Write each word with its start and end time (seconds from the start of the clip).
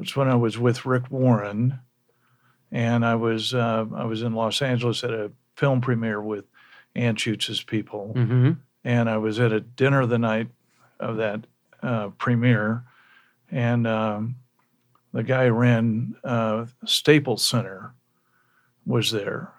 was 0.00 0.16
when 0.16 0.28
I 0.28 0.34
was 0.34 0.58
with 0.58 0.84
Rick 0.86 1.10
Warren, 1.10 1.78
and 2.72 3.04
I 3.04 3.14
was 3.14 3.54
uh, 3.54 3.86
I 3.94 4.04
was 4.04 4.22
in 4.22 4.34
Los 4.34 4.60
Angeles 4.62 5.04
at 5.04 5.10
a 5.10 5.30
film 5.56 5.80
premiere 5.80 6.20
with 6.20 6.44
Anschutz's 6.96 7.62
people, 7.62 8.12
Mm-hmm. 8.16 8.52
and 8.84 9.08
I 9.10 9.18
was 9.18 9.38
at 9.38 9.52
a 9.52 9.60
dinner 9.60 10.06
the 10.06 10.18
night 10.18 10.48
of 10.98 11.16
that 11.18 11.46
uh, 11.82 12.08
premiere, 12.18 12.84
and 13.50 13.86
um, 13.86 14.36
the 15.12 15.22
guy 15.22 15.46
who 15.46 15.52
ran 15.52 16.14
uh, 16.24 16.66
Staples 16.84 17.46
Center 17.46 17.94
was 18.86 19.10
there, 19.10 19.52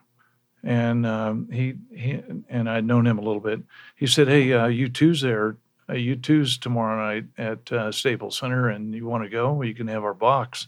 and 0.63 1.05
um, 1.05 1.49
he 1.51 1.75
he 1.95 2.21
and 2.49 2.69
I'd 2.69 2.85
known 2.85 3.05
him 3.07 3.17
a 3.17 3.21
little 3.21 3.41
bit. 3.41 3.61
He 3.95 4.07
said, 4.07 4.27
"Hey, 4.27 4.51
uh, 4.53 4.67
U2's 4.67 5.21
there. 5.21 5.57
Uh, 5.91 5.95
U2's 5.95 6.57
tomorrow 6.57 6.97
night 6.97 7.25
at 7.37 7.71
uh, 7.71 7.91
Staples 7.91 8.37
Center, 8.37 8.69
and 8.69 8.93
you 8.93 9.05
want 9.05 9.23
to 9.23 9.29
go? 9.29 9.61
You 9.61 9.73
can 9.73 9.87
have 9.87 10.03
our 10.03 10.13
box." 10.13 10.67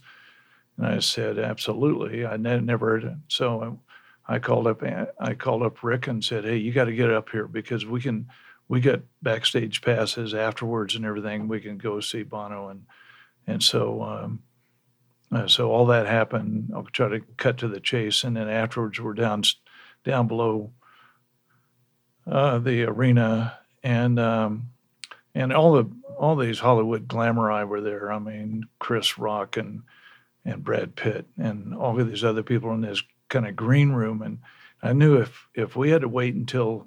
And 0.76 0.86
I 0.86 0.98
said, 0.98 1.38
"Absolutely." 1.38 2.26
I 2.26 2.36
ne- 2.36 2.60
never 2.60 2.90
heard 2.90 3.04
it. 3.04 3.16
So 3.28 3.78
I 4.28 4.38
called 4.38 4.66
up 4.66 4.82
I 5.18 5.34
called 5.34 5.62
up 5.62 5.82
Rick 5.82 6.06
and 6.08 6.22
said, 6.22 6.44
"Hey, 6.44 6.56
you 6.56 6.72
got 6.72 6.84
to 6.84 6.94
get 6.94 7.10
up 7.10 7.30
here 7.30 7.46
because 7.46 7.86
we 7.86 8.00
can 8.00 8.28
we 8.68 8.80
got 8.80 9.00
backstage 9.22 9.82
passes 9.82 10.34
afterwards 10.34 10.94
and 10.94 11.04
everything. 11.04 11.48
We 11.48 11.60
can 11.60 11.78
go 11.78 12.00
see 12.00 12.22
Bono 12.22 12.68
and 12.68 12.86
and 13.46 13.62
so 13.62 14.02
um, 14.02 14.42
uh, 15.32 15.46
so 15.46 15.70
all 15.70 15.86
that 15.86 16.06
happened. 16.06 16.70
I'll 16.74 16.84
try 16.84 17.08
to 17.08 17.20
cut 17.36 17.58
to 17.58 17.68
the 17.68 17.80
chase, 17.80 18.24
and 18.24 18.36
then 18.36 18.48
afterwards 18.48 19.00
we're 19.00 19.14
down 19.14 19.42
down 20.04 20.28
below 20.28 20.72
uh, 22.26 22.58
the 22.58 22.84
arena 22.84 23.58
and 23.82 24.18
um, 24.18 24.70
and 25.34 25.52
all 25.52 25.72
the 25.72 25.90
all 26.16 26.36
these 26.36 26.60
Hollywood 26.60 27.08
glamour 27.08 27.66
were 27.66 27.80
there. 27.80 28.12
I 28.12 28.18
mean, 28.18 28.66
Chris 28.78 29.18
Rock 29.18 29.56
and 29.56 29.82
and 30.44 30.62
Brad 30.62 30.94
Pitt 30.94 31.26
and 31.38 31.74
all 31.74 31.98
of 31.98 32.08
these 32.08 32.24
other 32.24 32.42
people 32.42 32.72
in 32.72 32.82
this 32.82 33.02
kind 33.28 33.46
of 33.46 33.56
green 33.56 33.92
room. 33.92 34.22
And 34.22 34.38
I 34.82 34.92
knew 34.92 35.16
if 35.16 35.48
if 35.54 35.76
we 35.76 35.90
had 35.90 36.02
to 36.02 36.08
wait 36.08 36.34
until 36.34 36.86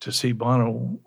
to 0.00 0.12
see 0.12 0.32
Bono 0.32 0.98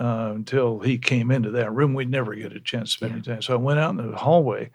uh, 0.00 0.32
until 0.34 0.80
he 0.80 0.98
came 0.98 1.30
into 1.30 1.50
that 1.50 1.72
room, 1.72 1.94
we'd 1.94 2.10
never 2.10 2.34
get 2.34 2.56
a 2.56 2.60
chance 2.60 2.90
to 2.90 2.96
spend 2.96 3.12
any 3.12 3.22
time. 3.22 3.42
So 3.42 3.52
I 3.52 3.56
went 3.56 3.78
out 3.78 3.90
in 3.90 4.10
the 4.10 4.16
hallway, 4.16 4.70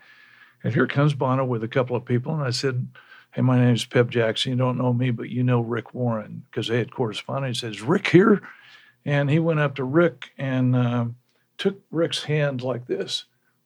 and 0.63 0.73
here 0.73 0.87
comes 0.87 1.13
Bono 1.13 1.43
with 1.43 1.63
a 1.63 1.67
couple 1.67 1.95
of 1.95 2.05
people, 2.05 2.33
and 2.33 2.43
I 2.43 2.51
said. 2.51 2.87
Hey, 3.33 3.41
my 3.41 3.59
name 3.59 3.75
is 3.75 3.85
Peb 3.85 4.09
Jackson. 4.09 4.53
You 4.53 4.57
don't 4.57 4.79
know 4.79 4.93
me, 4.93 5.11
but 5.11 5.29
you 5.29 5.43
know 5.43 5.59
Rick 5.59 5.93
Warren 5.93 6.43
because 6.49 6.69
they 6.69 6.79
had 6.79 6.91
corresponded. 6.91 7.49
He 7.49 7.53
says, 7.59 7.81
Rick 7.81 8.07
here? 8.07 8.41
And 9.07 9.29
he 9.31 9.39
went 9.39 9.59
up 9.61 9.75
to 9.75 9.83
Rick 9.85 10.31
and 10.37 10.75
uh, 10.75 11.05
took 11.57 11.79
Rick's 11.91 12.23
hand 12.23 12.61
like 12.61 12.85
this, 12.87 13.23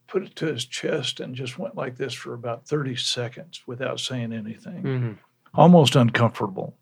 put 0.08 0.22
it 0.24 0.36
to 0.38 0.46
his 0.46 0.66
chest, 0.66 1.20
and 1.20 1.34
just 1.36 1.58
went 1.58 1.76
like 1.76 1.98
this 1.98 2.14
for 2.14 2.34
about 2.36 2.68
30 2.68 2.96
seconds 2.96 3.62
without 3.66 4.00
saying 4.00 4.32
anything, 4.34 4.84
Mm-hmm. 4.84 5.12
almost 5.56 5.96
uncomfortable. 5.96 6.78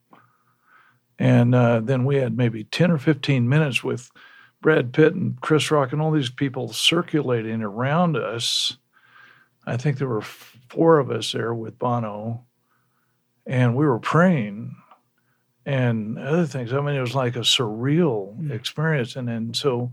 And 1.18 1.56
uh, 1.56 1.80
then 1.80 2.04
we 2.04 2.18
had 2.18 2.36
maybe 2.38 2.66
10 2.66 2.92
or 2.92 2.98
15 2.98 3.48
minutes 3.48 3.84
with 3.84 4.12
Brad 4.62 4.92
Pitt 4.94 5.14
and 5.16 5.40
Chris 5.42 5.72
Rock 5.72 5.94
and 5.94 6.02
all 6.02 6.12
these 6.12 6.30
people 6.30 6.68
circulating 6.74 7.62
around 7.62 8.18
us. 8.18 8.78
I 9.66 9.78
think 9.78 9.98
there 9.98 10.08
were 10.10 10.22
four 10.22 11.00
of 11.00 11.12
us 11.12 11.32
there 11.32 11.54
with 11.54 11.80
Bono, 11.80 12.46
and 13.46 13.76
we 13.76 13.86
were 13.86 14.00
praying 14.00 14.76
and 15.66 16.18
other 16.18 16.46
things. 16.46 16.74
I 16.74 16.82
mean, 16.82 16.96
it 16.96 17.02
was 17.02 17.16
like 17.16 17.36
a 17.36 17.40
surreal 17.40 18.38
Mm. 18.40 18.52
experience. 18.52 19.16
And 19.16 19.28
then 19.28 19.54
so, 19.54 19.92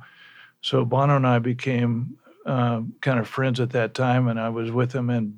so 0.60 0.84
Bono 0.84 1.16
and 1.16 1.26
I 1.26 1.38
became 1.38 2.16
uh, 2.44 2.82
kind 3.00 3.18
of 3.18 3.26
friends 3.28 3.60
at 3.60 3.70
that 3.70 3.94
time, 3.94 4.28
and 4.28 4.38
I 4.38 4.48
was 4.50 4.70
with 4.70 4.92
him 4.92 5.10
in 5.10 5.36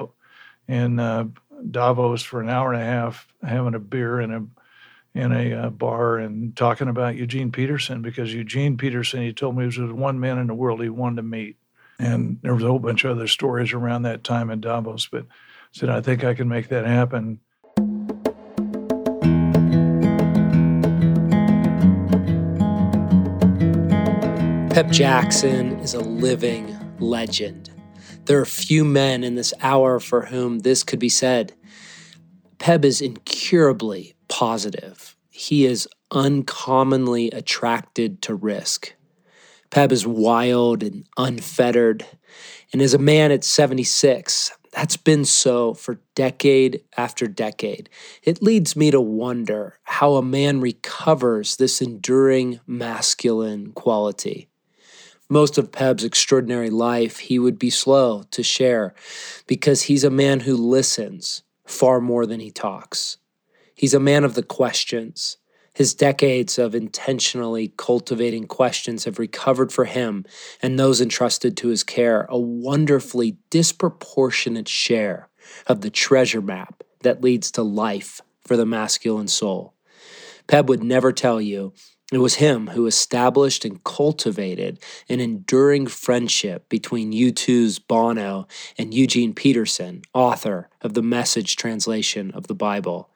in 0.68 1.00
uh, 1.00 1.24
Davos 1.70 2.22
for 2.22 2.40
an 2.42 2.50
hour 2.50 2.72
and 2.72 2.82
a 2.82 2.84
half, 2.84 3.26
having 3.42 3.74
a 3.74 3.78
beer 3.78 4.20
in 4.20 4.32
a 4.32 4.44
in 5.14 5.32
a 5.32 5.54
uh, 5.54 5.70
bar 5.70 6.18
and 6.18 6.54
talking 6.54 6.86
about 6.88 7.16
Eugene 7.16 7.50
Peterson 7.50 8.02
because 8.02 8.32
Eugene 8.32 8.76
Peterson, 8.76 9.22
he 9.22 9.32
told 9.32 9.56
me, 9.56 9.64
was 9.66 9.76
the 9.76 9.92
one 9.94 10.20
man 10.20 10.38
in 10.38 10.46
the 10.46 10.54
world 10.54 10.82
he 10.82 10.90
wanted 10.90 11.16
to 11.16 11.22
meet. 11.22 11.56
And 11.98 12.38
there 12.42 12.54
was 12.54 12.62
a 12.62 12.68
whole 12.68 12.78
bunch 12.78 13.04
of 13.04 13.12
other 13.12 13.26
stories 13.26 13.72
around 13.72 14.02
that 14.02 14.22
time 14.22 14.50
in 14.50 14.60
Davos, 14.60 15.08
but 15.10 15.22
I 15.22 15.26
said, 15.72 15.88
I 15.88 16.00
think 16.00 16.22
I 16.22 16.34
can 16.34 16.46
make 16.48 16.68
that 16.68 16.86
happen. 16.86 17.40
Peb 24.78 24.92
Jackson 24.92 25.72
is 25.80 25.92
a 25.92 25.98
living 25.98 26.78
legend. 27.00 27.68
There 28.26 28.38
are 28.38 28.44
few 28.44 28.84
men 28.84 29.24
in 29.24 29.34
this 29.34 29.52
hour 29.60 29.98
for 29.98 30.26
whom 30.26 30.60
this 30.60 30.84
could 30.84 31.00
be 31.00 31.08
said. 31.08 31.52
Peb 32.58 32.84
is 32.84 33.00
incurably 33.00 34.14
positive. 34.28 35.16
He 35.30 35.66
is 35.66 35.88
uncommonly 36.12 37.28
attracted 37.32 38.22
to 38.22 38.36
risk. 38.36 38.94
Peb 39.72 39.90
is 39.90 40.06
wild 40.06 40.84
and 40.84 41.08
unfettered. 41.16 42.06
And 42.72 42.80
as 42.80 42.94
a 42.94 42.98
man 42.98 43.32
at 43.32 43.42
76, 43.42 44.52
that's 44.70 44.96
been 44.96 45.24
so 45.24 45.74
for 45.74 45.98
decade 46.14 46.84
after 46.96 47.26
decade. 47.26 47.90
It 48.22 48.44
leads 48.44 48.76
me 48.76 48.92
to 48.92 49.00
wonder 49.00 49.80
how 49.82 50.14
a 50.14 50.22
man 50.22 50.60
recovers 50.60 51.56
this 51.56 51.82
enduring 51.82 52.60
masculine 52.68 53.72
quality. 53.72 54.48
Most 55.30 55.58
of 55.58 55.70
Peb's 55.70 56.04
extraordinary 56.04 56.70
life 56.70 57.18
he 57.18 57.38
would 57.38 57.58
be 57.58 57.68
slow 57.68 58.22
to 58.30 58.42
share 58.42 58.94
because 59.46 59.82
he's 59.82 60.04
a 60.04 60.10
man 60.10 60.40
who 60.40 60.56
listens 60.56 61.42
far 61.66 62.00
more 62.00 62.24
than 62.24 62.40
he 62.40 62.50
talks. 62.50 63.18
He's 63.74 63.92
a 63.92 64.00
man 64.00 64.24
of 64.24 64.34
the 64.34 64.42
questions. 64.42 65.36
His 65.74 65.94
decades 65.94 66.58
of 66.58 66.74
intentionally 66.74 67.74
cultivating 67.76 68.46
questions 68.46 69.04
have 69.04 69.18
recovered 69.18 69.70
for 69.70 69.84
him 69.84 70.24
and 70.62 70.78
those 70.78 71.00
entrusted 71.00 71.56
to 71.58 71.68
his 71.68 71.84
care 71.84 72.26
a 72.30 72.38
wonderfully 72.38 73.36
disproportionate 73.50 74.68
share 74.68 75.28
of 75.66 75.82
the 75.82 75.90
treasure 75.90 76.42
map 76.42 76.82
that 77.02 77.22
leads 77.22 77.50
to 77.52 77.62
life 77.62 78.20
for 78.44 78.56
the 78.56 78.66
masculine 78.66 79.28
soul. 79.28 79.74
Peb 80.48 80.66
would 80.66 80.82
never 80.82 81.12
tell 81.12 81.40
you 81.40 81.74
it 82.10 82.18
was 82.18 82.36
him 82.36 82.68
who 82.68 82.86
established 82.86 83.66
and 83.66 83.84
cultivated 83.84 84.78
an 85.10 85.20
enduring 85.20 85.86
friendship 85.86 86.68
between 86.70 87.12
U2's 87.12 87.78
Bono 87.78 88.46
and 88.78 88.94
Eugene 88.94 89.34
Peterson, 89.34 90.02
author 90.14 90.70
of 90.80 90.94
the 90.94 91.02
message 91.02 91.56
translation 91.56 92.30
of 92.30 92.46
the 92.46 92.54
Bible. 92.54 93.10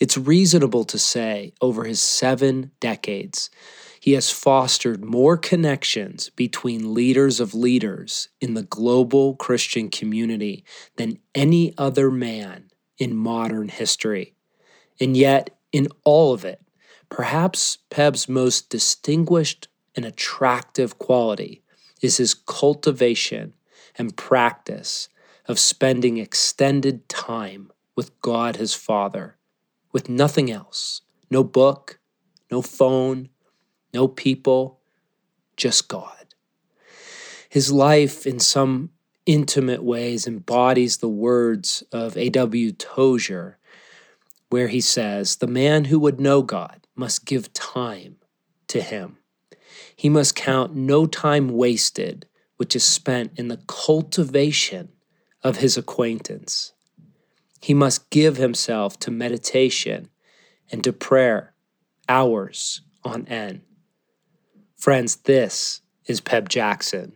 It's 0.00 0.18
reasonable 0.18 0.84
to 0.84 0.98
say, 0.98 1.52
over 1.60 1.84
his 1.84 2.00
seven 2.00 2.72
decades, 2.80 3.48
he 4.00 4.12
has 4.12 4.30
fostered 4.30 5.04
more 5.04 5.36
connections 5.36 6.30
between 6.30 6.94
leaders 6.94 7.38
of 7.40 7.54
leaders 7.54 8.28
in 8.40 8.54
the 8.54 8.62
global 8.62 9.36
Christian 9.36 9.88
community 9.88 10.64
than 10.96 11.18
any 11.34 11.74
other 11.78 12.10
man 12.10 12.70
in 12.98 13.16
modern 13.16 13.68
history. 13.68 14.34
And 15.00 15.16
yet, 15.16 15.50
in 15.72 15.88
all 16.04 16.32
of 16.32 16.44
it, 16.44 16.60
perhaps 17.08 17.78
Peb's 17.90 18.28
most 18.28 18.70
distinguished 18.70 19.68
and 19.94 20.04
attractive 20.04 20.98
quality 20.98 21.62
is 22.02 22.18
his 22.18 22.34
cultivation 22.34 23.54
and 23.96 24.16
practice 24.16 25.08
of 25.46 25.58
spending 25.58 26.18
extended 26.18 27.08
time 27.08 27.70
with 27.94 28.20
God 28.20 28.56
his 28.56 28.74
Father 28.74 29.36
with 29.92 30.08
nothing 30.08 30.50
else 30.50 31.00
no 31.30 31.42
book, 31.42 31.98
no 32.52 32.62
phone, 32.62 33.28
no 33.92 34.06
people, 34.06 34.80
just 35.56 35.88
God. 35.88 36.34
His 37.48 37.72
life, 37.72 38.26
in 38.26 38.38
some 38.38 38.90
intimate 39.24 39.82
ways, 39.82 40.26
embodies 40.26 40.98
the 40.98 41.08
words 41.08 41.82
of 41.90 42.16
A.W. 42.16 42.72
Tozer, 42.72 43.58
where 44.50 44.68
he 44.68 44.80
says, 44.80 45.36
The 45.36 45.46
man 45.46 45.86
who 45.86 45.98
would 45.98 46.20
know 46.20 46.42
God 46.42 46.85
must 46.96 47.24
give 47.24 47.52
time 47.52 48.16
to 48.68 48.80
him. 48.80 49.18
He 49.94 50.08
must 50.08 50.34
count 50.34 50.74
no 50.74 51.06
time 51.06 51.48
wasted, 51.48 52.26
which 52.56 52.74
is 52.74 52.84
spent 52.84 53.32
in 53.36 53.48
the 53.48 53.60
cultivation 53.66 54.90
of 55.42 55.58
his 55.58 55.76
acquaintance. 55.76 56.72
He 57.60 57.74
must 57.74 58.10
give 58.10 58.36
himself 58.36 58.98
to 59.00 59.10
meditation 59.10 60.08
and 60.70 60.82
to 60.84 60.92
prayer, 60.92 61.54
hours 62.08 62.82
on 63.04 63.26
end. 63.26 63.62
Friends, 64.76 65.16
this 65.16 65.82
is 66.06 66.20
Peb 66.20 66.48
Jackson. 66.48 67.12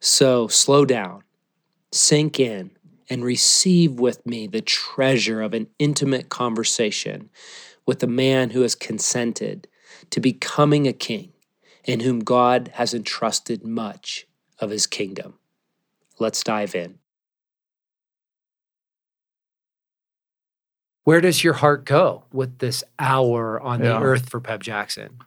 So 0.00 0.48
slow 0.48 0.84
down, 0.84 1.22
sink 1.92 2.38
in, 2.38 2.72
and 3.10 3.24
receive 3.24 4.00
with 4.00 4.24
me 4.26 4.46
the 4.46 4.60
treasure 4.60 5.42
of 5.42 5.54
an 5.54 5.68
intimate 5.78 6.28
conversation 6.28 7.30
with 7.86 8.02
a 8.02 8.08
man 8.08 8.50
who 8.50 8.62
has 8.62 8.74
consented 8.74 9.68
to 10.10 10.20
becoming 10.20 10.86
a 10.86 10.92
king 10.92 11.32
in 11.84 12.00
whom 12.00 12.20
God 12.20 12.70
has 12.74 12.94
entrusted 12.94 13.64
much 13.64 14.26
of 14.58 14.70
his 14.70 14.86
kingdom. 14.86 15.34
Let's 16.18 16.42
dive 16.42 16.74
in. 16.74 16.98
Where 21.04 21.20
does 21.20 21.44
your 21.44 21.54
heart 21.54 21.84
go 21.84 22.24
with 22.32 22.58
this 22.58 22.82
hour 22.98 23.60
on 23.60 23.80
yeah. 23.82 23.90
the 23.90 24.00
earth 24.00 24.30
for 24.30 24.40
Peb 24.40 24.60
Jackson? 24.60 25.18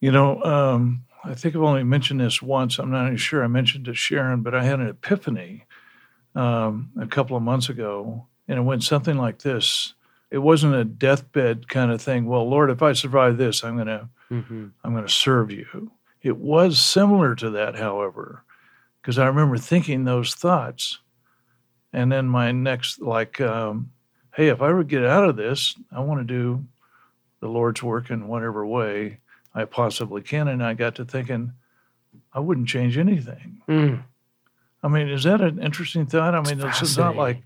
You 0.00 0.12
know, 0.12 0.42
um, 0.42 1.04
I 1.24 1.34
think 1.34 1.54
I've 1.54 1.62
only 1.62 1.84
mentioned 1.84 2.20
this 2.20 2.42
once. 2.42 2.78
I'm 2.78 2.90
not 2.90 3.06
even 3.06 3.16
sure 3.16 3.42
I 3.42 3.46
mentioned 3.46 3.86
it 3.86 3.90
to 3.90 3.94
Sharon, 3.94 4.42
but 4.42 4.54
I 4.54 4.62
had 4.62 4.80
an 4.80 4.88
epiphany 4.88 5.64
um, 6.34 6.90
a 7.00 7.06
couple 7.06 7.36
of 7.36 7.42
months 7.42 7.70
ago, 7.70 8.26
and 8.46 8.58
it 8.58 8.62
went 8.62 8.82
something 8.82 9.16
like 9.16 9.38
this 9.38 9.94
it 10.30 10.38
wasn't 10.38 10.74
a 10.74 10.84
deathbed 10.84 11.68
kind 11.68 11.90
of 11.90 12.00
thing. 12.00 12.26
Well, 12.26 12.48
Lord, 12.48 12.70
if 12.70 12.82
I 12.82 12.92
survive 12.92 13.36
this, 13.36 13.64
I'm 13.64 13.76
gonna 13.76 14.08
Mm-hmm. 14.30 14.68
I'm 14.84 14.94
gonna 14.94 15.08
serve 15.08 15.50
you. 15.50 15.90
It 16.22 16.36
was 16.36 16.78
similar 16.78 17.34
to 17.36 17.50
that, 17.50 17.74
however, 17.76 18.44
because 19.00 19.18
I 19.18 19.26
remember 19.26 19.58
thinking 19.58 20.04
those 20.04 20.34
thoughts, 20.34 21.00
and 21.92 22.12
then 22.12 22.28
my 22.28 22.52
next 22.52 23.00
like, 23.00 23.40
um, 23.40 23.90
hey, 24.36 24.48
if 24.48 24.62
I 24.62 24.68
ever 24.68 24.84
get 24.84 25.04
out 25.04 25.28
of 25.28 25.36
this, 25.36 25.74
I 25.90 26.00
want 26.00 26.20
to 26.20 26.24
do 26.24 26.64
the 27.40 27.48
Lord's 27.48 27.82
work 27.82 28.10
in 28.10 28.28
whatever 28.28 28.64
way 28.64 29.18
I 29.54 29.64
possibly 29.64 30.22
can. 30.22 30.46
And 30.46 30.62
I 30.62 30.74
got 30.74 30.94
to 30.96 31.04
thinking, 31.04 31.52
I 32.32 32.38
wouldn't 32.38 32.68
change 32.68 32.98
anything. 32.98 33.62
Mm. 33.68 34.04
I 34.82 34.88
mean, 34.88 35.08
is 35.08 35.24
that 35.24 35.40
an 35.40 35.60
interesting 35.60 36.06
thought? 36.06 36.34
I 36.34 36.40
mean, 36.42 36.64
It's 36.64 36.82
it's 36.82 36.96
not 36.96 37.16
like 37.16 37.42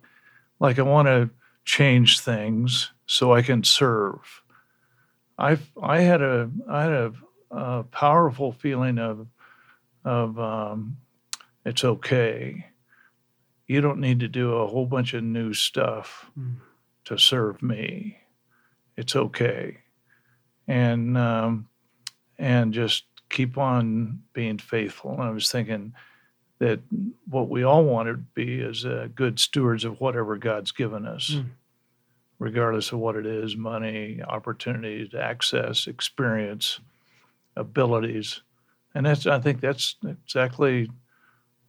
like 0.60 0.78
I 0.78 0.82
want 0.82 1.06
to 1.08 1.30
change 1.64 2.20
things 2.20 2.90
so 3.06 3.32
I 3.32 3.42
can 3.42 3.64
serve. 3.64 4.42
I 5.38 5.58
I 5.82 6.00
had 6.00 6.22
a 6.22 6.50
I 6.68 6.82
had 6.82 6.92
a, 6.92 7.12
a 7.50 7.82
powerful 7.84 8.52
feeling 8.52 8.98
of 8.98 9.26
of 10.04 10.38
um, 10.38 10.98
it's 11.64 11.84
okay. 11.84 12.66
You 13.66 13.80
don't 13.80 14.00
need 14.00 14.20
to 14.20 14.28
do 14.28 14.54
a 14.54 14.66
whole 14.66 14.86
bunch 14.86 15.14
of 15.14 15.24
new 15.24 15.54
stuff 15.54 16.30
Mm. 16.38 16.56
to 17.06 17.16
serve 17.18 17.62
me. 17.62 18.18
It's 18.96 19.16
okay, 19.16 19.78
and 20.68 21.16
um, 21.18 21.68
and 22.38 22.72
just 22.74 23.04
keep 23.30 23.58
on 23.58 24.22
being 24.32 24.58
faithful. 24.58 25.12
And 25.12 25.22
I 25.22 25.30
was 25.30 25.50
thinking 25.50 25.94
that 26.64 26.80
what 27.28 27.50
we 27.50 27.62
all 27.62 27.84
want 27.84 28.08
to 28.08 28.14
be 28.14 28.58
is 28.60 28.86
uh, 28.86 29.08
good 29.14 29.38
stewards 29.38 29.84
of 29.84 30.00
whatever 30.00 30.36
God's 30.38 30.72
given 30.72 31.04
us, 31.06 31.32
Mm. 31.36 31.50
regardless 32.38 32.90
of 32.92 32.98
what 33.00 33.16
it 33.16 33.26
is 33.26 33.54
money, 33.56 34.22
opportunities, 34.26 35.14
access, 35.14 35.86
experience, 35.86 36.80
abilities. 37.54 38.40
And 38.94 39.04
that's, 39.04 39.26
I 39.26 39.40
think 39.40 39.60
that's 39.60 39.96
exactly 40.06 40.90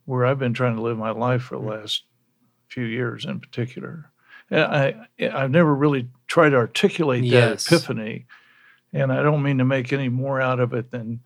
where 0.06 0.24
I've 0.24 0.38
been 0.38 0.54
trying 0.54 0.76
to 0.76 0.82
live 0.82 0.96
my 0.96 1.10
life 1.10 1.42
for 1.42 1.56
the 1.56 1.62
Mm. 1.64 1.80
last 1.80 2.04
few 2.68 2.84
years 2.84 3.26
in 3.26 3.38
particular. 3.40 4.10
And 4.50 4.60
I, 4.60 5.08
I've 5.32 5.50
never 5.50 5.74
really 5.74 6.08
tried 6.26 6.50
to 6.50 6.56
articulate 6.56 7.22
that 7.22 7.50
Yes. 7.50 7.66
epiphany. 7.66 8.26
And 8.92 9.12
I 9.12 9.22
don't 9.22 9.42
mean 9.42 9.58
to 9.58 9.64
make 9.64 9.92
any 9.92 10.08
more 10.08 10.40
out 10.40 10.60
of 10.60 10.72
it 10.72 10.90
than 10.90 11.20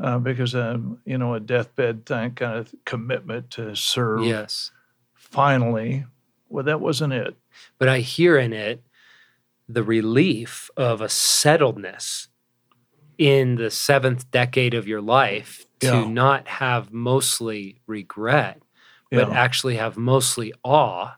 uh, 0.00 0.18
because 0.18 0.54
um, 0.54 0.98
you 1.04 1.18
know 1.18 1.34
a 1.34 1.40
deathbed 1.40 2.06
thing, 2.06 2.32
kind 2.32 2.58
of 2.58 2.74
commitment 2.84 3.50
to 3.52 3.74
serve. 3.76 4.24
Yes. 4.24 4.70
Finally, 5.14 6.04
well, 6.48 6.64
that 6.64 6.80
wasn't 6.80 7.12
it. 7.12 7.36
But 7.78 7.88
I 7.88 7.98
hear 8.00 8.36
in 8.38 8.52
it 8.52 8.82
the 9.68 9.82
relief 9.82 10.70
of 10.76 11.00
a 11.00 11.06
settledness 11.06 12.28
in 13.16 13.54
the 13.56 13.70
seventh 13.70 14.30
decade 14.30 14.74
of 14.74 14.86
your 14.86 15.00
life 15.00 15.66
to 15.80 15.86
Yeah. 15.86 16.04
not 16.04 16.46
have 16.48 16.92
mostly 16.92 17.80
regret, 17.86 18.60
but 19.10 19.28
Yeah. 19.28 19.34
actually 19.34 19.76
have 19.76 19.96
mostly 19.96 20.52
awe 20.62 21.14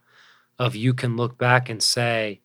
of 0.59 0.77
you 0.77 0.95
can 0.95 1.17
look 1.17 1.37
back 1.39 1.69
and 1.69 1.83
say, 1.83 2.41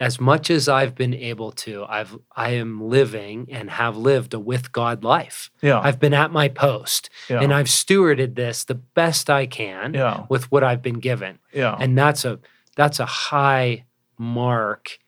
as 0.00 0.20
much 0.20 0.48
as 0.48 0.68
I've 0.68 0.94
been 0.94 1.12
able 1.14 1.50
to, 1.52 1.84
I've 1.88 2.16
I 2.36 2.50
am 2.50 2.80
living 2.80 3.48
and 3.50 3.68
have 3.70 3.96
lived 3.96 4.32
a 4.34 4.38
with 4.38 4.70
God 4.72 5.02
life. 5.02 5.50
Yeah. 5.60 5.80
I've 5.80 5.98
been 5.98 6.14
at 6.14 6.30
my 6.30 6.48
post 6.48 7.10
yeah. 7.28 7.40
and 7.40 7.52
I've 7.52 7.66
stewarded 7.66 8.36
this 8.36 8.64
the 8.64 8.76
best 8.76 9.28
I 9.28 9.46
can 9.46 9.94
yeah. 9.94 10.24
with 10.28 10.50
what 10.52 10.62
I've 10.62 10.82
been 10.82 11.00
given 11.00 11.38
Yeah. 11.52 11.76
and 11.80 11.98
that's 11.98 12.24
a 12.24 12.38
that's 12.76 13.00
a 13.00 13.06
high 13.06 13.86
mark 14.18 14.98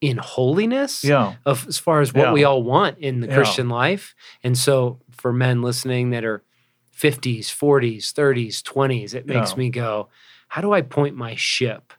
in 0.00 0.18
holiness 0.18 1.02
yeah. 1.02 1.34
of 1.44 1.66
as 1.66 1.78
far 1.78 2.00
as 2.00 2.12
what 2.14 2.26
Yeah. 2.26 2.32
we 2.32 2.44
all 2.44 2.62
want 2.62 2.98
in 2.98 3.20
the 3.20 3.26
Yeah. 3.26 3.34
Christian 3.34 3.68
life. 3.68 4.14
And 4.44 4.56
so 4.56 5.00
for 5.10 5.32
men 5.32 5.62
listening 5.62 6.10
that 6.10 6.24
are 6.24 6.44
50s, 6.96 7.46
40s, 7.46 8.12
30s, 8.12 8.62
20s, 8.62 9.12
it 9.14 9.26
makes 9.26 9.56
me 9.56 9.70
go, 9.70 10.08
how 10.48 10.60
do 10.62 10.72
I 10.72 10.82
point 10.82 11.16
my 11.16 11.34
ship 11.34 11.92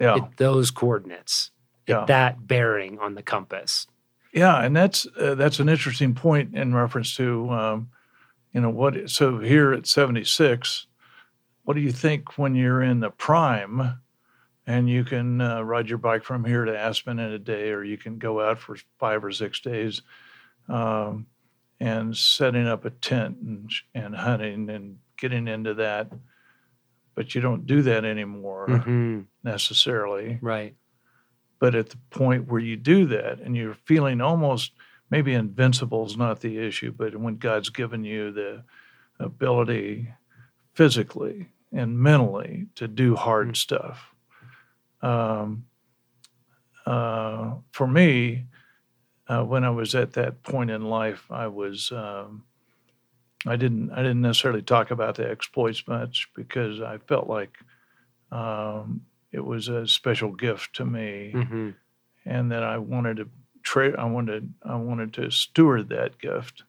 at 0.00 0.36
those 0.36 0.70
coordinates, 0.70 1.50
Yeah. 1.86 2.04
that 2.06 2.46
bearing 2.46 2.98
on 2.98 3.14
the 3.14 3.22
compass? 3.22 3.86
Yeah, 4.32 4.58
and 4.64 4.74
that's 4.74 5.06
uh, 5.20 5.34
that's 5.36 5.60
an 5.60 5.68
interesting 5.68 6.14
point 6.14 6.54
in 6.56 6.74
reference 6.74 7.14
to 7.16 7.48
um, 7.50 7.88
you 8.52 8.60
know 8.60 8.70
what. 8.70 9.10
So 9.10 9.38
here 9.38 9.72
at 9.72 9.86
seventy 9.86 10.24
six, 10.24 10.86
what 11.64 11.74
do 11.74 11.80
you 11.80 11.92
think 11.92 12.36
when 12.36 12.54
you're 12.54 12.82
in 12.82 12.98
the 13.00 13.10
prime, 13.10 14.00
and 14.66 14.88
you 14.90 15.04
can 15.04 15.40
uh, 15.40 15.62
ride 15.62 15.88
your 15.88 15.98
bike 15.98 16.24
from 16.24 16.44
here 16.44 16.64
to 16.64 16.76
Aspen 16.76 17.18
in 17.20 17.30
a 17.32 17.38
day, 17.38 17.70
or 17.70 17.84
you 17.84 17.96
can 17.96 18.18
go 18.18 18.40
out 18.40 18.58
for 18.58 18.76
five 18.98 19.24
or 19.24 19.30
six 19.30 19.60
days, 19.60 20.02
um, 20.68 21.26
and 21.78 22.16
setting 22.16 22.66
up 22.66 22.84
a 22.84 22.90
tent 22.90 23.36
and 23.40 23.70
and 23.94 24.16
hunting 24.16 24.68
and 24.68 24.98
getting 25.16 25.46
into 25.46 25.74
that, 25.74 26.10
but 27.14 27.36
you 27.36 27.40
don't 27.40 27.66
do 27.66 27.82
that 27.82 28.04
anymore 28.04 28.66
Mhm. 28.68 29.26
necessarily 29.44 30.38
Right. 30.42 30.74
But 31.58 31.74
at 31.74 31.90
the 31.90 31.98
point 32.10 32.48
where 32.48 32.60
you 32.60 32.76
do 32.76 33.06
that 33.06 33.40
and 33.40 33.56
you're 33.56 33.74
feeling 33.74 34.20
almost 34.20 34.72
maybe 35.10 35.32
invincible 35.34 36.06
is 36.06 36.16
not 36.16 36.40
the 36.40 36.58
issue 36.58 36.92
but 36.92 37.16
when 37.16 37.36
god's 37.36 37.70
given 37.70 38.04
you 38.04 38.32
the 38.32 38.62
ability 39.20 40.08
physically 40.74 41.48
and 41.72 41.98
mentally 41.98 42.66
to 42.74 42.88
do 42.88 43.14
hard 43.16 43.48
Mm. 43.48 43.56
stuff 43.56 44.14
um, 45.02 45.66
uh, 46.86 47.54
for 47.72 47.86
me 47.86 48.46
uh, 49.28 49.42
when 49.44 49.64
i 49.64 49.70
was 49.70 49.94
at 49.94 50.12
that 50.14 50.42
point 50.42 50.70
in 50.70 50.82
life 50.84 51.26
i 51.30 51.46
was 51.46 51.92
um, 51.92 52.44
i 53.46 53.56
didn't 53.56 53.90
i 53.92 53.96
didn't 53.96 54.20
necessarily 54.22 54.62
talk 54.62 54.90
about 54.90 55.14
the 55.16 55.28
exploits 55.28 55.86
much 55.86 56.28
because 56.34 56.80
i 56.80 56.98
felt 56.98 57.28
like 57.28 57.58
um, 58.32 59.02
it 59.34 59.44
was 59.44 59.68
a 59.68 59.86
special 59.86 60.32
gift 60.32 60.76
to 60.76 60.84
me 60.84 61.32
hmm 61.32 61.70
and 62.26 62.50
that 62.52 62.62
I 62.62 62.78
wanted 62.78 63.18
to 63.18 63.28
trade. 63.62 63.96
I 63.96 64.04
wanted 64.04 64.52
I 64.62 64.76
wanted 64.76 65.12
to 65.14 65.30
steward 65.30 65.88
that 65.88 66.18
gift 66.18 66.62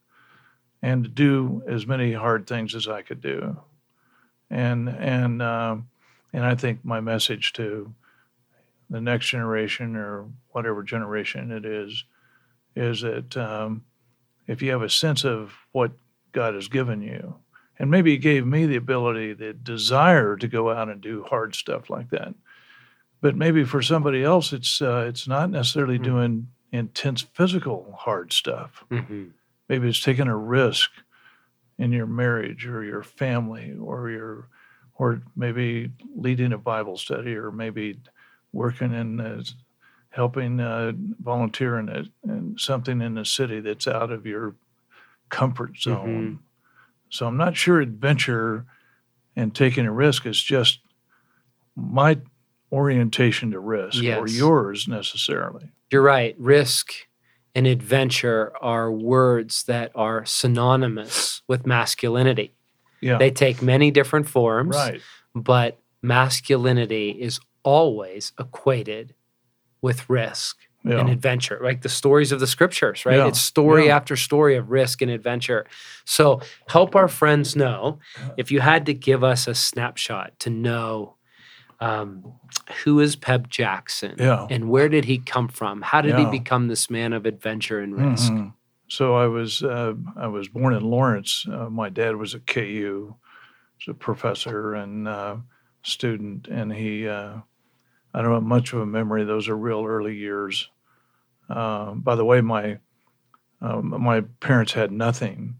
and 0.81 1.03
to 1.03 1.09
do 1.09 1.63
as 1.67 1.87
many 1.87 2.13
hard 2.13 2.47
things 2.47 2.75
as 2.75 2.87
I 2.87 3.01
could 3.01 3.21
do. 3.21 3.57
And 4.49 4.89
and 4.89 5.41
um, 5.41 5.89
and 6.33 6.43
I 6.43 6.55
think 6.55 6.83
my 6.83 6.99
message 6.99 7.53
to 7.53 7.93
the 8.89 9.01
next 9.01 9.27
generation 9.27 9.95
or 9.95 10.25
whatever 10.49 10.83
generation 10.83 11.51
it 11.51 11.65
is 11.65 12.03
is 12.75 13.01
that 13.01 13.35
um, 13.37 13.83
if 14.47 14.61
you 14.61 14.71
have 14.71 14.81
a 14.81 14.89
sense 14.89 15.23
of 15.23 15.53
what 15.71 15.91
God 16.33 16.53
has 16.53 16.67
given 16.67 17.01
you, 17.01 17.35
and 17.79 17.89
maybe 17.89 18.11
He 18.11 18.17
gave 18.17 18.45
me 18.45 18.65
the 18.65 18.75
ability, 18.75 19.33
the 19.33 19.53
desire 19.53 20.35
to 20.35 20.47
go 20.47 20.69
out 20.69 20.89
and 20.89 21.01
do 21.01 21.23
hard 21.23 21.55
stuff 21.55 21.89
like 21.89 22.09
that 22.09 22.35
but 23.21 23.35
maybe 23.35 23.63
for 23.63 23.81
somebody 23.81 24.23
else 24.23 24.53
it's 24.53 24.81
uh, 24.81 25.05
it's 25.07 25.27
not 25.27 25.49
necessarily 25.49 25.97
Mm. 25.99 26.03
doing 26.03 26.47
intense 26.71 27.21
physical 27.33 27.95
hard 27.99 28.33
stuff. 28.33 28.83
Hmm 28.89 29.25
maybe 29.67 29.89
it's 29.89 30.01
taking 30.03 30.27
a 30.27 30.37
risk 30.37 30.91
in 31.79 31.91
your 31.91 32.05
marriage 32.05 32.67
or 32.67 32.83
your 32.83 33.01
family 33.03 33.73
or 33.81 34.09
your 34.11 34.47
or 34.97 35.21
maybe 35.35 35.89
leading 36.15 36.53
a 36.53 36.57
bible 36.57 36.97
study 36.97 37.35
or 37.35 37.51
maybe 37.51 37.99
working 38.53 38.93
in 38.93 39.19
uh, 39.19 39.41
helping 40.09 40.59
uh, 40.61 40.91
volunteer 41.19 41.77
in, 41.79 41.89
a, 41.89 42.03
in 42.23 42.55
something 42.57 43.01
in 43.01 43.15
the 43.15 43.25
city 43.25 43.59
that's 43.59 43.87
out 43.87 44.11
of 44.11 44.25
your 44.25 44.55
comfort 45.29 45.77
zone. 45.77 46.39
So 47.09 47.25
i'm 47.27 47.37
not 47.37 47.57
sure 47.57 47.81
adventure 47.81 48.65
and 49.35 49.53
taking 49.53 49.85
a 49.85 49.91
risk 49.91 50.25
is 50.25 50.41
just 50.41 50.79
my 51.75 52.19
orientation 52.75 53.51
to 53.51 53.59
risk 53.59 54.03
or 54.03 54.27
yours 54.27 54.87
necessarily. 54.87 55.71
You're 55.89 56.01
right. 56.01 56.35
Risk 56.37 56.91
and 57.55 57.65
adventure 57.65 58.51
are 58.61 58.91
words 58.91 59.63
that 59.63 59.91
are 59.95 60.25
synonymous 60.25 61.41
with 61.47 61.65
masculinity. 61.65 62.53
Yeah. 62.99 63.17
They 63.17 63.31
take 63.31 63.61
many 63.61 63.91
different 63.91 64.27
forms, 64.27 64.75
right. 64.75 64.99
but 65.33 65.79
masculinity 66.01 67.11
is 67.11 67.39
always 67.63 68.33
equated 68.39 69.13
with 69.81 70.09
risk 70.09 70.57
Yeah. 70.83 70.99
and 70.99 71.09
adventure, 71.09 71.59
like 71.63 71.81
the 71.81 71.89
stories 71.89 72.31
of 72.31 72.39
the 72.39 72.47
scriptures, 72.47 73.05
right? 73.05 73.17
Yeah, 73.17 73.27
It's 73.27 73.39
story 73.41 73.87
yeah. 73.87 73.95
after 73.95 74.15
story 74.17 74.55
of 74.57 74.69
risk 74.69 75.01
and 75.01 75.09
adventure. 75.11 75.65
So 76.03 76.41
help 76.67 76.95
our 76.95 77.07
friends 77.07 77.55
know 77.55 77.99
if 78.37 78.51
you 78.51 78.59
had 78.59 78.85
to 78.87 78.93
give 78.93 79.23
us 79.23 79.47
a 79.47 79.55
snapshot 79.55 80.37
to 80.39 80.49
know 80.49 81.15
Um, 81.79 82.33
who 82.83 82.99
is 82.99 83.15
Peb 83.15 83.49
Jackson? 83.49 84.15
Yeah. 84.17 84.47
And 84.49 84.69
where 84.69 84.89
did 84.89 85.05
he 85.05 85.17
come 85.17 85.47
from? 85.47 85.81
How 85.81 86.01
did 86.01 86.17
he 86.17 86.25
become 86.25 86.67
this 86.67 86.89
man 86.89 87.13
of 87.13 87.25
adventure 87.25 87.79
and 87.79 87.95
risk? 87.95 88.31
Mhm. 88.31 88.53
So 88.87 89.15
I 89.15 89.27
was 89.27 89.63
uh, 89.63 89.93
I 90.15 90.27
was 90.27 90.47
born 90.47 90.73
in 90.73 90.83
Lawrence. 90.83 91.45
Uh, 91.51 91.69
my 91.69 91.89
dad 91.89 92.15
was 92.15 92.35
at 92.35 92.45
KU, 92.47 93.15
was 93.79 93.87
a 93.87 93.93
professor 93.93 94.73
and 94.75 95.07
uh, 95.07 95.37
student, 95.81 96.47
and 96.47 96.71
he 96.71 97.07
uh, 97.07 97.37
I 98.13 98.21
don't 98.21 98.33
have 98.33 98.43
much 98.43 98.73
of 98.73 98.79
a 98.79 98.85
memory. 98.85 99.23
Those 99.25 99.49
are 99.49 99.57
real 99.57 99.83
early 99.85 100.15
years. 100.15 100.69
Um, 101.49 102.01
by 102.01 102.15
the 102.15 102.25
way, 102.25 102.41
my 102.41 102.79
um, 103.61 104.01
my 104.01 104.21
parents 104.39 104.73
had 104.73 104.91
nothing. 104.91 105.59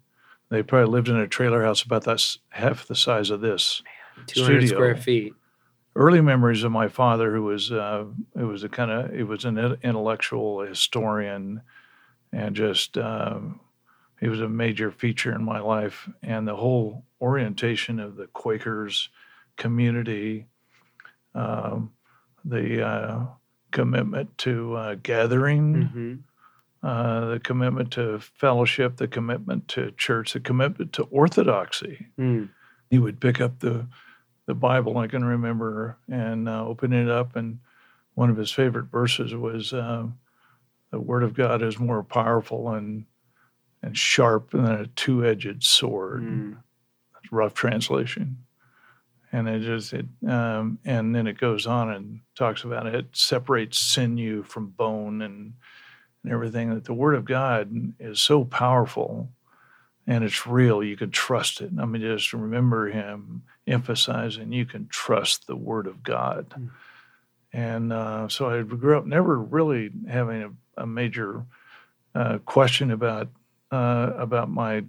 They 0.49 0.61
probably 0.63 0.91
lived 0.91 1.09
in 1.09 1.17
a 1.17 1.27
trailer 1.27 1.63
house 1.63 1.81
about 1.81 2.03
that 2.03 2.37
half 2.49 2.87
the 2.87 2.95
size 2.95 3.31
of 3.31 3.41
this. 3.41 3.81
200 4.27 4.59
Studio. 4.61 4.75
square 4.75 4.95
feet. 4.95 5.33
Early 5.95 6.21
memories 6.21 6.63
of 6.63 6.71
my 6.71 6.87
father, 6.87 7.33
who 7.33 7.43
was 7.43 7.71
uh, 7.71 8.05
who 8.35 8.47
was 8.47 8.63
a 8.63 8.69
kind 8.69 8.91
of 8.91 9.13
he 9.13 9.23
was 9.23 9.45
an 9.45 9.57
intellectual 9.83 10.61
historian, 10.61 11.61
and 12.31 12.55
just 12.55 12.97
um, 12.97 13.59
he 14.19 14.27
was 14.27 14.41
a 14.41 14.49
major 14.49 14.91
feature 14.91 15.33
in 15.33 15.43
my 15.43 15.59
life, 15.59 16.09
and 16.21 16.47
the 16.47 16.55
whole 16.55 17.03
orientation 17.21 17.99
of 17.99 18.15
the 18.15 18.27
Quakers 18.27 19.09
community, 19.57 20.45
um, 21.33 21.91
the 22.43 22.85
uh, 22.85 23.25
commitment 23.71 24.37
to 24.39 24.75
uh, 24.75 24.95
gathering, 24.95 25.81
hmm 25.81 26.15
uh, 26.85 27.31
the 27.31 27.39
commitment 27.39 27.89
to 27.89 28.19
fellowship, 28.19 28.97
the 28.97 29.07
commitment 29.07 29.67
to 29.67 29.89
church, 29.97 30.33
the 30.33 30.39
commitment 30.39 30.93
to 30.93 31.01
orthodoxy. 31.05 32.05
Mm. 32.19 32.49
he 32.91 32.99
would 32.99 33.19
pick 33.19 33.41
up 33.41 33.59
the 33.59 33.87
the 34.45 34.53
Bible 34.53 34.97
I 34.97 35.07
can 35.07 35.23
remember 35.23 35.97
and 36.09 36.47
uh, 36.47 36.65
open 36.65 36.93
it 36.93 37.09
up, 37.09 37.35
and 37.35 37.59
one 38.13 38.29
of 38.29 38.37
his 38.37 38.51
favorite 38.51 38.85
verses 38.85 39.33
was, 39.33 39.73
uh, 39.73 40.07
"The 40.91 40.99
Word 40.99 41.23
of 41.23 41.33
God 41.33 41.61
is 41.61 41.79
more 41.79 42.03
powerful 42.03 42.69
and 42.69 43.05
and 43.81 43.97
sharp 43.97 44.51
than 44.51 44.65
a 44.65 44.87
two 44.87 45.25
edged 45.25 45.63
sword." 45.63 46.23
Mm. 46.23 46.57
Rough 47.31 47.55
translation, 47.55 48.45
and 49.31 49.49
it 49.49 49.61
just 49.61 49.93
it 49.93 50.05
um, 50.27 50.77
and 50.85 51.15
then 51.15 51.25
it 51.25 51.39
goes 51.39 51.65
on 51.65 51.91
and 51.91 52.19
talks 52.35 52.63
about 52.63 52.85
it 52.85 53.07
separates 53.13 53.79
sinew 53.79 54.43
from 54.43 54.67
bone 54.67 55.23
and 55.23 55.53
and 56.23 56.31
everything. 56.31 56.69
That 56.69 56.85
the 56.85 56.93
Word 56.93 57.15
of 57.15 57.25
God 57.25 57.71
is 57.99 58.19
so 58.19 58.45
powerful 58.45 59.31
and 60.07 60.23
it's 60.23 60.45
real. 60.47 60.83
You 60.83 60.97
can 60.97 61.11
trust 61.11 61.61
it. 61.61 61.71
I 61.79 61.85
mean, 61.85 62.01
just 62.01 62.33
remember 62.33 62.89
him 62.89 63.43
emphasizing 63.67 64.51
you 64.51 64.65
can 64.65 64.87
trust 64.87 65.47
the 65.47 65.55
Word 65.55 65.87
of 65.87 66.03
God. 66.03 66.49
Mm. 66.49 66.69
And 67.53 67.93
uh, 67.93 68.27
so 68.27 68.49
I 68.49 68.61
grew 68.63 68.97
up 68.97 69.05
never 69.05 69.39
really 69.39 69.91
having 70.09 70.43
a, 70.43 70.83
a 70.83 70.85
major 70.85 71.45
uh, 72.13 72.37
question 72.39 72.91
about 72.91 73.29
uh, 73.71 74.11
about 74.17 74.49
my 74.49 74.83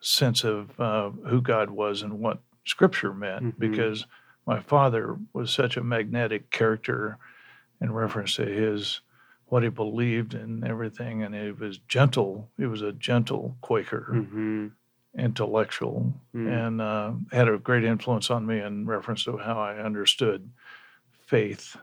sense 0.00 0.44
of 0.44 0.78
uh, 0.80 1.10
who 1.10 1.40
God 1.40 1.70
was 1.70 2.02
and 2.02 2.18
what 2.20 2.38
Scripture 2.64 3.14
meant, 3.14 3.42
Mhm. 3.44 3.58
because 3.58 4.06
my 4.46 4.60
father 4.60 5.16
was 5.32 5.50
such 5.50 5.76
a 5.76 5.82
magnetic 5.84 6.50
character 6.50 7.18
in 7.80 7.92
reference 7.92 8.34
to 8.36 8.44
his 8.44 9.00
what 9.48 9.62
he 9.62 9.68
believed 9.68 10.34
and 10.34 10.64
everything, 10.64 11.22
and 11.22 11.34
he 11.34 11.50
was 11.50 11.78
gentle. 11.88 12.50
He 12.58 12.66
was 12.66 12.82
a 12.82 12.92
gentle 12.92 13.56
Quaker 13.60 14.04
hmm 14.30 14.68
intellectual 15.16 16.12
Mm. 16.34 16.46
and 16.46 16.80
uh, 16.80 17.12
had 17.32 17.48
a 17.48 17.58
great 17.58 17.82
influence 17.82 18.30
on 18.30 18.46
me 18.46 18.60
in 18.60 18.86
reference 18.86 19.24
to 19.24 19.36
how 19.38 19.58
I 19.58 19.78
understood 19.78 20.50
faith. 21.26 21.76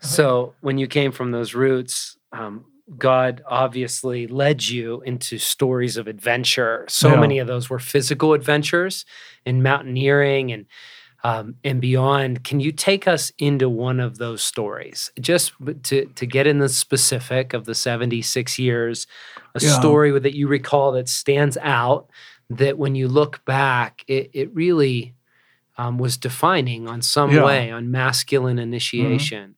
So 0.00 0.54
when 0.60 0.78
you 0.78 0.86
came 0.86 1.12
from 1.12 1.32
those 1.32 1.54
roots, 1.54 2.16
um, 2.32 2.64
God 2.96 3.42
obviously 3.46 4.26
led 4.26 4.66
you 4.66 5.02
into 5.02 5.36
stories 5.36 5.96
of 5.96 6.06
adventure. 6.06 6.86
So 6.88 7.10
Yeah. 7.10 7.20
many 7.20 7.38
of 7.38 7.46
those 7.46 7.68
were 7.68 7.80
physical 7.80 8.32
adventures 8.32 9.04
and 9.44 9.62
mountaineering 9.62 10.52
and 10.52 10.66
um, 11.24 11.56
and 11.64 11.80
beyond. 11.80 12.44
Can 12.44 12.60
you 12.60 12.72
take 12.72 13.08
us 13.08 13.32
into 13.38 13.68
one 13.68 14.00
of 14.00 14.18
those 14.18 14.42
stories, 14.42 15.10
just 15.20 15.52
to 15.84 16.06
to 16.06 16.26
get 16.26 16.46
in 16.46 16.58
the 16.58 16.68
specific 16.68 17.54
of 17.54 17.64
the 17.64 17.74
seventy 17.74 18.22
six 18.22 18.58
years, 18.58 19.06
a 19.54 19.60
Yeah. 19.60 19.78
story 19.78 20.18
that 20.18 20.34
you 20.34 20.48
recall 20.48 20.92
that 20.92 21.08
stands 21.08 21.56
out, 21.60 22.08
that 22.50 22.78
when 22.78 22.94
you 22.94 23.08
look 23.08 23.44
back, 23.44 24.04
it 24.06 24.30
it 24.32 24.54
really 24.54 25.14
um, 25.76 25.98
was 25.98 26.16
defining 26.16 26.88
on 26.88 27.02
some 27.02 27.32
Yeah. 27.32 27.44
way 27.44 27.70
on 27.70 27.90
masculine 27.90 28.58
initiation. 28.58 29.54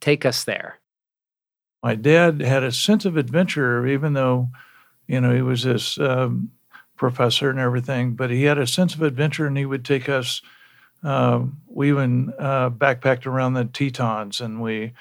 Take 0.00 0.24
us 0.24 0.44
there. 0.44 0.80
My 1.82 1.94
dad 1.94 2.40
had 2.40 2.62
a 2.62 2.72
sense 2.72 3.04
of 3.04 3.18
adventure, 3.18 3.86
even 3.86 4.14
though, 4.14 4.48
you 5.06 5.20
know, 5.20 5.34
he 5.34 5.42
was 5.42 5.62
this 5.62 5.98
um, 5.98 6.50
professor 6.96 7.50
and 7.50 7.58
everything, 7.58 8.14
but 8.14 8.30
he 8.30 8.44
had 8.44 8.56
a 8.58 8.66
sense 8.66 8.94
of 8.94 9.02
adventure 9.02 9.46
and 9.46 9.58
he 9.58 9.66
would 9.66 9.84
take 9.84 10.08
us. 10.08 10.40
Uh, 11.04 11.44
we 11.66 11.90
even 11.90 12.32
uh, 12.38 12.70
backpacked 12.70 13.26
around 13.26 13.52
the 13.54 13.64
Tetons 13.66 14.40
and 14.40 14.62
we 14.62 14.92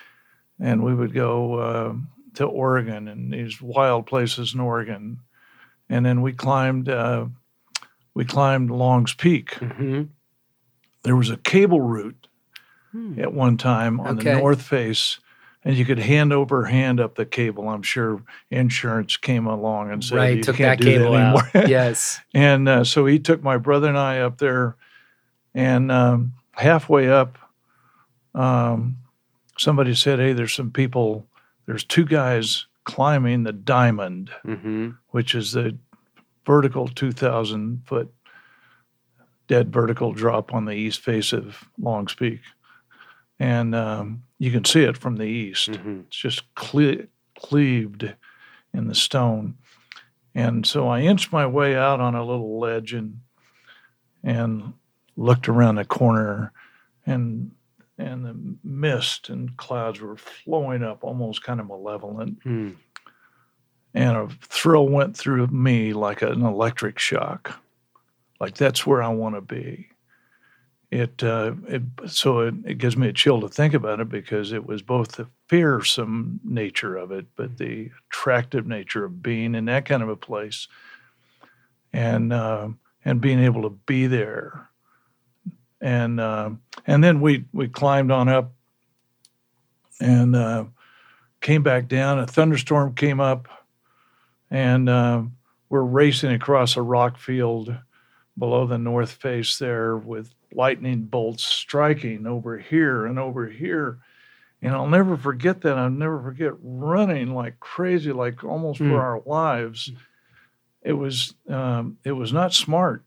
and 0.60 0.84
we 0.84 0.94
would 0.94 1.14
go 1.14 1.56
uh, 1.56 1.94
to 2.36 2.46
Oregon 2.46 3.08
and 3.08 3.34
these 3.34 3.62
wild 3.62 4.06
places 4.06 4.54
in 4.54 4.60
Oregon, 4.60 5.20
and 5.90 6.06
then 6.06 6.22
we 6.22 6.34
climbed 6.34 6.90
uh, 6.90 7.26
we 8.14 8.26
climbed 8.26 8.70
Long's 8.70 9.14
Peak. 9.14 9.54
hmm 9.56 10.04
There 11.04 11.16
was 11.16 11.30
a 11.30 11.38
cable 11.38 11.82
route 11.82 12.28
Hmm. 12.92 13.20
at 13.20 13.34
one 13.34 13.58
time 13.58 14.00
on 14.00 14.20
Okay. 14.20 14.30
the 14.34 14.38
north 14.38 14.62
face, 14.62 15.18
and 15.64 15.76
you 15.76 15.84
could 15.84 15.98
hand 15.98 16.32
over 16.32 16.66
hand 16.66 17.00
up 17.00 17.16
the 17.16 17.26
cable. 17.26 17.68
I'm 17.70 17.82
sure 17.82 18.22
insurance 18.52 19.18
came 19.18 19.48
along 19.48 19.90
and 19.92 20.04
said 20.04 20.18
Right, 20.18 20.38
you 20.38 20.44
took 20.44 20.58
can't 20.58 20.80
that 20.80 20.86
do 20.86 20.92
cable 21.00 21.14
that 21.14 21.20
out. 21.22 21.44
anymore. 21.56 21.68
yes. 21.70 22.22
and 22.36 22.70
uh, 22.70 22.84
so 22.84 23.08
he 23.08 23.18
took 23.18 23.42
my 23.42 23.58
brother 23.58 23.88
and 23.88 23.98
I 23.98 24.20
up 24.20 24.38
there, 24.38 24.76
and 25.54 25.92
um, 25.92 26.34
halfway 26.54 27.10
up, 27.10 27.38
um, 28.36 28.98
somebody 29.58 29.94
said, 29.96 30.20
"Hey, 30.20 30.34
there's 30.34 30.54
some 30.54 30.72
people. 30.72 31.28
There's 31.66 31.84
two 31.84 32.06
guys 32.06 32.66
climbing 32.84 33.44
the 33.44 33.54
diamond." 33.54 34.30
hmm 34.44 34.92
which 35.12 35.36
is 35.36 35.52
the 35.52 35.78
vertical 36.46 36.88
2,000 36.88 37.84
foot 37.86 38.12
dead 39.48 39.72
vertical 39.72 40.12
drop 40.12 40.54
on 40.54 40.66
the 40.66 40.74
east 40.74 41.02
face 41.02 41.32
of 41.34 41.70
Long's 41.80 42.16
Peak. 42.16 42.40
And 43.40 43.76
um, 43.76 44.24
you 44.40 44.52
can 44.52 44.66
see 44.66 44.84
it 44.84 44.98
from 44.98 45.18
the 45.18 45.26
east. 45.26 45.76
hmm 45.76 46.00
It's 46.08 46.18
just 46.18 46.54
cle- 46.56 47.06
cleaved 47.38 48.14
in 48.74 48.88
the 48.88 48.96
stone. 48.96 49.56
And 50.34 50.66
so 50.66 50.88
I 50.88 51.02
inched 51.02 51.32
my 51.32 51.46
way 51.46 51.76
out 51.76 52.00
on 52.00 52.16
a 52.16 52.26
little 52.26 52.60
ledge 52.60 52.94
and 52.94 53.20
and 54.24 54.74
looked 55.16 55.48
around 55.50 55.76
the 55.76 55.86
corner 55.86 56.52
and 57.06 57.52
and 57.98 58.26
the 58.26 58.36
mist 58.64 59.30
and 59.30 59.56
clouds 59.58 60.02
were 60.02 60.18
flowing 60.18 60.84
up 60.84 61.04
almost 61.04 61.44
kind 61.44 61.60
of 61.60 61.68
malevolent 61.68 62.40
Mm. 62.44 62.76
and 63.94 64.18
a 64.18 64.28
thrill 64.42 64.88
went 64.90 65.16
through 65.16 65.48
me 65.48 65.94
like 65.94 66.22
an 66.24 66.42
electric 66.44 66.98
shock. 66.98 67.60
Like 68.40 68.56
that's 68.56 68.86
where 68.86 69.02
I 69.04 69.10
want 69.10 69.36
to 69.36 69.42
be. 69.42 69.90
It, 70.92 71.24
uh, 71.24 71.54
it 71.68 71.82
so 72.08 72.40
it, 72.42 72.54
it 72.66 72.78
gives 72.78 72.96
me 72.98 73.08
a 73.08 73.14
chill 73.14 73.42
to 73.42 73.48
think 73.48 73.74
about 73.74 74.00
it 74.00 74.10
because 74.10 74.52
it 74.52 74.66
was 74.66 74.82
both 74.84 75.14
the 75.14 75.28
fearsome 75.48 76.40
nature 76.44 76.98
of 76.98 77.12
it, 77.12 77.26
but 77.36 77.58
the 77.58 77.90
attractive 78.10 78.68
nature 78.68 79.06
of 79.06 79.24
being 79.24 79.56
in 79.56 79.66
that 79.66 79.86
kind 79.86 80.04
of 80.04 80.10
a 80.10 80.16
place, 80.16 80.68
and 81.94 82.32
uh, 82.34 82.68
and 83.06 83.22
being 83.22 83.40
able 83.40 83.64
to 83.64 83.70
be 83.70 84.06
there, 84.08 84.70
and 85.84 86.20
uh, 86.20 86.50
and 86.88 87.04
then 87.04 87.22
we 87.22 87.46
we 87.54 87.68
climbed 87.68 88.10
on 88.12 88.28
up, 88.30 88.54
and 90.00 90.36
uh, 90.36 90.64
came 91.42 91.62
back 91.62 91.88
down. 91.88 92.18
A 92.20 92.26
thunderstorm 92.26 92.96
came 92.96 93.20
up 93.20 93.48
and 94.50 94.88
uh, 94.88 95.24
we're 95.70 95.82
racing 95.82 96.32
across 96.32 96.78
a 96.78 96.82
rock 96.82 97.18
field 97.18 97.76
below 98.38 98.66
the 98.68 98.78
north 98.78 99.12
face 99.12 99.58
there 99.58 99.98
with 99.98 100.34
lightning 100.54 101.02
bolts 101.02 101.44
striking 101.44 102.28
over 102.28 102.58
here 102.58 103.06
and 103.06 103.20
over 103.20 103.48
here. 103.48 104.00
And 104.62 104.74
I'll 104.74 104.88
never 104.88 105.18
forget 105.18 105.62
that. 105.62 105.78
I'll 105.78 105.90
never 105.90 106.22
forget 106.22 106.54
running 106.62 107.34
like 107.34 107.60
crazy, 107.60 108.14
like 108.14 108.44
almost 108.44 108.80
Mm. 108.80 108.90
for 108.92 109.02
our 109.02 109.22
lives. 109.26 109.92
It 110.84 110.94
was 110.94 111.34
um, 111.50 111.98
it 112.04 112.12
was 112.14 112.32
not 112.32 112.54
smart. 112.54 113.04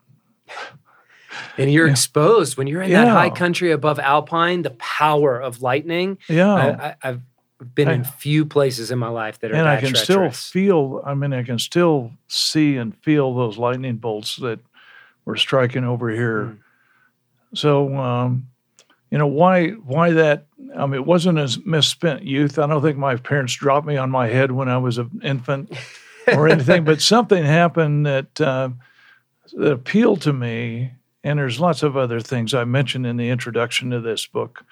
And 1.58 1.72
you're 1.72 1.86
Yeah. 1.86 1.92
exposed 1.92 2.56
when 2.56 2.66
you're 2.66 2.82
in 2.82 2.92
that 2.92 3.08
high 3.08 3.30
country 3.30 3.70
above 3.72 3.98
Alpine, 3.98 4.62
the 4.62 4.70
power 4.70 5.38
of 5.40 5.62
lightning. 5.62 6.18
Yeah, 6.28 6.54
I, 6.54 6.88
I, 6.88 6.94
I've 7.02 7.20
been 7.74 7.88
in 7.88 8.04
few 8.04 8.44
places 8.44 8.90
in 8.90 8.98
my 8.98 9.08
life 9.08 9.38
that 9.40 9.50
are 9.50 9.54
and 9.54 9.66
I 9.68 9.80
can 9.80 9.90
treacherous. 9.94 10.38
still 10.38 10.52
feel. 10.52 11.02
I 11.06 11.14
mean, 11.14 11.32
I 11.32 11.42
can 11.42 11.58
still 11.58 12.12
see 12.28 12.76
and 12.76 12.94
feel 12.98 13.34
those 13.34 13.56
lightning 13.56 13.96
bolts 13.96 14.36
that 14.36 14.60
were 15.24 15.36
striking 15.36 15.84
over 15.84 16.10
here. 16.10 16.42
Mm. 16.44 16.58
So, 17.54 17.96
um, 17.96 18.48
you 19.10 19.18
know 19.18 19.26
why 19.26 19.70
why 19.70 20.10
that 20.12 20.46
I 20.76 20.84
mean 20.84 20.94
it 20.94 21.06
wasn't 21.06 21.38
as 21.38 21.64
misspent 21.64 22.24
youth. 22.24 22.58
I 22.58 22.66
don't 22.66 22.82
think 22.82 22.98
my 22.98 23.16
parents 23.16 23.54
dropped 23.54 23.86
me 23.86 23.96
on 23.96 24.10
my 24.10 24.26
head 24.26 24.50
when 24.52 24.68
I 24.68 24.78
was 24.78 24.98
an 24.98 25.20
infant 25.22 25.72
or 26.28 26.48
anything, 26.48 26.84
but 26.84 27.00
something 27.14 27.42
happened 27.44 28.04
that 28.04 28.40
uh, 28.40 28.70
that 29.54 29.72
appealed 29.72 30.22
to 30.22 30.32
me. 30.32 30.90
And 31.26 31.40
there's 31.40 31.58
lots 31.58 31.82
of 31.82 31.96
other 31.96 32.20
things 32.20 32.54
I 32.54 32.62
mentioned 32.62 33.04
in 33.04 33.16
the 33.16 33.30
introduction 33.30 33.90
to 33.90 34.00
this 34.00 34.28
book 34.28 34.64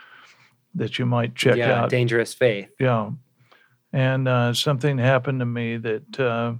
that 0.77 1.01
you 1.01 1.05
might 1.05 1.35
check 1.35 1.57
yeah, 1.57 1.83
out. 1.83 1.91
Dangerous 1.91 2.33
Faith. 2.33 2.69
Yeah, 2.79 3.11
and 3.93 4.29
uh, 4.29 4.55
something 4.55 4.97
happened 4.99 5.41
to 5.41 5.47
me 5.47 5.79
that 5.79 6.21
uh, 6.21 6.55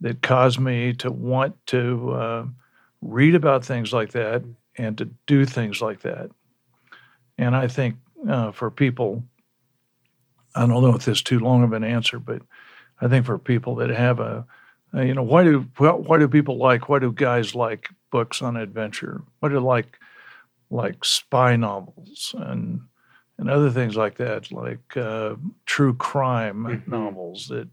that 0.00 0.22
caused 0.22 0.60
me 0.60 0.92
to 0.94 1.10
want 1.10 1.56
to 1.66 2.12
uh, 2.12 2.46
read 3.02 3.34
about 3.34 3.64
things 3.64 3.92
like 3.92 4.12
that 4.12 4.44
and 4.78 4.96
to 4.98 5.06
do 5.26 5.44
things 5.44 5.82
like 5.82 6.02
that. 6.02 6.30
And 7.36 7.56
I 7.56 7.66
think 7.66 7.96
uh, 8.28 8.52
for 8.52 8.70
people, 8.70 9.24
I 10.54 10.60
don't 10.60 10.70
know 10.70 10.94
if 10.94 11.04
this 11.04 11.16
is 11.18 11.22
too 11.22 11.40
long 11.40 11.64
of 11.64 11.72
an 11.72 11.82
answer, 11.82 12.20
but 12.20 12.42
I 13.00 13.08
think 13.08 13.26
for 13.26 13.38
people 13.40 13.74
that 13.76 13.90
have 13.90 14.20
a, 14.20 14.46
a 14.92 15.04
you 15.04 15.14
know, 15.14 15.24
why 15.24 15.42
do 15.42 15.66
why 15.78 16.16
do 16.16 16.28
people 16.28 16.58
like 16.58 16.88
why 16.88 17.00
do 17.00 17.10
guys 17.10 17.56
like 17.56 17.90
books 18.10 18.42
on 18.42 18.56
adventure? 18.56 19.22
What 19.40 19.52
are 19.52 19.60
like 19.60 19.98
like 20.70 21.04
spy 21.04 21.56
novels 21.56 22.34
and 22.38 22.80
and 23.38 23.50
other 23.50 23.70
things 23.70 23.96
like 23.96 24.16
that, 24.16 24.50
like 24.50 24.96
uh, 24.96 25.34
true 25.66 25.94
crime 25.94 26.64
Mhm. 26.64 26.88
novels 26.88 27.48
that 27.48 27.68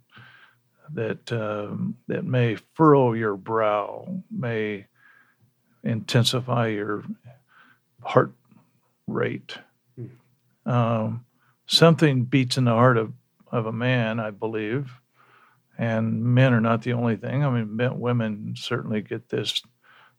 that 0.94 1.32
um, 1.32 1.96
that 2.08 2.26
may 2.26 2.58
furrow 2.74 3.14
your 3.14 3.36
brow, 3.38 4.22
may 4.30 4.86
intensify 5.84 6.68
your 6.68 7.04
heart 8.04 8.34
rate. 9.08 9.58
Mm. 10.00 10.10
Um, 10.72 11.26
something 11.66 12.26
beats 12.26 12.58
in 12.58 12.66
the 12.66 12.72
heart 12.72 12.98
of, 12.98 13.14
of 13.52 13.66
a 13.66 13.72
man, 13.72 14.20
I 14.20 14.32
believe, 14.32 14.92
and 15.78 16.24
men 16.24 16.54
are 16.54 16.62
not 16.62 16.82
the 16.84 16.94
only 16.94 17.16
thing. 17.16 17.44
I 17.44 17.50
mean, 17.50 17.76
men, 17.76 18.00
women 18.00 18.54
certainly 18.58 19.02
get 19.02 19.30
this 19.30 19.62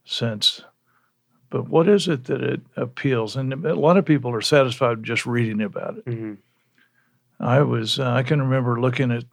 sense. 0.04 0.62
But 1.50 1.68
what 1.68 1.88
is 1.88 2.08
it 2.08 2.25
that 2.25 2.42
it 2.42 2.61
appeals? 2.76 3.37
And 3.37 3.52
a 3.64 3.75
lot 3.75 3.96
of 3.96 4.04
people 4.04 4.32
are 4.34 4.40
satisfied 4.40 5.02
just 5.04 5.25
reading 5.26 5.61
about 5.61 5.99
it. 5.99 6.04
hmm 6.04 6.34
I 7.40 7.62
was 7.62 7.99
uh, 7.99 8.11
I 8.11 8.23
can 8.23 8.40
remember 8.40 8.80
looking 8.80 9.11
at 9.11 9.25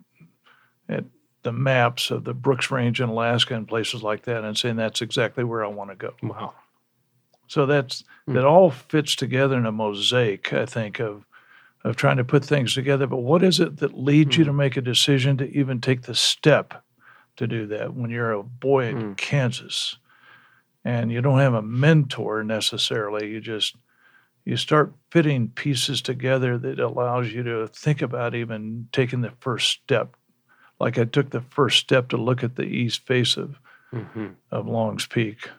at 0.90 1.06
the 1.44 1.51
maps 1.51 2.12
of 2.12 2.24
the 2.24 2.34
Brooks 2.34 2.70
Range 2.72 3.00
in 3.00 3.10
Alaska 3.10 3.56
and 3.56 3.68
places 3.68 4.04
like 4.04 4.24
that 4.24 4.44
and 4.44 4.58
saying 4.58 4.75
that's 4.75 5.01
exactly 5.01 5.44
where 5.44 5.63
I 5.63 5.68
want 5.68 5.90
to 5.92 5.96
go. 5.96 6.13
Wow. 6.22 6.54
So 7.48 7.66
that's 7.66 8.04
Hmm. 8.28 8.34
that 8.34 8.46
all 8.46 8.72
fits 8.72 9.16
together 9.16 9.58
in 9.58 9.66
a 9.66 9.72
mosaic, 9.72 10.51
I 10.54 10.66
think, 10.66 11.00
of 11.00 11.25
of 11.84 11.96
trying 11.96 12.18
to 12.18 12.24
put 12.24 12.46
things 12.46 12.75
together. 12.75 13.08
But 13.08 13.18
what 13.18 13.42
is 13.44 13.60
it 13.60 13.78
that 13.78 13.98
leads 13.98 14.38
you 14.38 14.44
Hmm. 14.44 14.50
to 14.50 14.54
make 14.54 14.78
a 14.78 14.82
decision 14.82 15.38
to 15.38 15.50
even 15.50 15.82
take 15.82 16.04
the 16.04 16.13
step 16.16 16.84
to 17.38 17.48
do 17.48 17.66
that 17.68 17.94
when 17.96 18.10
you're 18.12 18.32
a 18.34 18.44
boy 18.44 18.88
in 18.88 18.98
Hmm. 19.00 19.13
Kansas 19.13 19.98
and 20.84 21.12
you 21.12 21.22
don't 21.22 21.40
have 21.40 21.54
a 21.54 21.62
mentor 21.62 22.44
necessarily? 22.44 23.30
You 23.30 23.42
just 23.42 23.76
you 24.46 24.58
start 24.58 24.94
fitting 25.12 25.50
pieces 25.50 26.02
together 26.02 26.58
that 26.58 26.80
allows 26.80 27.32
you 27.32 27.44
to 27.44 27.68
think 27.68 28.02
about 28.02 28.34
even 28.34 28.88
taking 28.92 29.22
the 29.22 29.34
first 29.40 29.70
step. 29.70 30.16
Like 30.80 30.98
I 30.98 31.06
took 31.06 31.30
the 31.30 31.42
first 31.42 31.78
step 31.78 32.10
to 32.10 32.18
look 32.18 32.44
at 32.44 32.56
the 32.56 32.64
east 32.64 33.06
face 33.06 33.38
of, 33.38 33.60
hmm 33.92 34.28
of 34.50 34.68
Long's 34.68 35.06
Peak. 35.06 35.50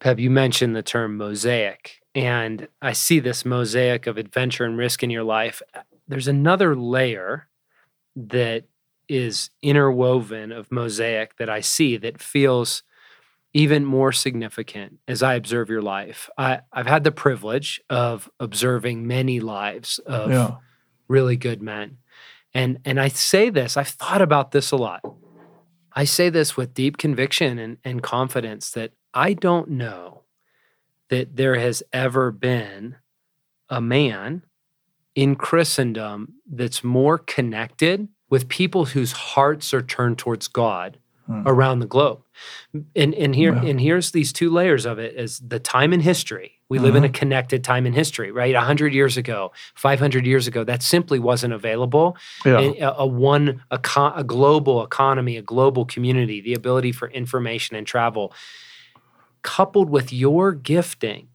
Peb, 0.00 0.20
you 0.20 0.30
mentioned 0.30 0.76
the 0.76 0.82
term 0.82 1.16
mosaic, 1.16 2.00
and 2.14 2.68
I 2.80 2.92
see 2.92 3.18
this 3.18 3.44
mosaic 3.44 4.06
of 4.06 4.16
adventure 4.16 4.64
and 4.64 4.78
risk 4.78 5.02
in 5.02 5.10
your 5.10 5.24
life. 5.24 5.60
There's 6.06 6.28
another 6.28 6.76
layer 6.76 7.48
that 8.14 8.64
is 9.08 9.50
interwoven 9.60 10.52
of 10.52 10.70
mosaic 10.70 11.36
that 11.38 11.50
I 11.50 11.60
see 11.60 11.96
that 11.96 12.20
feels 12.20 12.84
even 13.54 13.84
more 13.84 14.12
significant 14.12 14.98
as 15.08 15.22
I 15.22 15.34
observe 15.34 15.70
your 15.70 15.82
life. 15.82 16.28
I, 16.36 16.60
I've 16.72 16.86
had 16.86 17.04
the 17.04 17.12
privilege 17.12 17.80
of 17.88 18.28
observing 18.38 19.06
many 19.06 19.40
lives 19.40 19.98
of 20.00 20.30
Yeah. 20.30 20.56
really 21.08 21.36
good 21.36 21.62
men. 21.62 21.98
And 22.54 22.78
and 22.84 23.00
I 23.00 23.08
say 23.08 23.50
this, 23.50 23.76
I've 23.76 23.88
thought 23.88 24.22
about 24.22 24.52
this 24.52 24.70
a 24.70 24.76
lot. 24.76 25.00
I 25.92 26.04
say 26.04 26.28
this 26.30 26.56
with 26.56 26.74
deep 26.74 26.96
conviction 26.96 27.58
and, 27.58 27.78
and 27.84 28.02
confidence 28.02 28.70
that 28.70 28.92
I 29.14 29.32
don't 29.32 29.70
know 29.70 30.22
that 31.08 31.36
there 31.36 31.56
has 31.56 31.82
ever 31.92 32.30
been 32.30 32.96
a 33.68 33.80
man 33.80 34.42
in 35.14 35.34
Christendom 35.36 36.34
that's 36.50 36.84
more 36.84 37.18
connected 37.18 38.08
with 38.30 38.48
people 38.48 38.86
whose 38.86 39.12
hearts 39.12 39.72
are 39.74 39.82
turned 39.82 40.18
towards 40.18 40.48
God 40.48 40.98
Hmm. 41.28 41.42
around 41.46 41.80
the 41.80 41.86
globe. 41.86 42.20
And 42.96 43.12
and 43.14 43.34
here 43.34 43.52
Wow. 43.54 43.60
and 43.66 43.78
here's 43.78 44.12
these 44.12 44.32
two 44.32 44.48
layers 44.50 44.86
of 44.86 44.98
it 44.98 45.14
is 45.14 45.40
the 45.46 45.58
time 45.60 45.92
in 45.92 46.00
history. 46.00 46.52
We 46.70 46.78
live 46.78 46.96
in 46.96 47.04
a 47.04 47.08
connected 47.10 47.62
time 47.64 47.84
in 47.86 47.92
history, 47.92 48.30
right? 48.32 48.54
100 48.54 48.92
years 48.94 49.16
ago, 49.18 49.52
500 49.74 50.26
years 50.26 50.46
ago, 50.46 50.64
that 50.64 50.82
simply 50.82 51.18
wasn't 51.18 51.52
available 51.52 52.16
Yeah. 52.46 52.60
a, 52.60 52.94
a 52.98 53.06
one 53.06 53.62
a, 53.70 53.78
co- 53.78 54.12
a 54.16 54.24
global 54.24 54.82
economy 54.82 55.36
a 55.36 55.42
global 55.42 55.84
community 55.84 56.40
the 56.40 56.54
ability 56.54 56.92
for 56.92 57.10
information 57.10 57.76
and 57.76 57.86
travel 57.86 58.32
coupled 59.42 59.88
with 59.90 60.12
your 60.12 60.52
gifting 60.52 61.28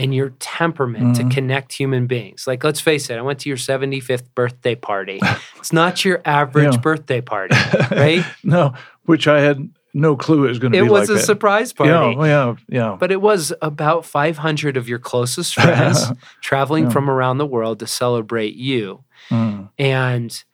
and 0.00 0.14
your 0.14 0.30
temperament 0.38 1.16
Mhm. 1.16 1.28
to 1.28 1.34
connect 1.34 1.72
human 1.72 2.06
beings 2.06 2.46
like 2.46 2.62
let's 2.62 2.80
face 2.80 3.10
it 3.10 3.18
i 3.18 3.22
went 3.22 3.40
to 3.40 3.48
your 3.48 3.58
75th 3.58 4.32
birthday 4.34 4.76
party 4.76 5.18
it's 5.56 5.72
not 5.72 6.04
your 6.04 6.20
average 6.24 6.74
Yeah. 6.74 6.80
birthday 6.80 7.20
party 7.20 7.56
right 7.90 8.24
no, 8.44 8.74
which 9.08 9.26
I 9.26 9.40
had 9.40 9.68
no 9.94 10.16
clue 10.16 10.44
it 10.44 10.48
was 10.48 10.58
going 10.58 10.72
to 10.72 10.78
it 10.78 10.82
be 10.82 10.86
It 10.86 10.90
was 10.90 11.08
like 11.08 11.16
a 11.16 11.18
that. 11.20 11.26
surprise 11.26 11.72
party 11.72 11.90
Yeah, 11.90 12.26
yeah, 12.26 12.54
yeah. 12.68 12.96
but 13.00 13.10
it 13.10 13.20
was 13.20 13.52
about 13.62 14.04
500 14.04 14.76
of 14.76 14.88
your 14.88 14.98
closest 14.98 15.54
friends 15.60 16.12
traveling 16.42 16.84
Yeah. 16.84 16.90
from 16.90 17.08
around 17.10 17.38
the 17.38 17.46
world 17.46 17.78
to 17.80 17.86
celebrate 17.86 18.54
you 18.54 19.04
Mm, 19.30 19.70
And 19.78 20.44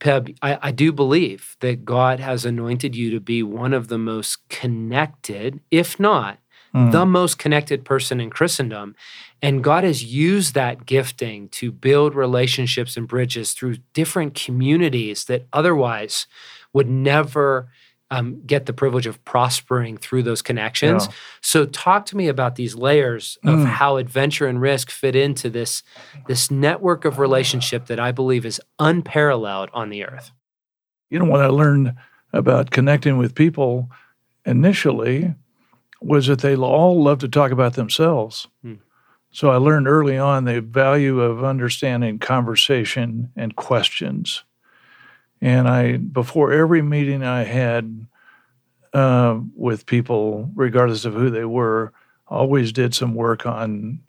Peb, 0.00 0.36
I, 0.42 0.58
I 0.68 0.70
do 0.72 0.92
believe 0.92 1.56
that 1.60 1.84
God 1.84 2.18
has 2.20 2.44
anointed 2.44 2.94
you 2.96 3.10
to 3.12 3.20
be 3.20 3.42
one 3.42 3.72
of 3.72 3.86
the 3.88 3.98
most 3.98 4.38
connected, 4.48 5.60
if 5.70 5.98
not 6.00 6.38
mm. 6.74 6.90
the 6.92 7.06
most 7.06 7.38
connected 7.38 7.84
person 7.84 8.20
in 8.20 8.28
Christendom. 8.30 8.94
And 9.40 9.62
God 9.64 9.84
has 9.84 10.04
used 10.04 10.54
that 10.54 10.86
gifting 10.86 11.48
to 11.50 11.70
build 11.72 12.14
relationships 12.14 12.96
and 12.96 13.06
bridges 13.08 13.52
through 13.52 13.76
different 13.92 14.34
communities 14.34 15.24
that 15.26 15.46
otherwise 15.52 16.26
would 16.72 16.88
never 16.88 17.68
um, 18.12 18.42
get 18.46 18.66
the 18.66 18.72
privilege 18.72 19.06
of 19.06 19.16
prospering 19.24 19.96
through 19.96 20.22
those 20.22 20.42
connections. 20.42 21.06
Yeah. 21.06 21.12
So, 21.40 21.64
talk 21.66 22.04
to 22.06 22.16
me 22.16 22.28
about 22.28 22.54
these 22.56 22.74
layers 22.74 23.38
of 23.44 23.60
Mm. 23.60 23.66
how 23.66 23.96
adventure 23.96 24.46
and 24.46 24.60
risk 24.60 24.90
fit 24.90 25.16
into 25.16 25.48
this 25.50 25.82
this 26.26 26.50
network 26.50 27.04
of 27.04 27.18
relationship 27.18 27.86
that 27.86 27.98
I 27.98 28.12
believe 28.12 28.44
is 28.46 28.60
unparalleled 28.78 29.70
on 29.72 29.88
the 29.90 30.04
earth. 30.04 30.30
you 31.10 31.18
know, 31.18 31.26
what 31.26 31.42
I 31.42 31.48
learned 31.48 31.94
about 32.32 32.70
connecting 32.70 33.18
with 33.18 33.34
people 33.34 33.90
initially 34.46 35.34
was 36.00 36.26
that 36.26 36.40
they 36.40 36.56
all 36.56 37.02
love 37.02 37.18
to 37.20 37.28
talk 37.28 37.50
about 37.52 37.74
themselves. 37.74 38.48
Hmm. 38.62 38.74
So 39.30 39.50
I 39.50 39.56
learned 39.56 39.86
early 39.88 40.18
on 40.18 40.44
the 40.44 40.60
value 40.60 41.20
of 41.20 41.44
understanding 41.44 42.18
conversation 42.18 43.30
and 43.36 43.54
questions. 43.56 44.44
And 45.42 45.68
I, 45.68 45.96
before 45.98 46.52
every 46.52 46.80
meeting 46.82 47.22
I 47.24 47.42
had 47.42 48.06
uh, 48.94 49.40
with 49.56 49.86
people, 49.86 50.50
regardless 50.54 51.04
of 51.04 51.14
who 51.14 51.30
they 51.30 51.44
were, 51.44 51.92
always 52.28 52.72
did 52.72 52.94
some 52.94 53.14
work 53.14 53.44
on 53.44 54.00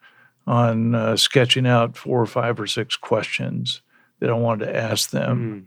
on 0.46 0.94
uh, 0.94 1.16
sketching 1.16 1.66
out 1.66 1.96
four 1.98 2.22
or 2.22 2.26
five 2.26 2.60
or 2.60 2.68
six 2.68 2.98
questions 2.98 3.82
that 4.20 4.30
I 4.30 4.34
wanted 4.34 4.66
to 4.66 4.76
ask 4.76 5.10
them 5.12 5.38
Mm. 5.38 5.64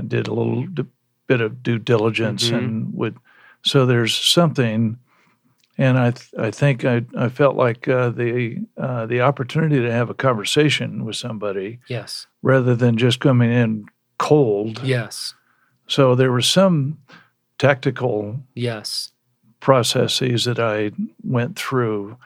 and 0.00 0.08
did 0.08 0.28
a 0.28 0.32
little 0.34 0.64
d- 0.66 0.84
bit 1.26 1.40
of 1.40 1.62
due 1.62 1.78
diligence 1.78 2.48
Mhm. 2.50 2.58
and 2.58 2.94
would 2.94 3.16
so 3.62 3.84
there's 3.84 4.14
something 4.14 4.96
and 5.76 5.98
I 5.98 6.12
th- 6.12 6.30
I 6.38 6.50
think 6.52 6.84
I, 6.84 7.04
I 7.18 7.28
felt 7.30 7.56
like 7.56 7.88
uh, 7.88 8.10
the 8.10 8.58
uh, 8.76 9.06
the 9.06 9.20
opportunity 9.22 9.80
to 9.80 9.90
have 9.90 10.08
a 10.08 10.14
conversation 10.14 11.04
with 11.04 11.16
somebody 11.16 11.80
Yes. 11.88 12.26
rather 12.42 12.76
than 12.76 12.96
just 12.96 13.18
coming 13.20 13.50
in 13.50 13.86
cold. 14.22 14.82
Yes. 14.84 15.34
So 15.86 16.14
there 16.14 16.30
were 16.32 16.42
some 16.42 16.98
tactical 17.58 18.40
Yes. 18.54 19.10
processes 19.60 20.44
that 20.44 20.58
I 20.58 20.92
went 21.24 21.56
through 21.58 22.16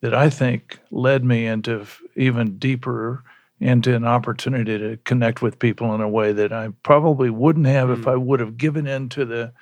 that 0.00 0.12
I 0.14 0.28
think 0.30 0.78
led 0.90 1.24
me 1.24 1.46
into 1.46 1.86
even 2.16 2.58
deeper 2.58 3.22
into 3.60 3.94
an 3.94 4.04
opportunity 4.04 4.76
to 4.78 4.98
connect 5.04 5.40
with 5.40 5.58
people 5.58 5.94
in 5.94 6.00
a 6.02 6.08
way 6.08 6.32
that 6.32 6.52
I 6.52 6.68
probably 6.82 7.30
wouldn't 7.30 7.66
have 7.66 7.90
if 7.90 8.00
Mm. 8.04 8.12
I 8.12 8.16
would 8.16 8.40
have 8.40 8.56
given 8.58 8.86
in 8.86 9.08
to 9.10 9.24
the 9.24 9.52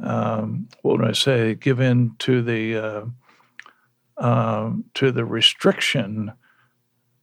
um, 0.00 0.68
what 0.82 0.98
would 0.98 1.08
I 1.08 1.12
say? 1.12 1.54
Give 1.54 1.80
in 1.80 2.16
to 2.18 2.42
the 2.42 2.76
uh, 2.76 3.04
uh, 4.16 4.72
to 4.94 5.12
the 5.12 5.24
restriction 5.24 6.32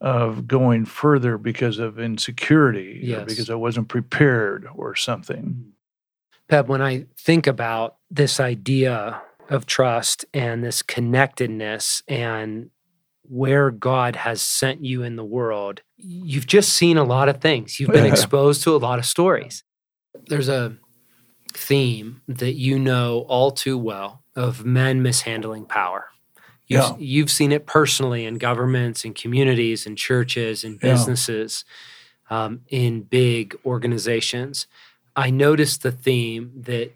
of 0.01 0.47
going 0.47 0.83
further 0.85 1.37
because 1.37 1.77
of 1.77 1.99
insecurity 1.99 2.99
Yes. 3.03 3.21
or 3.21 3.25
because 3.25 3.49
I 3.49 3.55
wasn't 3.55 3.87
prepared 3.87 4.67
or 4.75 4.95
something. 4.95 5.43
Mm-hmm. 5.43 5.69
Peb, 6.55 6.67
when 6.67 6.81
I 6.81 7.05
think 7.17 7.47
about 7.47 7.95
this 8.09 8.39
idea 8.39 9.21
of 9.49 9.65
trust 9.65 10.25
and 10.33 10.63
this 10.63 10.81
connectedness 10.81 12.03
and 12.07 12.71
where 13.23 13.71
God 13.71 14.17
has 14.17 14.41
sent 14.41 14.83
you 14.83 15.03
in 15.03 15.15
the 15.15 15.23
world, 15.23 15.81
you've 15.97 16.47
just 16.47 16.73
seen 16.73 16.97
a 16.97 17.03
lot 17.03 17.29
of 17.29 17.39
things. 17.39 17.79
You've 17.79 17.91
been 17.91 18.05
exposed 18.11 18.63
to 18.63 18.75
a 18.75 18.77
lot 18.77 18.99
of 18.99 19.05
stories. 19.05 19.63
There's 20.27 20.49
a 20.49 20.75
theme 21.53 22.21
that 22.27 22.53
you 22.53 22.79
know 22.79 23.19
all 23.29 23.51
too 23.51 23.77
well 23.77 24.23
of 24.35 24.65
men 24.65 25.01
mishandling 25.01 25.65
power. 25.65 26.07
You've, 26.71 26.81
Yeah. 26.81 26.95
you've 26.97 27.31
seen 27.31 27.51
it 27.51 27.65
personally 27.65 28.25
in 28.25 28.37
governments 28.37 29.03
and 29.03 29.13
communities 29.13 29.85
and 29.85 29.97
churches 29.97 30.63
and 30.63 30.75
Yeah. 30.81 30.91
businesses, 30.93 31.65
um, 32.29 32.61
in 32.69 33.01
big 33.01 33.55
organizations. 33.65 34.67
I 35.15 35.29
noticed 35.31 35.83
the 35.83 35.91
theme 35.91 36.51
that 36.55 36.95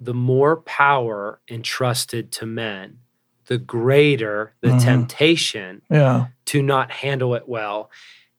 the 0.00 0.12
more 0.14 0.56
power 0.58 1.40
entrusted 1.48 2.30
to 2.32 2.46
men, 2.46 2.98
the 3.46 3.56
greater 3.58 4.52
the 4.60 4.68
Mhm. 4.72 4.84
temptation 4.84 5.80
Yeah, 5.90 6.26
to 6.46 6.62
not 6.62 6.90
handle 6.90 7.34
it 7.34 7.48
well. 7.48 7.90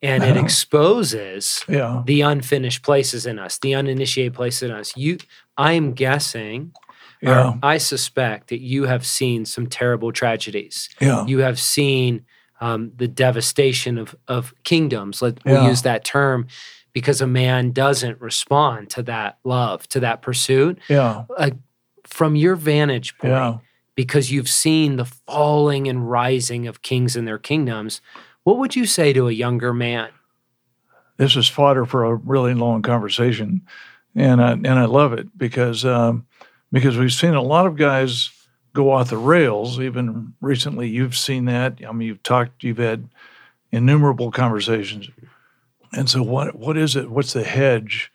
And 0.01 0.23
it 0.23 0.37
exposes 0.37 1.65
yeah, 1.67 2.03
the 2.05 2.21
unfinished 2.21 2.83
places 2.83 3.25
in 3.25 3.37
us, 3.39 3.57
the 3.57 3.73
uninitiated 3.75 4.33
places 4.35 4.63
in 4.69 4.71
us. 4.71 4.95
You, 4.95 5.17
I'm 5.57 5.93
guessing, 5.93 6.71
or 6.87 6.88
yeah, 7.21 7.55
I 7.63 7.77
suspect 7.77 8.49
that 8.49 8.61
you 8.61 8.83
have 8.85 9.05
seen 9.05 9.45
some 9.45 9.67
terrible 9.67 10.11
tragedies. 10.11 10.89
yeah, 11.01 11.25
You 11.25 11.39
have 11.39 11.59
seen 11.59 12.25
um, 12.61 12.91
the 12.95 13.07
devastation 13.07 13.97
of 13.97 14.15
of 14.27 14.53
kingdoms. 14.63 15.21
Let 15.21 15.43
we'll 15.45 15.67
use 15.67 15.81
that 15.83 16.03
term 16.03 16.47
because 16.93 17.21
a 17.21 17.27
man 17.27 17.71
doesn't 17.71 18.19
respond 18.19 18.89
to 18.91 19.03
that 19.03 19.37
love, 19.43 19.87
to 19.89 19.99
that 19.99 20.21
pursuit. 20.21 20.79
yeah, 20.89 21.23
From 22.05 22.35
your 22.35 22.55
vantage 22.55 23.17
point, 23.17 23.33
yeah. 23.33 23.57
because 23.95 24.31
you've 24.31 24.49
seen 24.49 24.95
the 24.95 25.05
falling 25.05 25.87
and 25.87 26.09
rising 26.09 26.67
of 26.67 26.81
kings 26.81 27.15
and 27.15 27.27
their 27.27 27.37
kingdoms, 27.37 28.01
what 28.43 28.57
would 28.57 28.75
you 28.75 28.85
say 28.85 29.13
to 29.13 29.27
a 29.27 29.31
younger 29.31 29.73
man? 29.73 30.09
This 31.17 31.35
is 31.35 31.47
fodder 31.47 31.85
for 31.85 32.05
a 32.05 32.15
really 32.15 32.53
long 32.53 32.81
conversation, 32.81 33.61
and 34.15 34.41
I, 34.41 34.51
and 34.53 34.67
I 34.67 34.85
love 34.85 35.13
it 35.13 35.37
because 35.37 35.85
um, 35.85 36.25
because 36.71 36.97
we've 36.97 37.13
seen 37.13 37.33
a 37.33 37.41
lot 37.41 37.65
of 37.65 37.75
guys 37.75 38.29
go 38.73 38.91
off 38.91 39.09
the 39.09 39.17
rails. 39.17 39.79
Even 39.79 40.33
recently, 40.41 40.87
you've 40.87 41.17
seen 41.17 41.45
that. 41.45 41.79
I 41.87 41.91
mean, 41.91 42.07
you've 42.07 42.23
talked, 42.23 42.63
you've 42.63 42.77
had 42.77 43.09
innumerable 43.71 44.31
conversations, 44.31 45.09
and 45.93 46.09
so 46.09 46.21
what 46.23 46.55
what 46.55 46.77
is 46.77 46.95
it? 46.95 47.09
What's 47.09 47.33
the 47.33 47.43
hedge? 47.43 48.11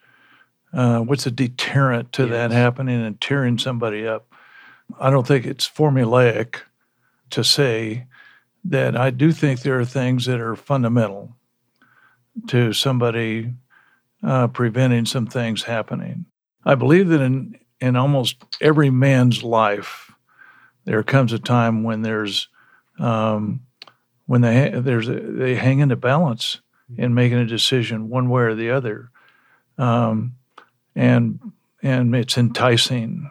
Uh, 0.73 0.99
what's 0.99 1.23
the 1.23 1.31
deterrent 1.31 2.11
to 2.11 2.25
that 2.25 2.51
happening 2.51 3.01
and 3.01 3.19
tearing 3.21 3.57
somebody 3.57 4.05
up? 4.05 4.27
I 4.99 5.09
don't 5.09 5.25
think 5.25 5.45
it's 5.45 5.67
formulaic 5.67 6.57
to 7.29 7.43
say 7.43 8.07
that 8.65 8.97
I 8.97 9.09
do 9.09 9.31
think 9.31 9.61
there 9.61 9.79
are 9.79 9.85
things 9.85 10.25
that 10.25 10.41
are 10.41 10.55
fundamental 10.55 11.35
to 12.47 12.73
somebody 12.73 13.53
uh, 14.23 14.47
preventing 14.47 15.05
some 15.05 15.27
things 15.27 15.63
happening. 15.63 16.25
I 16.65 16.75
believe 16.75 17.07
that 17.09 17.21
in 17.21 17.57
in 17.79 17.95
almost 17.95 18.37
every 18.61 18.89
man's 18.89 19.43
life, 19.43 20.11
there 20.85 21.03
comes 21.03 21.33
a 21.33 21.39
time 21.39 21.83
when 21.83 22.01
there's 22.01 22.47
um, 22.99 23.61
when 24.25 24.41
they 24.41 24.71
there's 24.75 25.09
a, 25.09 25.19
they 25.19 25.55
hang 25.55 25.79
in 25.79 25.89
the 25.89 25.95
balance 25.95 26.61
in 26.97 27.13
making 27.13 27.39
a 27.39 27.45
decision 27.45 28.09
one 28.09 28.29
way 28.29 28.43
or 28.43 28.55
the 28.55 28.69
other, 28.69 29.09
um, 29.77 30.35
and 30.95 31.39
and 31.81 32.15
it's 32.15 32.37
enticing, 32.37 33.29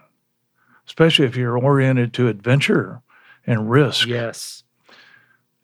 especially 0.87 1.27
if 1.27 1.37
you're 1.37 1.59
oriented 1.59 2.13
to 2.15 2.29
adventure 2.29 3.03
and 3.47 3.71
risk. 3.71 4.07
Yes. 4.07 4.63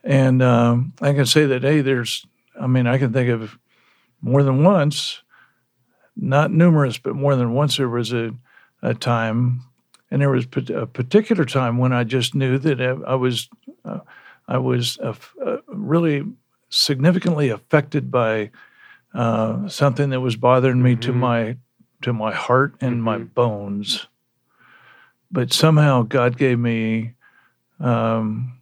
And 0.02 0.42
um, 0.42 0.94
I 1.00 1.12
can 1.12 1.26
say 1.26 1.44
that, 1.46 1.62
hey, 1.62 1.82
there's, 1.82 2.26
I 2.58 2.66
mean, 2.66 2.86
I 2.86 2.98
can 2.98 3.12
think 3.12 3.28
of 3.28 3.58
more 4.22 4.42
than 4.42 4.64
once, 4.64 5.22
not 6.16 6.50
numerous, 6.50 6.98
but 6.98 7.14
more 7.14 7.36
than 7.36 7.52
once, 7.52 7.76
there 7.76 7.88
was 7.88 8.12
a, 8.12 8.32
a 8.82 8.94
time, 8.94 9.62
and 10.10 10.20
there 10.22 10.30
was 10.30 10.46
a 10.74 10.86
particular 10.86 11.44
time 11.44 11.78
when 11.78 11.92
I 11.92 12.04
just 12.04 12.34
knew 12.34 12.58
that 12.58 12.80
I 12.80 13.14
was, 13.14 13.48
uh, 13.84 14.00
I 14.48 14.58
was 14.58 14.98
uh, 14.98 15.14
uh, 15.44 15.58
really 15.68 16.24
significantly 16.68 17.48
affected 17.48 18.10
by 18.10 18.50
uh, 19.14 19.68
something 19.68 20.10
that 20.10 20.20
was 20.20 20.36
bothering 20.36 20.82
me 20.82 20.96
to 20.96 21.12
Mhm. 21.12 21.16
my 21.16 21.56
to 22.02 22.12
my 22.12 22.32
heart 22.32 22.74
and 22.80 23.02
my 23.02 23.18
Mhm. 23.18 23.34
bones. 23.34 24.06
But 25.30 25.52
somehow 25.52 26.02
God 26.02 26.38
gave 26.38 26.58
me 26.58 27.14
um, 27.78 28.52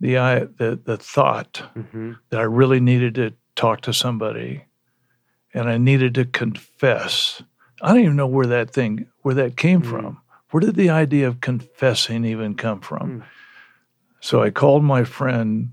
the 0.00 0.18
I 0.18 0.40
the 0.40 0.78
the 0.82 0.96
thought 0.96 1.62
hmm 1.74 2.12
that 2.30 2.40
I 2.40 2.44
really 2.44 2.80
needed 2.80 3.14
to 3.16 3.32
talk 3.56 3.80
to 3.82 3.92
somebody, 3.92 4.64
and 5.54 5.68
I 5.68 5.78
needed 5.78 6.14
to 6.14 6.24
confess. 6.24 7.42
I 7.82 7.88
don't 7.88 8.02
even 8.02 8.16
know 8.16 8.26
where 8.26 8.46
that 8.46 8.70
thing 8.70 9.06
where 9.22 9.34
that 9.36 9.56
came 9.56 9.82
Mm. 9.82 9.86
from. 9.90 10.20
Where 10.50 10.60
did 10.60 10.76
the 10.76 10.90
idea 10.90 11.28
of 11.28 11.40
confessing 11.40 12.24
even 12.24 12.54
come 12.54 12.80
from? 12.80 13.20
Mm. 13.20 13.22
So 14.20 14.42
I 14.42 14.50
called 14.50 14.82
my 14.84 15.04
friend. 15.04 15.72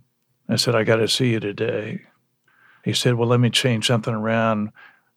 I 0.50 0.58
said, 0.58 0.76
"I 0.76 0.84
got 0.84 0.98
to 0.98 1.08
see 1.08 1.32
you 1.32 1.40
today." 1.40 2.02
He 2.84 2.94
said, 2.94 3.16
"Well, 3.16 3.30
let 3.30 3.40
me 3.40 3.50
change 3.50 3.88
something 3.88 4.14
around. 4.14 4.72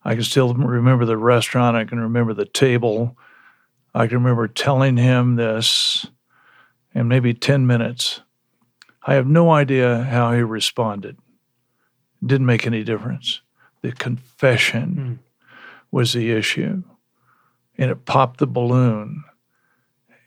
I 0.04 0.14
can 0.14 0.22
still 0.24 0.54
remember 0.54 1.04
the 1.04 1.16
restaurant. 1.18 1.76
I 1.76 1.84
can 1.84 2.00
remember 2.00 2.32
the 2.32 2.46
table. 2.46 3.18
I 3.94 4.06
can 4.06 4.18
remember 4.18 4.48
telling 4.48 4.96
him 4.96 5.36
this 5.36 6.06
in 6.94 7.08
maybe 7.08 7.34
10 7.34 7.66
minutes. 7.66 8.22
I 9.02 9.14
have 9.14 9.26
no 9.26 9.50
idea 9.50 10.04
how 10.04 10.32
he 10.32 10.42
responded. 10.42 11.18
Didn't 12.24 12.46
make 12.46 12.66
any 12.66 12.84
difference. 12.84 13.42
The 13.82 13.92
confession 13.92 15.18
was 15.90 16.12
the 16.12 16.30
issue, 16.32 16.82
and 17.76 17.90
it 17.90 18.04
popped 18.04 18.38
the 18.38 18.46
balloon. 18.46 19.24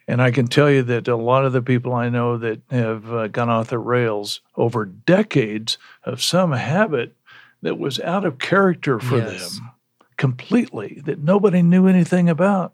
And 0.07 0.21
I 0.21 0.31
can 0.31 0.47
tell 0.47 0.69
you 0.69 0.81
that 0.83 1.07
a 1.07 1.15
lot 1.15 1.45
of 1.45 1.53
the 1.53 1.61
people 1.61 1.93
I 1.93 2.09
know 2.09 2.37
that 2.37 2.61
have 2.69 3.13
uh, 3.13 3.27
gone 3.27 3.49
off 3.49 3.69
the 3.69 3.77
rails 3.79 4.41
over 4.57 4.85
decades 4.85 5.77
of 6.03 6.21
some 6.21 6.51
habit 6.51 7.15
that 7.61 7.77
was 7.77 7.99
out 7.99 8.25
of 8.25 8.39
character 8.39 8.99
for 8.99 9.19
Yes. 9.19 9.57
them 9.57 9.71
completely, 10.17 11.01
that 11.05 11.19
nobody 11.19 11.61
knew 11.61 11.87
anything 11.87 12.29
about. 12.29 12.73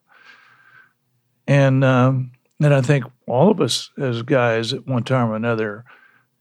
And 1.47 1.83
um, 1.83 2.31
and 2.59 2.73
I 2.73 2.81
think 2.81 3.05
all 3.27 3.51
of 3.51 3.61
us 3.61 3.91
as 3.97 4.21
guys 4.23 4.73
at 4.73 4.87
one 4.87 5.03
time 5.03 5.29
or 5.29 5.35
another 5.35 5.85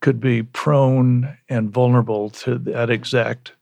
could 0.01 0.21
be 0.21 0.43
prone 0.43 1.37
and 1.49 1.71
vulnerable 1.71 2.31
to 2.31 2.59
that 2.59 2.91
exact 2.91 3.53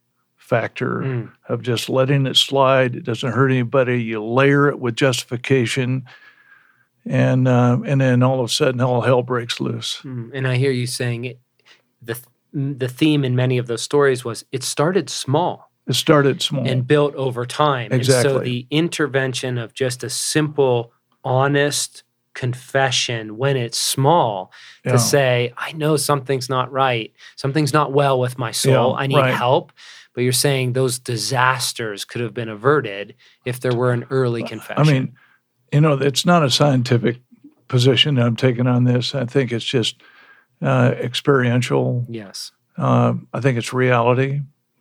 factor 0.45 1.01
Mm. 1.01 1.31
of 1.49 1.63
just 1.63 1.89
letting 1.89 2.27
it 2.27 2.37
slide. 2.37 2.95
It 2.95 3.05
doesn't 3.05 3.33
hurt 3.33 3.51
anybody. 3.51 4.03
You 4.03 4.23
layer 4.23 4.69
it 4.69 4.79
with 4.79 4.95
justification, 4.97 6.05
and 7.07 7.49
uh, 7.49 7.79
and 7.85 8.01
then 8.01 8.23
all 8.23 8.41
of 8.41 8.47
a 8.47 8.53
sudden 8.53 8.81
all 8.81 9.01
hell 9.03 9.23
breaks 9.23 9.61
loose. 9.61 10.01
Mm. 10.05 10.31
And 10.35 10.47
I 10.49 10.57
hear 10.57 10.71
you 10.71 10.87
saying 10.87 11.25
it, 11.25 11.39
the 12.03 12.19
the 12.53 12.89
theme 12.89 13.25
in 13.25 13.35
many 13.35 13.59
of 13.59 13.67
those 13.67 13.83
stories 13.83 14.25
was 14.25 14.45
it 14.53 14.63
started 14.63 15.11
small 15.11 15.71
It 15.89 15.95
started 15.95 16.41
small. 16.41 16.67
and 16.69 16.87
built 16.87 17.15
over 17.17 17.45
time. 17.47 17.91
And 17.91 18.05
so 18.07 18.39
the 18.39 18.67
intervention 18.71 19.59
of 19.59 19.75
just 19.75 20.05
a 20.05 20.11
simple, 20.11 20.93
honest 21.25 22.05
confession 22.35 23.37
when 23.39 23.57
it's 23.57 23.79
small 23.79 24.53
Yeah. 24.85 24.93
to 24.93 24.99
say, 24.99 25.53
I 25.57 25.73
know 25.73 25.97
something's 25.97 26.49
not 26.49 26.71
right, 26.71 27.13
something's 27.37 27.73
not 27.73 27.93
well 27.93 28.19
with 28.21 28.39
my 28.39 28.51
soul, 28.53 28.91
Yeah, 28.93 29.03
I 29.03 29.07
need 29.09 29.17
right. 29.17 29.35
help. 29.35 29.73
But 30.15 30.23
you're 30.23 30.33
saying 30.33 30.73
those 30.75 30.99
disasters 30.99 32.05
could 32.05 32.21
have 32.21 32.33
been 32.35 32.49
averted 32.49 33.15
if 33.45 33.61
there 33.61 33.75
were 33.75 33.93
an 33.93 34.07
early 34.11 34.43
confession. 34.45 34.81
I 34.83 34.91
mean, 34.93 35.17
you 35.73 35.81
know, 35.81 35.95
it's 35.95 36.25
not 36.25 36.45
a 36.45 36.51
scientific 36.51 37.21
position 37.69 38.15
that 38.15 38.25
I'm 38.27 38.37
taking 38.37 38.67
on 38.69 38.85
this. 38.85 39.15
I 39.15 39.25
think 39.25 39.51
it's 39.53 39.65
just 39.65 40.01
uh, 40.63 40.95
experiential. 40.99 42.07
yes. 42.09 42.53
Uh, 42.77 43.15
I 43.33 43.41
think 43.41 43.57
it's 43.57 43.73
reality. 43.73 44.41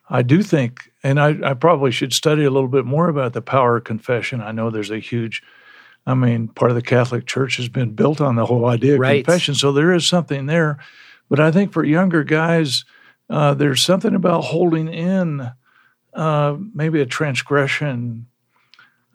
I 0.10 0.24
do 0.24 0.42
think, 0.42 0.92
and 1.04 1.20
I, 1.20 1.38
I 1.52 1.54
probably 1.54 1.92
should 1.92 2.12
study 2.14 2.44
a 2.44 2.50
little 2.50 2.68
bit 2.70 2.86
more 2.86 3.08
about 3.08 3.34
the 3.34 3.42
power 3.42 3.78
of 3.78 3.84
confession. 3.84 4.42
I 4.42 4.52
know 4.52 4.70
there's 4.72 4.90
a 4.92 4.98
huge, 5.00 5.44
I 6.08 6.14
mean, 6.16 6.48
part 6.48 6.72
of 6.72 6.76
the 6.76 6.82
Catholic 6.82 7.26
Church 7.28 7.58
has 7.58 7.70
been 7.70 7.92
built 7.92 8.20
on 8.20 8.36
the 8.36 8.46
whole 8.48 8.66
idea 8.66 8.96
of 8.96 9.00
Right. 9.00 9.24
confession. 9.24 9.54
So 9.56 9.72
there 9.72 9.94
is 9.94 10.08
something 10.08 10.48
there. 10.48 10.80
But 11.30 11.40
I 11.40 11.52
think 11.52 11.72
for 11.72 11.84
younger 11.84 12.24
guys, 12.24 12.84
uh, 13.30 13.54
there's 13.54 13.82
something 13.82 14.16
about 14.16 14.42
holding 14.42 14.88
in 14.88 15.52
uh, 16.14 16.58
maybe 16.74 17.02
a 17.02 17.06
transgression. 17.06 18.28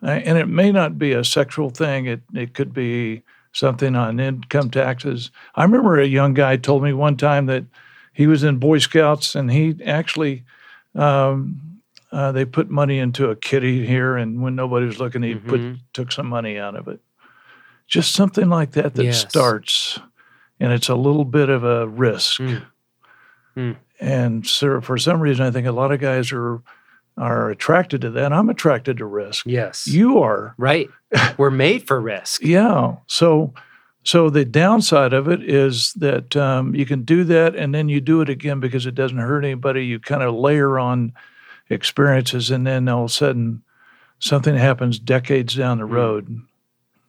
Uh, 0.03 0.07
and 0.11 0.39
it 0.39 0.47
may 0.49 0.73
not 0.73 0.99
be 0.99 1.13
a 1.13 1.25
sexual 1.25 1.71
thing, 1.71 2.07
it, 2.07 2.21
it 2.35 2.55
could 2.55 2.73
be 2.73 3.23
something 3.53 3.97
on 3.97 4.21
income 4.21 4.71
taxes. 4.71 5.31
I 5.55 5.63
remember 5.65 5.99
a 5.99 6.07
young 6.07 6.35
guy 6.35 6.57
told 6.57 6.83
me 6.83 6.93
one 6.93 7.17
time 7.17 7.47
that 7.47 7.65
he 8.13 8.27
was 8.27 8.43
in 8.45 8.59
Boy 8.59 8.79
Scouts 8.79 9.35
and 9.35 9.51
he 9.51 9.77
actually 9.85 10.45
um, 10.95 11.61
uh, 12.11 12.33
they 12.33 12.45
put 12.45 12.71
money 12.71 12.99
into 12.99 13.29
a 13.29 13.37
kitty 13.37 13.87
here, 13.87 14.17
and 14.17 14.41
when 14.41 14.57
nobody 14.57 14.87
was 14.87 14.99
looking, 14.99 15.23
he 15.23 15.35
put 15.35 15.61
Mhm. 15.61 15.79
took 15.93 16.11
some 16.11 16.27
money 16.27 16.59
out 16.59 16.75
of 16.75 16.89
it. 16.89 17.01
Just 17.87 18.13
something 18.15 18.49
like 18.49 18.73
that 18.73 18.95
that 18.95 19.05
Yes. 19.05 19.21
starts, 19.21 20.01
and 20.59 20.73
it's 20.73 20.89
a 20.89 20.95
little 20.95 21.27
bit 21.27 21.51
of 21.51 21.65
a 21.65 21.87
risk. 21.87 22.41
Mm. 22.41 22.63
Mm. 23.57 23.77
And 24.01 24.47
so, 24.47 24.81
for 24.81 24.97
some 24.99 25.21
reason, 25.21 25.45
I 25.47 25.51
think 25.51 25.67
a 25.67 25.73
lot 25.73 25.93
of 25.93 26.01
guys 26.01 26.33
are 26.33 26.61
are 27.17 27.51
attracted 27.51 28.01
to 28.03 28.11
that. 28.11 28.33
I'm 28.33 28.49
attracted 28.49 28.99
to 28.99 29.05
risk. 29.05 29.45
Yes. 29.45 29.89
You 29.89 30.19
are, 30.21 30.55
right. 30.57 30.89
We're 31.37 31.51
made 31.51 31.85
for 31.85 32.01
risk. 32.01 32.43
yeah. 32.45 32.95
So, 33.09 33.53
so 34.05 34.31
the 34.31 34.45
downside 34.45 35.13
of 35.13 35.27
it 35.27 35.43
is 35.43 35.93
that 35.95 36.37
um, 36.37 36.77
you 36.77 36.87
can 36.87 37.03
do 37.03 37.25
that, 37.25 37.57
and 37.57 37.75
then 37.75 37.89
you 37.89 38.01
do 38.01 38.21
it 38.21 38.29
again 38.29 38.61
because 38.61 38.87
it 38.87 38.95
doesn't 38.95 39.19
hurt 39.19 39.45
anybody. 39.45 39.85
You 39.85 39.99
kind 39.99 40.23
of 40.23 40.33
layer 40.35 40.79
on 40.79 41.13
experiences, 41.71 42.51
and 42.51 42.67
then 42.67 42.89
all 42.89 43.05
of 43.05 43.11
a 43.11 43.13
sudden, 43.13 43.63
something 44.21 44.57
happens 44.57 44.99
decades 44.99 45.55
down 45.55 45.79
the 45.79 45.87
Mm. 45.87 45.93
road. 45.93 46.41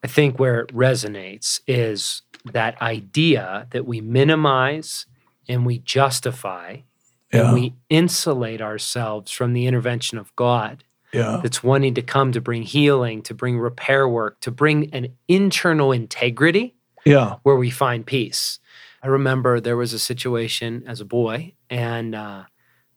I 0.03 0.07
think 0.07 0.39
where 0.39 0.61
it 0.61 0.73
resonates 0.73 1.59
is 1.67 2.21
that 2.45 2.81
idea 2.81 3.67
that 3.71 3.85
we 3.85 4.01
minimize 4.01 5.05
and 5.49 5.65
we 5.65 5.79
justify 5.79 6.77
Yeah, 7.33 7.47
and 7.47 7.53
we 7.53 7.73
insulate 7.89 8.61
ourselves 8.61 9.31
from 9.31 9.51
the 9.51 9.65
intervention 9.65 10.17
of 10.17 10.33
God 10.37 10.85
yeah, 11.11 11.39
that's 11.41 11.63
wanting 11.63 11.95
to 11.95 12.01
come 12.01 12.31
to 12.31 12.41
bring 12.41 12.63
healing, 12.63 13.23
to 13.23 13.33
bring 13.33 13.59
repair 13.59 14.07
work, 14.07 14.39
to 14.41 14.51
bring 14.51 14.93
an 14.93 15.07
internal 15.27 15.91
integrity 15.91 16.75
yeah. 17.05 17.37
where 17.43 17.55
we 17.55 17.69
find 17.69 18.05
peace. 18.05 18.59
I 19.01 19.07
remember 19.07 19.59
there 19.59 19.77
was 19.77 19.91
a 19.93 19.99
situation 19.99 20.83
as 20.85 21.01
a 21.01 21.05
boy 21.05 21.55
and 21.69 22.13
uh, 22.13 22.43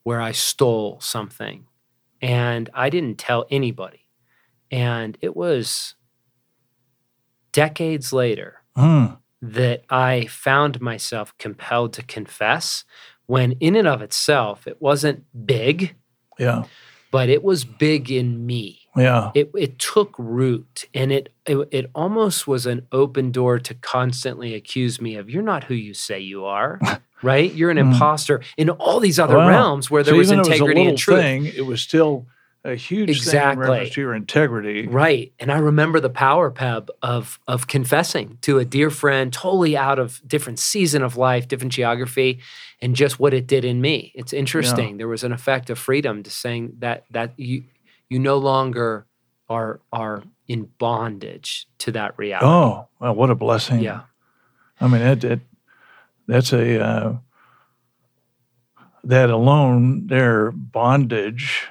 where 0.02 0.20
I 0.20 0.32
stole 0.32 1.00
something 1.00 1.66
and 2.20 2.68
I 2.74 2.90
didn't 2.90 3.18
tell 3.18 3.46
anybody. 3.50 4.08
And 4.70 5.16
it 5.20 5.34
was 5.36 5.94
decades 7.52 8.12
later 8.12 8.62
Mm, 8.76 9.18
that 9.42 9.82
I 9.90 10.26
found 10.26 10.80
myself 10.80 11.36
compelled 11.38 11.92
to 11.94 12.02
confess 12.02 12.84
when, 13.26 13.52
in 13.52 13.76
and 13.76 13.88
of 13.88 14.00
itself, 14.02 14.66
it 14.66 14.80
wasn't 14.80 15.24
big, 15.46 15.94
yeah, 16.38 16.64
but 17.10 17.28
it 17.28 17.42
was 17.42 17.64
big 17.64 18.10
in 18.10 18.46
me. 18.46 18.80
Yeah, 18.96 19.30
it 19.34 19.50
it 19.56 19.78
took 19.78 20.14
root 20.18 20.84
and 20.94 21.10
it, 21.12 21.32
it 21.46 21.56
it 21.70 21.90
almost 21.94 22.46
was 22.46 22.66
an 22.66 22.86
open 22.92 23.30
door 23.32 23.58
to 23.58 23.74
constantly 23.74 24.54
accuse 24.54 25.00
me 25.00 25.16
of 25.16 25.30
you're 25.30 25.42
not 25.42 25.64
who 25.64 25.74
you 25.74 25.94
say 25.94 26.20
you 26.20 26.44
are 26.44 26.78
right? 27.22 27.52
You're 27.54 27.70
an 27.70 27.78
Mm. 27.78 27.92
imposter 27.94 28.42
in 28.58 28.68
all 28.68 29.00
these 29.00 29.18
other 29.18 29.36
Wow. 29.38 29.48
realms 29.48 29.90
where 29.90 30.02
there 30.02 30.14
so 30.14 30.18
was 30.18 30.30
integrity 30.30 30.82
it 30.82 30.84
was 30.84 30.88
and 30.90 30.98
truth. 30.98 31.20
thing, 31.20 31.46
it 31.46 31.62
was 31.62 31.80
still 31.80 32.26
a 32.64 32.74
huge 32.76 33.08
thing 33.08 33.40
in 33.40 33.48
Exactly. 33.50 33.90
to 33.90 34.00
your 34.00 34.14
integrity. 34.14 34.86
right 34.86 35.32
and 35.40 35.50
i 35.50 35.58
remember 35.58 35.98
the 36.00 36.08
power 36.10 36.50
peb 36.50 36.88
of 37.02 37.38
of 37.48 37.66
confessing 37.66 38.38
to 38.42 38.58
a 38.58 38.64
dear 38.64 38.88
friend 38.90 39.32
totally 39.32 39.76
out 39.76 39.98
of 39.98 40.20
different 40.26 40.58
season 40.58 41.02
of 41.02 41.16
life 41.16 41.48
different 41.48 41.72
geography 41.72 42.38
and 42.80 42.94
just 42.94 43.18
what 43.18 43.34
it 43.34 43.46
did 43.48 43.64
in 43.64 43.80
me 43.80 44.12
it's 44.14 44.32
interesting 44.32 44.96
there 44.98 45.08
was 45.08 45.24
an 45.24 45.32
effect 45.32 45.70
of 45.70 45.78
freedom 45.78 46.22
to 46.22 46.30
saying 46.30 46.72
that 46.78 47.04
that 47.10 47.32
you 47.36 47.64
you 48.08 48.18
no 48.18 48.38
longer 48.38 49.06
are 49.48 49.80
are 49.92 50.22
in 50.46 50.68
bondage 50.78 51.66
to 51.78 51.90
that 51.92 52.16
reality 52.16 52.46
Oh, 52.46 52.86
well, 53.00 53.14
what 53.14 53.30
a 53.30 53.34
blessing! 53.34 53.80
yeah 53.80 54.02
I 54.80 54.88
mean, 54.88 55.00
that, 55.00 55.20
that 55.20 55.40
that's 56.26 56.52
a 56.52 56.80
uh, 56.84 57.16
that 59.04 59.30
alone, 59.30 60.06
their 60.08 60.50
bondage 60.52 61.68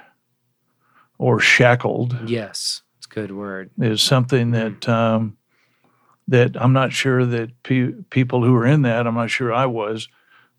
or 1.21 1.39
shackled 1.39 2.17
Yes, 2.25 2.81
it's 2.97 3.05
a 3.05 3.09
good 3.13 3.31
word. 3.31 3.69
is 3.79 4.01
something 4.01 4.51
that 4.51 4.89
um, 4.89 5.37
that 6.27 6.59
I'm 6.59 6.73
not 6.73 6.91
sure 6.93 7.25
that 7.25 7.61
pe- 7.63 7.91
people 8.09 8.43
who 8.43 8.53
were 8.53 8.65
in 8.65 8.81
that, 8.83 9.05
I'm 9.05 9.13
not 9.15 9.29
sure 9.29 9.53
I 9.53 9.67
was, 9.67 10.07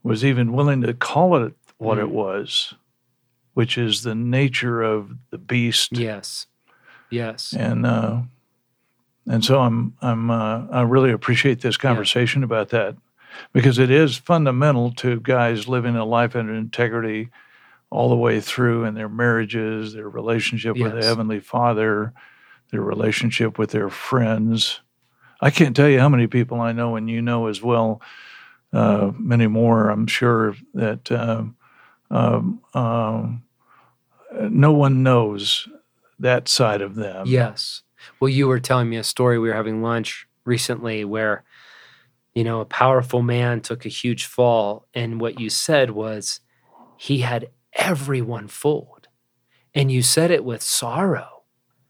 was 0.05 0.25
even 0.25 0.53
willing 0.53 0.81
to 0.83 0.95
call 0.95 1.37
it 1.45 1.55
what 1.79 1.99
it 1.99 2.07
Mm. 2.07 2.11
was, 2.13 2.75
which 3.55 3.77
is 3.77 4.03
the 4.03 4.15
nature 4.15 4.83
of 4.83 5.17
the 5.31 5.39
beast. 5.39 5.93
Yes, 5.99 6.47
yes, 7.11 7.53
and 7.59 7.85
uh, 7.85 8.21
and 9.27 9.45
so 9.45 9.61
I'm 9.61 9.95
I'm 10.01 10.31
uh, 10.31 10.67
I 10.71 10.83
really 10.83 11.11
appreciate 11.11 11.61
this 11.63 11.77
conversation 11.77 12.45
about 12.45 12.69
that 12.69 12.95
because 13.53 13.79
it 13.81 13.91
is 13.91 14.17
fundamental 14.17 14.93
to 14.93 15.19
guys 15.21 15.67
living 15.67 15.97
a 15.97 16.05
life 16.05 16.37
of 16.37 16.49
integrity 16.49 17.31
all 17.93 18.09
the 18.09 18.17
way 18.17 18.41
through 18.41 18.85
in 18.85 18.95
their 18.95 19.09
marriages, 19.09 19.93
their 19.93 20.09
relationship 20.09 20.77
with 20.79 20.95
the 20.95 21.05
heavenly 21.05 21.41
Father, 21.41 22.15
their 22.71 22.81
relationship 22.81 23.59
with 23.59 23.71
their 23.71 23.91
friends. 23.91 24.81
I 25.41 25.51
can't 25.51 25.77
tell 25.77 25.89
you 25.89 26.01
how 26.01 26.09
many 26.09 26.27
people 26.27 26.61
I 26.61 26.73
know, 26.73 26.97
and 26.97 27.11
you 27.11 27.21
know 27.21 27.49
as 27.49 27.63
well, 27.63 28.01
uh, 28.73 29.13
many 29.19 29.47
more. 29.47 29.91
I'm 29.91 30.07
sure 30.07 30.55
that 30.73 31.13
um, 31.13 31.57
um, 32.11 32.63
um, 32.73 33.43
no 34.41 34.73
one 34.73 35.03
knows 35.03 35.69
that 36.19 36.49
side 36.49 36.81
of 36.81 36.95
them. 36.95 37.27
yes. 37.27 37.83
Well, 38.19 38.31
you 38.31 38.49
were 38.49 38.59
telling 38.59 38.89
me 38.89 38.97
a 38.97 39.05
story. 39.05 39.39
We 39.39 39.49
were 39.49 39.55
having 39.55 39.81
lunch 39.81 40.27
recently 40.45 41.05
where, 41.05 41.45
you 42.35 42.43
know, 42.43 42.61
a 42.61 42.65
powerful 42.65 43.23
man 43.23 43.61
took 43.61 43.85
a 43.85 43.91
huge 43.91 44.25
fall, 44.25 44.89
and 44.95 45.21
what 45.21 45.39
you 45.39 45.51
said 45.51 45.91
was 45.91 46.41
he 46.97 47.19
had 47.19 47.51
everyone 47.75 48.49
fooled, 48.49 49.09
and 49.75 49.91
you 49.91 50.03
said 50.03 50.31
it 50.31 50.45
with 50.45 50.63
sorrow. 50.63 51.29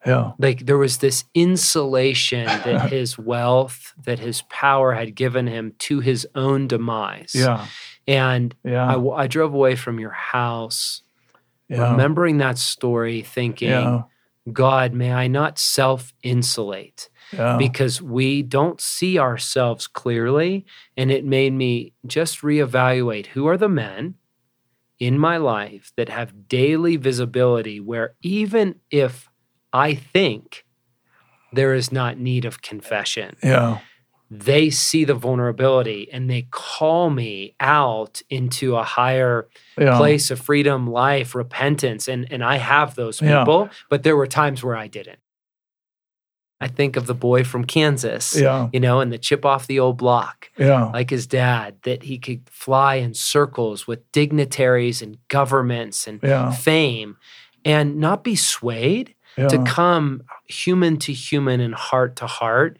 Yeah. 0.04 0.32
Like 0.38 0.66
there 0.66 0.78
was 0.78 0.98
this 0.98 1.24
insulation 1.34 2.46
that 2.64 2.90
his 2.90 3.16
wealth, 3.18 3.92
that 4.04 4.18
his 4.18 4.42
power 4.42 4.94
had 4.94 5.14
given 5.14 5.46
him 5.46 5.74
to 5.80 6.00
his 6.00 6.26
own 6.34 6.66
demise. 6.66 7.32
Yeah. 7.34 7.66
And 8.08 8.54
Yeah. 8.64 8.96
I, 8.96 9.22
I 9.22 9.26
drove 9.28 9.54
away 9.54 9.76
from 9.76 10.00
your 10.00 10.10
house, 10.10 11.02
yeah. 11.68 11.92
remembering 11.92 12.38
that 12.38 12.58
story, 12.58 13.22
thinking, 13.22 13.68
Yeah. 13.70 14.02
God, 14.52 14.92
may 14.92 15.12
I 15.12 15.28
not 15.28 15.56
self 15.56 16.12
insulate 16.24 17.08
Yeah. 17.32 17.56
because 17.56 18.02
we 18.02 18.42
don't 18.42 18.80
see 18.80 19.20
ourselves 19.20 19.86
clearly. 19.86 20.66
And 20.96 21.12
it 21.12 21.24
made 21.24 21.52
me 21.52 21.92
just 22.04 22.40
reevaluate 22.40 23.26
who 23.26 23.46
are 23.46 23.56
the 23.56 23.68
men 23.68 24.16
in 25.02 25.18
my 25.18 25.36
life 25.36 25.90
that 25.96 26.08
have 26.08 26.46
daily 26.46 26.94
visibility 26.96 27.80
where 27.80 28.14
even 28.22 28.76
if 28.88 29.28
I 29.72 29.94
think 29.96 30.64
there 31.52 31.74
is 31.74 31.90
not 31.90 32.18
need 32.18 32.44
of 32.44 32.62
confession, 32.62 33.34
yeah. 33.42 33.78
they 34.30 34.70
see 34.70 35.04
the 35.04 35.14
vulnerability 35.14 36.08
and 36.12 36.30
they 36.30 36.46
call 36.52 37.10
me 37.10 37.56
out 37.58 38.22
into 38.30 38.76
a 38.76 38.84
higher 38.84 39.48
Yeah. 39.76 39.96
place 39.96 40.30
of 40.30 40.38
freedom, 40.40 40.86
life, 40.86 41.34
repentance. 41.34 42.06
And, 42.06 42.30
and 42.32 42.44
I 42.44 42.58
have 42.58 42.94
those 42.94 43.20
Yeah. 43.20 43.40
people, 43.40 43.70
but 43.90 44.04
there 44.04 44.16
were 44.16 44.28
times 44.28 44.62
where 44.62 44.76
I 44.76 44.86
didn't. 44.86 45.18
I 46.62 46.68
think 46.68 46.96
of 46.96 47.07
the 47.07 47.14
boy 47.14 47.42
from 47.44 47.64
Kansas, 47.64 48.37
Yeah. 48.38 48.68
you 48.72 48.79
know, 48.81 49.01
and 49.01 49.12
the 49.12 49.18
chip 49.18 49.44
off 49.44 49.66
the 49.66 49.81
old 49.81 49.98
block, 49.98 50.51
Yeah. 50.57 50.85
like 50.92 51.11
his 51.11 51.27
dad, 51.27 51.77
that 51.83 52.05
he 52.05 52.18
could 52.18 52.42
fly 52.48 52.94
in 52.96 53.14
circles 53.14 53.87
with 53.87 54.11
dignitaries 54.12 55.03
and 55.03 55.18
governments 55.29 56.07
and 56.07 56.20
Yeah. 56.22 56.53
fame 56.53 57.16
and 57.64 57.96
not 57.96 58.22
be 58.22 58.37
swayed 58.37 59.14
Yeah. 59.37 59.48
to 59.48 59.59
come 59.64 60.22
human 60.46 60.98
to 60.98 61.12
human 61.12 61.61
and 61.61 61.75
heart 61.75 62.14
to 62.16 62.27
heart 62.27 62.79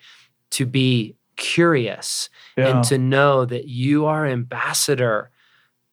to 0.51 0.64
be 0.66 1.16
curious 1.37 2.29
yeah. 2.57 2.68
and 2.68 2.85
to 2.85 2.99
know 2.99 3.45
that 3.45 3.66
you 3.66 4.07
are 4.07 4.27
ambassador 4.27 5.31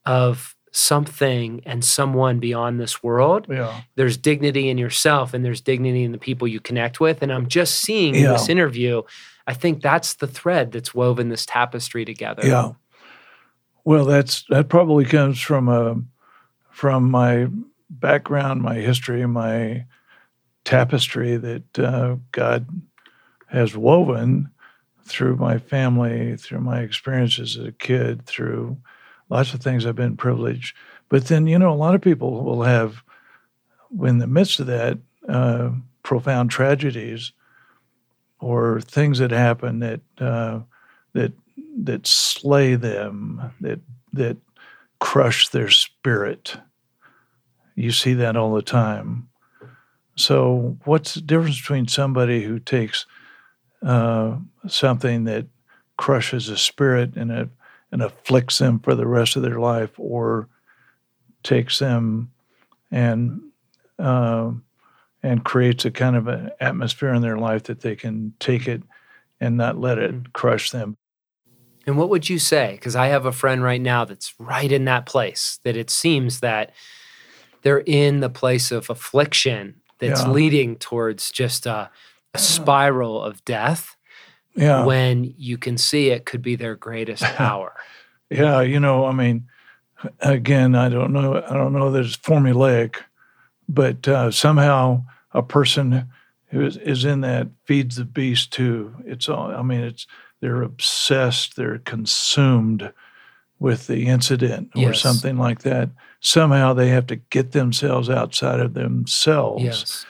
of 0.06 0.56
something 0.71 1.62
and 1.65 1.84
someone 1.84 2.39
beyond 2.39 2.79
this 2.79 3.01
world 3.01 3.47
yeah. 3.49 3.82
there's 3.95 4.17
dignity 4.17 4.69
in 4.69 4.77
yourself 4.77 5.34
and 5.34 5.43
there's 5.43 5.62
dignity 5.62 6.03
in 6.03 6.12
the 6.12 6.17
people 6.17 6.47
you 6.47 6.60
connect 6.60 6.99
with 6.99 7.21
and 7.21 7.34
i'm 7.34 7.47
just 7.47 7.82
seeing 7.82 8.13
in 8.13 8.23
this 8.23 8.49
interview 8.49 9.01
i 9.47 9.53
think 9.53 9.82
that's 9.82 10.13
the 10.15 10.27
thread 10.27 10.71
that's 10.71 10.93
woven 10.93 11.29
this 11.29 11.45
tapestry 11.45 12.05
together 12.05 12.45
Yeah. 12.45 12.73
Well, 13.89 14.05
that's 14.05 14.43
that 14.49 14.69
probably 14.69 15.03
comes 15.05 15.41
from 15.41 15.67
a 15.67 15.99
from 16.69 17.10
my 17.10 17.47
background, 17.89 18.62
my 18.62 18.75
history, 18.75 19.25
my 19.25 19.86
tapestry 20.63 21.38
that 21.38 21.79
uh, 21.79 22.17
God 22.32 22.67
has 23.47 23.75
woven 23.75 24.51
through 25.05 25.38
my 25.38 25.58
family, 25.58 26.38
through 26.38 26.60
my 26.60 26.82
experiences 26.82 27.58
as 27.58 27.65
a 27.65 27.71
kid, 27.71 28.27
through 28.27 28.77
lots 29.29 29.53
of 29.53 29.61
things 29.61 29.85
I've 29.85 29.95
been 29.95 30.17
privileged. 30.17 30.75
But 31.09 31.25
then, 31.27 31.47
you 31.47 31.57
know, 31.59 31.71
a 31.71 31.75
lot 31.75 31.95
of 31.95 32.01
people 32.01 32.43
will 32.43 32.63
have, 32.63 33.03
in 34.03 34.19
the 34.19 34.27
midst 34.27 34.59
of 34.59 34.67
that, 34.67 34.99
uh, 35.27 35.71
profound 36.03 36.51
tragedies. 36.51 37.31
or 38.39 38.81
things 38.81 39.19
that 39.19 39.31
happen 39.31 39.79
that 39.79 40.01
uh, 40.19 40.61
that 41.13 41.33
that 41.77 42.07
slay 42.07 42.75
them, 42.75 43.53
that 43.61 43.79
that 44.13 44.37
crush 44.99 45.49
their 45.49 45.69
spirit. 45.69 46.57
You 47.75 47.91
see 47.91 48.13
that 48.15 48.35
all 48.35 48.53
the 48.53 48.61
time. 48.61 49.29
So, 50.15 50.77
what's 50.85 51.13
the 51.13 51.21
difference 51.21 51.59
between 51.59 51.87
somebody 51.87 52.43
who 52.43 52.59
takes 52.59 53.05
uh, 53.83 54.37
something 54.67 55.25
that 55.25 55.47
crushes 55.97 56.49
a 56.49 56.57
spirit 56.57 57.15
and 57.15 57.31
it 57.31 57.49
and 57.91 58.02
afflicts 58.02 58.58
them 58.58 58.80
for 58.80 58.95
the 58.95 59.08
rest 59.08 59.36
of 59.36 59.41
their 59.41 59.60
life, 59.60 59.91
or 59.97 60.47
takes 61.43 61.80
them 61.80 62.32
and 62.91 63.41
uh, 63.97 64.52
and 65.23 65.43
creates 65.43 65.86
a 65.86 65.91
kind 65.91 66.15
of 66.15 66.28
an 66.28 66.52
atmosphere 66.60 67.13
in 67.13 67.21
their 67.21 67.38
life 67.38 67.63
that 67.63 67.82
they 67.82 67.95
can 67.95 68.34
take 68.39 68.67
it 68.67 68.84
and 69.41 69.58
not 69.58 69.78
let 69.78 69.97
it 69.97 70.12
mm. 70.12 70.34
crush 70.34 70.71
them. 70.71 70.97
And 71.88 71.97
what 71.97 72.10
would 72.10 72.30
you 72.30 72.39
say? 72.39 72.73
Because 72.73 72.95
I 72.95 73.08
have 73.08 73.25
a 73.25 73.32
friend 73.32 73.63
right 73.63 73.82
now 73.82 74.06
that's 74.06 74.34
right 74.38 74.71
in 74.71 74.86
that 74.86 75.06
place, 75.06 75.60
that 75.63 75.75
it 75.75 75.89
seems 75.89 76.41
that 76.41 76.71
they're 77.62 77.84
in 77.86 78.19
the 78.19 78.30
place 78.30 78.71
of 78.71 78.89
affliction 78.89 79.82
that's 79.97 80.21
yeah. 80.21 80.30
leading 80.30 80.75
towards 80.75 81.32
just 81.32 81.65
a, 81.65 81.89
a 82.34 82.38
spiral 82.38 83.21
of 83.21 83.43
death. 83.43 83.95
Yeah. 84.59 84.83
When 84.83 85.33
you 85.37 85.57
can 85.57 85.77
see 85.77 86.09
it 86.09 86.25
could 86.25 86.41
be 86.41 86.55
their 86.55 86.75
greatest 86.75 87.23
power. 87.35 87.73
yeah. 88.29 88.61
You 88.61 88.79
know, 88.79 89.05
I 89.05 89.13
mean, 89.13 89.47
again, 90.19 90.75
I 90.75 90.89
don't 90.89 91.13
know, 91.13 91.41
I 91.41 91.53
don't 91.53 91.73
know 91.73 91.91
that 91.91 92.05
it's 92.05 92.17
formulaic, 92.17 92.97
but 93.67 94.07
uh, 94.07 94.31
somehow 94.31 95.05
a 95.33 95.41
person 95.41 96.09
who 96.47 96.65
is, 96.65 96.77
is 96.77 97.05
in 97.05 97.21
that 97.21 97.47
feeds 97.65 97.95
the 97.95 98.05
beast 98.05 98.51
too. 98.51 98.95
It's 99.05 99.29
all, 99.29 99.51
I 99.51 99.61
mean, 99.61 99.81
it's, 99.81 100.07
they're 100.41 100.61
obsessed, 100.61 101.55
they're 101.55 101.79
consumed 101.79 102.91
with 103.59 103.87
the 103.87 104.07
incident 104.07 104.71
or 104.75 104.81
yes. 104.81 105.01
something 105.01 105.37
like 105.37 105.61
that. 105.61 105.89
Somehow 106.21 106.73
they 106.73 106.89
have 106.89 107.07
to 107.07 107.17
get 107.17 107.51
themselves 107.51 108.09
outside 108.09 108.59
of 108.59 108.73
themselves. 108.73 109.63
Yes. 109.63 110.05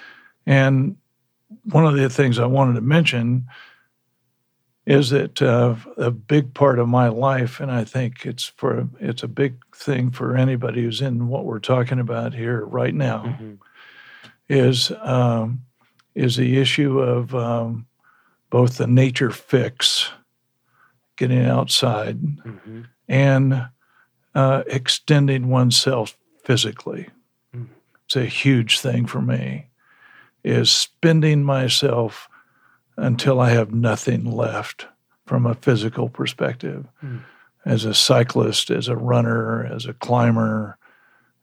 And 0.45 0.97
one 1.63 1.85
of 1.85 1.95
the 1.95 2.09
things 2.09 2.39
I 2.39 2.45
wanted 2.45 2.75
to 2.75 2.81
mention 2.81 3.47
is 4.89 5.11
that 5.11 5.39
uh, 5.39 5.75
a 5.97 6.09
big 6.09 6.55
part 6.55 6.79
of 6.79 6.89
my 6.89 7.09
life, 7.09 7.59
and 7.59 7.71
I 7.71 7.83
think 7.83 8.25
it's 8.25 8.45
for 8.45 8.89
it's 8.99 9.21
a 9.21 9.27
big 9.27 9.63
thing 9.75 10.09
for 10.09 10.35
anybody 10.35 10.81
who's 10.81 10.99
in 10.99 11.27
what 11.27 11.45
we're 11.45 11.59
talking 11.59 11.99
about 11.99 12.33
here 12.33 12.65
right 12.65 12.93
now, 12.93 13.23
mm-hmm. 13.23 13.53
is 14.49 14.91
um, 15.01 15.61
is 16.15 16.37
the 16.37 16.57
issue 16.57 16.99
of 16.99 17.35
um, 17.35 17.85
both 18.49 18.77
the 18.77 18.87
nature 18.87 19.29
fix, 19.29 20.09
getting 21.17 21.45
outside, 21.45 22.19
mm-hmm. 22.19 22.81
and 23.07 23.67
uh, 24.33 24.63
extending 24.65 25.49
oneself 25.49 26.17
physically. 26.43 27.09
Mm-hmm. 27.55 27.73
It's 28.05 28.15
a 28.15 28.25
huge 28.25 28.79
thing 28.79 29.05
for 29.05 29.21
me. 29.21 29.67
Is 30.43 30.71
spending 30.71 31.43
myself 31.43 32.28
until 32.99 33.39
I 33.39 33.49
have 33.51 33.73
nothing 33.73 34.25
left 34.25 34.87
from 35.25 35.45
a 35.45 35.55
physical 35.55 36.09
perspective. 36.09 36.85
Mm. 37.03 37.21
As 37.65 37.85
a 37.85 37.93
cyclist, 37.93 38.71
as 38.71 38.87
a 38.87 38.95
runner, 38.95 39.65
as 39.65 39.85
a 39.85 39.93
climber, 39.93 40.77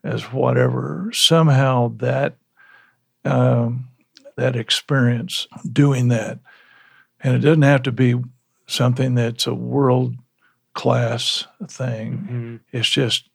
as 0.02 0.32
whatever, 0.32 1.10
somehow 1.12 1.92
that 1.96 2.36
um, 3.24 3.88
that 4.36 4.56
experience 4.56 5.46
doing 5.70 6.08
that, 6.08 6.38
and 7.20 7.34
it 7.34 7.40
doesn't 7.40 7.62
have 7.62 7.82
to 7.82 7.92
be 7.92 8.14
something 8.66 9.14
that's 9.14 9.46
a 9.46 9.54
world 9.54 10.14
class 10.74 11.46
thing. 11.66 12.12
Mm-hmm. 12.12 12.56
It's 12.72 12.88
just 12.88 13.28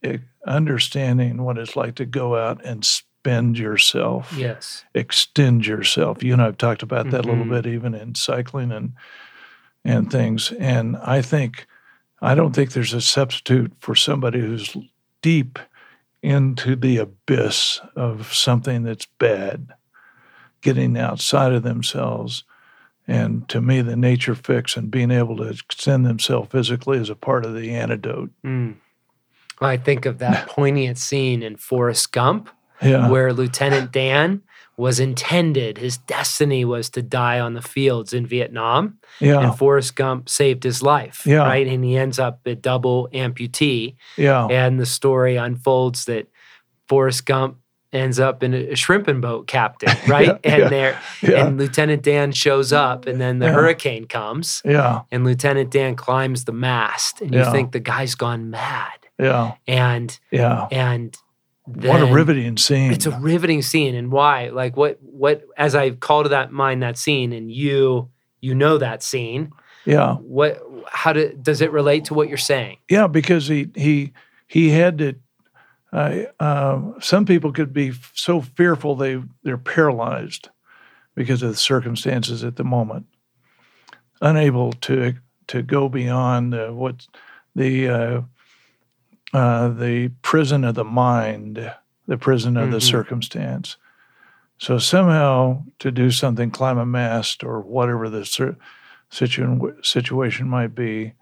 understanding 0.45 1.43
what 1.43 1.57
it's 1.57 1.75
like 1.75 1.95
to 1.95 2.05
go 2.05 2.35
out 2.35 2.63
and 2.65 2.83
bend 3.23 3.57
yourself. 3.57 4.33
Yes. 4.35 4.85
Extend 4.93 5.65
yourself. 5.65 6.23
You 6.23 6.33
and 6.33 6.41
I've 6.41 6.57
talked 6.57 6.83
about 6.83 7.09
that 7.11 7.21
mm-hmm. 7.21 7.29
a 7.29 7.31
little 7.31 7.45
mm-hmm. 7.45 7.53
bit 7.53 7.67
even 7.67 7.93
in 7.93 8.15
cycling 8.15 8.71
and 8.71 8.93
and 9.83 10.11
things. 10.11 10.51
And 10.53 10.97
I 10.97 11.21
think 11.21 11.65
I 12.21 12.35
don't 12.35 12.53
think 12.53 12.71
there's 12.71 12.93
a 12.93 13.01
substitute 13.01 13.73
for 13.79 13.95
somebody 13.95 14.39
who's 14.39 14.75
deep 15.21 15.59
into 16.21 16.75
the 16.75 16.97
abyss 16.97 17.81
of 17.95 18.33
something 18.33 18.83
that's 18.83 19.05
bad, 19.05 19.73
getting 20.61 20.97
outside 20.97 21.51
of 21.51 21.63
themselves. 21.63 22.43
And 23.07 23.49
to 23.49 23.59
me, 23.59 23.81
the 23.81 23.95
nature 23.95 24.35
fix 24.35 24.77
and 24.77 24.91
being 24.91 25.09
able 25.09 25.37
to 25.37 25.49
extend 25.49 26.05
themselves 26.05 26.49
physically 26.51 26.99
is 26.99 27.09
a 27.09 27.15
part 27.15 27.43
of 27.43 27.55
the 27.55 27.71
antidote. 27.71 28.29
Mm. 28.45 28.75
I 29.59 29.77
think 29.77 30.05
of 30.05 30.19
that 30.19 30.47
poignant 30.47 30.97
scene 30.99 31.41
in 31.41 31.55
Forrest 31.55 32.11
Gump 32.11 32.49
yeah. 32.81 33.09
where 33.09 33.33
Lieutenant 33.33 33.91
Dan 33.91 34.41
was 34.77 34.99
intended, 34.99 35.77
his 35.77 35.97
destiny 35.97 36.65
was 36.65 36.89
to 36.89 37.01
die 37.01 37.39
on 37.39 37.53
the 37.53 37.61
fields 37.61 38.13
in 38.13 38.25
Vietnam. 38.25 38.97
Yeah. 39.19 39.39
And 39.39 39.55
Forrest 39.55 39.95
Gump 39.95 40.27
saved 40.27 40.63
his 40.63 40.81
life. 40.81 41.23
Yeah. 41.25 41.43
Right. 41.43 41.67
And 41.67 41.83
he 41.83 41.97
ends 41.97 42.17
up 42.17 42.39
a 42.47 42.55
double 42.55 43.07
amputee. 43.13 43.95
Yeah. 44.17 44.47
And 44.47 44.79
the 44.79 44.85
story 44.85 45.35
unfolds 45.35 46.05
that 46.05 46.27
Forrest 46.87 47.25
Gump 47.25 47.57
ends 47.93 48.19
up 48.19 48.41
in 48.41 48.53
a 48.53 48.75
shrimping 48.75 49.21
boat 49.21 49.47
captain, 49.47 49.95
right? 50.07 50.27
yeah, 50.27 50.39
and 50.43 50.61
yeah, 50.61 50.69
there 50.69 51.01
yeah. 51.21 51.45
and 51.45 51.57
Lieutenant 51.57 52.01
Dan 52.01 52.31
shows 52.31 52.71
up 52.71 53.05
and 53.05 53.19
then 53.19 53.39
the 53.39 53.49
hurricane 53.51 54.05
comes. 54.05 54.61
Yeah. 54.65 55.01
And 55.11 55.23
Lieutenant 55.23 55.71
Dan 55.71 55.95
climbs 55.95 56.45
the 56.45 56.53
mast 56.53 57.21
and 57.21 57.33
you 57.33 57.45
think 57.51 57.71
the 57.71 57.79
guy's 57.79 58.15
gone 58.15 58.49
mad. 58.49 58.97
Yeah. 59.19 59.53
And 59.67 60.17
yeah. 60.31 60.67
And 60.71 61.15
what 61.65 62.01
a 62.01 62.05
riveting 62.05 62.57
scene. 62.57 62.91
It's 62.91 63.05
a 63.05 63.17
riveting 63.19 63.61
scene. 63.61 63.95
And 63.95 64.11
why? 64.11 64.49
Like 64.49 64.75
what 64.75 64.97
what 65.01 65.43
as 65.57 65.75
I 65.75 65.91
call 65.91 66.23
to 66.23 66.29
that 66.29 66.51
mind 66.51 66.83
that 66.83 66.97
scene 66.97 67.33
and 67.33 67.51
you 67.51 68.09
you 68.39 68.55
know 68.55 68.77
that 68.77 69.03
scene. 69.03 69.51
Yeah. 69.85 70.15
What 70.15 70.61
how 70.87 71.13
do, 71.13 71.33
does 71.33 71.61
it 71.61 71.71
relate 71.71 72.05
to 72.05 72.13
what 72.13 72.27
you're 72.27 72.37
saying? 72.37 72.77
Yeah, 72.89 73.07
because 73.07 73.47
he 73.47 73.69
he 73.75 74.13
he 74.47 74.69
had 74.69 74.97
to 74.99 75.15
uh, 75.93 76.23
uh, 76.39 76.99
some 76.99 77.25
people 77.25 77.51
could 77.51 77.73
be 77.73 77.91
so 78.13 78.41
fearful 78.41 78.95
they 78.95 79.21
they're 79.43 79.57
paralyzed 79.57 80.49
because 81.15 81.43
of 81.43 81.49
the 81.49 81.57
circumstances 81.57 82.43
at 82.43 82.55
the 82.55 82.63
moment, 82.63 83.05
unable 84.21 84.71
to 84.73 85.15
to 85.47 85.61
go 85.61 85.89
beyond 85.89 86.55
uh, 86.55 86.69
what 86.69 87.05
the 87.55 87.89
uh, 89.33 89.69
the 89.69 90.09
prison 90.21 90.63
of 90.63 90.75
the 90.75 90.83
mind, 90.83 91.73
the 92.07 92.17
prison 92.17 92.57
of 92.57 92.63
mm-hmm. 92.63 92.73
the 92.73 92.81
circumstance. 92.81 93.77
So 94.57 94.77
somehow 94.77 95.63
to 95.79 95.91
do 95.91 96.11
something, 96.11 96.51
climb 96.51 96.77
a 96.77 96.85
mast 96.85 97.43
or 97.43 97.61
whatever 97.61 98.09
the 98.09 98.25
situ- 98.25 98.55
situation 99.09 100.47
might 100.47 100.75
be, 100.75 101.13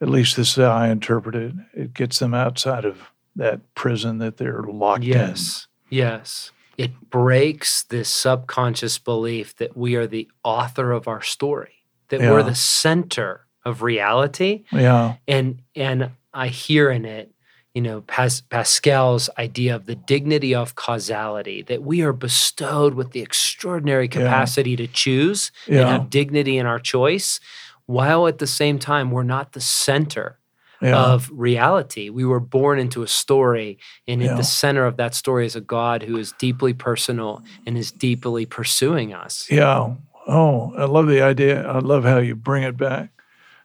at 0.00 0.10
least 0.10 0.36
this 0.36 0.50
is 0.50 0.56
how 0.56 0.72
I 0.72 0.88
interpret 0.88 1.34
it. 1.34 1.54
It 1.72 1.94
gets 1.94 2.18
them 2.18 2.34
outside 2.34 2.84
of 2.84 3.10
that 3.36 3.74
prison 3.74 4.18
that 4.18 4.36
they're 4.36 4.62
locked 4.62 5.04
yes. 5.04 5.16
in. 5.16 5.26
Yes. 5.28 5.66
Yes. 5.90 6.50
It 6.76 7.10
breaks 7.10 7.84
this 7.84 8.08
subconscious 8.08 8.98
belief 8.98 9.56
that 9.56 9.76
we 9.76 9.94
are 9.94 10.06
the 10.06 10.28
author 10.42 10.92
of 10.92 11.06
our 11.08 11.22
story, 11.22 11.84
that 12.08 12.20
yeah. 12.20 12.30
we're 12.30 12.42
the 12.42 12.54
center 12.54 13.46
of 13.64 13.82
reality. 13.82 14.64
Yeah. 14.72 15.16
And 15.26 15.62
and 15.74 16.10
I 16.34 16.48
hear 16.48 16.90
in 16.90 17.04
it, 17.04 17.30
you 17.74 17.80
know, 17.80 18.02
Pas- 18.02 18.42
Pascal's 18.42 19.30
idea 19.38 19.74
of 19.74 19.86
the 19.86 19.94
dignity 19.94 20.54
of 20.54 20.74
causality, 20.74 21.62
that 21.62 21.82
we 21.82 22.02
are 22.02 22.12
bestowed 22.12 22.94
with 22.94 23.12
the 23.12 23.20
extraordinary 23.20 24.08
capacity 24.08 24.70
yeah. 24.70 24.76
to 24.76 24.86
choose 24.88 25.52
yeah. 25.66 25.80
and 25.80 25.88
have 25.88 26.10
dignity 26.10 26.58
in 26.58 26.66
our 26.66 26.78
choice, 26.78 27.40
while 27.86 28.26
at 28.26 28.38
the 28.38 28.46
same 28.46 28.78
time, 28.78 29.10
we're 29.10 29.22
not 29.22 29.52
the 29.52 29.60
center 29.60 30.38
yeah. 30.80 30.96
of 30.96 31.30
reality. 31.32 32.10
We 32.10 32.24
were 32.24 32.40
born 32.40 32.78
into 32.78 33.02
a 33.02 33.08
story, 33.08 33.78
and 34.06 34.22
at 34.22 34.36
the 34.36 34.44
center 34.44 34.86
of 34.86 34.96
that 34.96 35.14
story 35.14 35.46
is 35.46 35.56
a 35.56 35.60
God 35.60 36.02
who 36.02 36.16
is 36.16 36.32
deeply 36.32 36.74
personal 36.74 37.42
and 37.66 37.76
is 37.76 37.92
deeply 37.92 38.46
pursuing 38.46 39.12
us. 39.12 39.48
Yeah. 39.50 39.94
Oh, 40.26 40.72
I 40.76 40.84
love 40.84 41.06
the 41.06 41.20
idea. 41.20 41.66
I 41.66 41.80
love 41.80 42.04
how 42.04 42.18
you 42.18 42.34
bring 42.34 42.62
it 42.62 42.76
back 42.76 43.13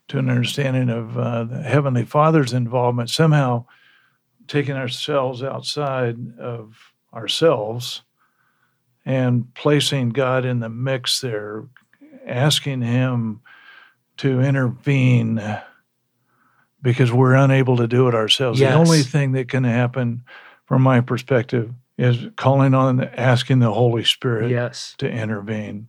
to 0.10 0.18
an 0.18 0.30
understanding 0.30 0.90
of 0.90 1.18
uh, 1.18 1.44
the 1.46 1.62
Heavenly 1.62 2.04
Father's 2.04 2.54
involvement, 2.54 3.10
somehow 3.10 3.66
taking 4.48 4.76
ourselves 4.76 5.42
outside 5.44 6.18
of 6.40 6.94
ourselves 7.14 8.02
and 9.06 9.54
placing 9.54 10.10
God 10.10 10.46
in 10.46 10.60
the 10.60 10.70
mix 10.70 11.22
there, 11.22 11.66
asking 12.26 12.82
Him 12.82 13.42
to 14.18 14.42
intervene 14.42 15.42
because 16.82 17.12
we're 17.12 17.36
unable 17.36 17.78
to 17.78 17.88
do 17.88 18.08
it 18.08 18.16
ourselves. 18.16 18.60
Yes. 18.60 18.74
The 18.74 18.80
only 18.80 19.04
thing 19.04 19.34
that 19.34 19.48
can 19.50 19.64
happen, 19.64 20.24
from 20.66 20.82
my 20.82 21.02
perspective, 21.02 21.72
is 21.98 22.18
calling 22.36 22.74
on, 22.74 23.04
asking 23.04 23.60
the 23.60 23.74
Holy 23.74 24.04
Spirit 24.04 24.50
yes. 24.50 24.96
to 24.98 25.10
intervene. 25.10 25.88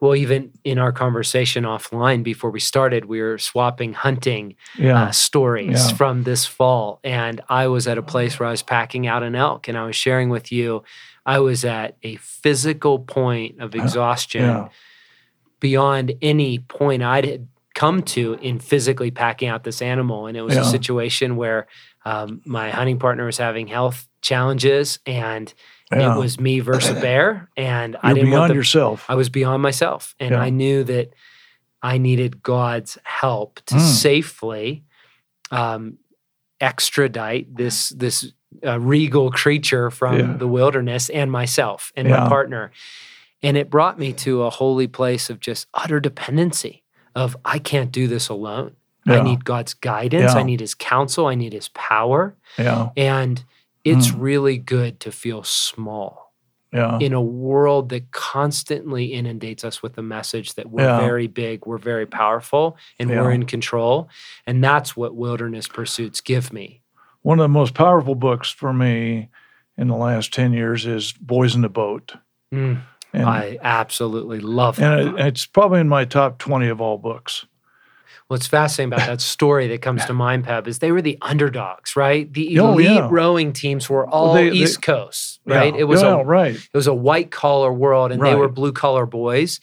Well, 0.00 0.14
even 0.16 0.52
in 0.64 0.78
our 0.78 0.92
conversation 0.92 1.64
offline 1.64 2.22
before 2.22 2.50
we 2.50 2.60
started, 2.60 3.04
we 3.04 3.20
were 3.20 3.36
swapping 3.38 3.92
hunting 3.92 4.56
Yeah. 4.78 5.02
uh, 5.04 5.10
stories 5.10 5.90
Yeah. 5.90 5.96
from 5.96 6.22
this 6.22 6.46
fall. 6.46 7.00
And 7.04 7.40
I 7.48 7.66
was 7.66 7.86
at 7.86 7.98
a 7.98 8.02
place 8.02 8.38
where 8.40 8.48
I 8.48 8.50
was 8.50 8.62
packing 8.62 9.06
out 9.06 9.22
an 9.22 9.34
elk 9.34 9.68
and 9.68 9.76
I 9.76 9.84
was 9.84 9.96
sharing 9.96 10.30
with 10.30 10.50
you, 10.50 10.82
I 11.26 11.38
was 11.40 11.64
at 11.66 11.96
a 12.02 12.16
physical 12.16 12.98
point 12.98 13.60
of 13.60 13.74
exhaustion 13.74 14.42
yeah. 14.42 14.68
beyond 15.60 16.12
any 16.22 16.58
point 16.60 17.02
I'd 17.02 17.26
had 17.26 17.48
come 17.74 18.02
to 18.02 18.34
in 18.42 18.58
physically 18.58 19.10
packing 19.10 19.48
out 19.48 19.64
this 19.64 19.80
animal. 19.82 20.26
And 20.26 20.36
it 20.36 20.42
was 20.42 20.56
a 20.56 20.64
situation 20.64 21.36
where 21.36 21.66
um, 22.04 22.40
my 22.44 22.70
hunting 22.70 22.98
partner 22.98 23.26
was 23.26 23.38
having 23.38 23.66
health 23.68 24.08
challenges 24.22 24.98
and 25.06 25.52
yeah. 25.92 26.14
it 26.14 26.18
was 26.18 26.38
me 26.38 26.60
versus 26.60 26.96
a 26.96 27.00
bear. 27.00 27.48
And 27.56 27.96
I 28.02 28.08
You're 28.08 28.14
didn't 28.16 28.30
want 28.30 28.38
beyond 28.40 28.50
the 28.50 28.54
yourself. 28.56 29.04
I 29.08 29.14
was 29.14 29.28
beyond 29.28 29.62
myself. 29.62 30.14
And 30.20 30.30
Yeah. 30.32 30.40
I 30.40 30.50
knew 30.50 30.84
that 30.84 31.12
I 31.82 31.98
needed 31.98 32.42
God's 32.42 32.98
help 33.04 33.60
to 33.66 33.74
Mm. 33.76 33.80
safely 33.80 34.84
um, 35.50 35.98
extradite 36.60 37.56
this 37.56 37.88
this 37.90 38.32
uh, 38.66 38.78
regal 38.80 39.30
creature 39.30 39.90
from 39.90 40.18
Yeah. 40.18 40.36
the 40.36 40.48
wilderness 40.48 41.08
and 41.10 41.30
myself 41.30 41.92
and 41.96 42.08
my 42.08 42.28
partner. 42.28 42.70
And 43.42 43.56
it 43.56 43.70
brought 43.70 43.98
me 43.98 44.12
to 44.14 44.42
a 44.42 44.50
holy 44.50 44.86
place 44.86 45.30
of 45.30 45.40
just 45.40 45.66
utter 45.72 46.00
dependency 46.00 46.82
of 47.14 47.36
I 47.44 47.58
can't 47.58 47.90
do 47.90 48.06
this 48.06 48.28
alone. 48.28 48.76
I 49.06 49.22
need 49.22 49.44
God's 49.44 49.74
guidance. 49.74 50.34
I 50.34 50.42
need 50.44 50.60
his 50.60 50.74
counsel. 50.74 51.26
I 51.26 51.34
need 51.34 51.52
his 51.52 51.68
power. 51.70 52.36
yeah. 52.58 52.90
And 52.96 53.42
it's 53.84 54.10
Mm. 54.10 54.20
really 54.20 54.58
good 54.58 55.00
to 55.00 55.10
feel 55.12 55.42
small 55.42 56.32
Yeah. 56.72 56.98
in 57.00 57.12
a 57.12 57.20
world 57.20 57.88
that 57.88 58.10
constantly 58.12 59.06
inundates 59.06 59.64
us 59.64 59.82
with 59.82 59.94
the 59.94 60.02
message 60.02 60.54
that 60.54 60.70
we're 60.70 60.84
Yeah. 60.84 61.00
very 61.00 61.26
big, 61.26 61.66
we're 61.66 61.78
very 61.78 62.06
powerful, 62.06 62.76
and 62.98 63.10
we're 63.10 63.32
in 63.32 63.44
control. 63.46 64.08
And 64.46 64.62
that's 64.62 64.96
what 64.96 65.14
wilderness 65.16 65.66
pursuits 65.68 66.20
give 66.20 66.52
me. 66.52 66.82
One 67.22 67.38
of 67.38 67.44
the 67.44 67.48
most 67.48 67.74
powerful 67.74 68.14
books 68.14 68.50
for 68.50 68.72
me 68.72 69.28
in 69.76 69.88
the 69.88 69.96
last 69.96 70.32
10 70.32 70.52
years 70.52 70.86
is 70.86 71.12
Boys 71.12 71.54
in 71.54 71.62
the 71.62 71.68
Boat. 71.68 72.14
Mm, 72.54 72.80
And, 73.12 73.24
I 73.28 73.58
absolutely 73.62 74.38
love 74.40 74.76
that. 74.76 75.00
and 75.00 75.18
it, 75.18 75.26
it's 75.26 75.44
probably 75.46 75.80
in 75.80 75.88
my 75.88 76.04
top 76.04 76.38
20 76.38 76.68
of 76.68 76.80
all 76.80 76.96
books. 76.98 77.46
What's 78.30 78.46
fascinating 78.46 78.92
about 78.92 79.08
that 79.08 79.20
story 79.36 79.66
that 79.66 79.82
comes 79.82 80.04
to 80.04 80.12
mind, 80.12 80.46
Peb, 80.46 80.68
is 80.68 80.78
they 80.78 80.92
were 80.92 81.02
the 81.02 81.18
underdogs, 81.20 81.96
right? 81.96 82.32
The 82.32 82.60
Oh, 82.60 82.74
elite 82.74 82.86
yeah. 82.86 83.08
rowing 83.10 83.52
teams 83.52 83.90
were 83.90 84.06
all 84.06 84.34
they- 84.34 84.50
they- 84.50 84.54
East 84.56 84.82
Coast, 84.82 85.40
right? 85.44 85.74
Yeah. 85.74 85.80
It 85.80 85.84
was 85.88 86.00
yeah, 86.02 86.20
a 86.20 86.22
right. 86.24 86.54
it 86.54 86.70
was 86.72 86.86
a 86.86 86.94
white 86.94 87.32
collar 87.32 87.72
world, 87.72 88.12
and 88.12 88.22
they 88.22 88.36
were 88.36 88.48
blue 88.48 88.70
collar 88.70 89.04
boys, 89.04 89.58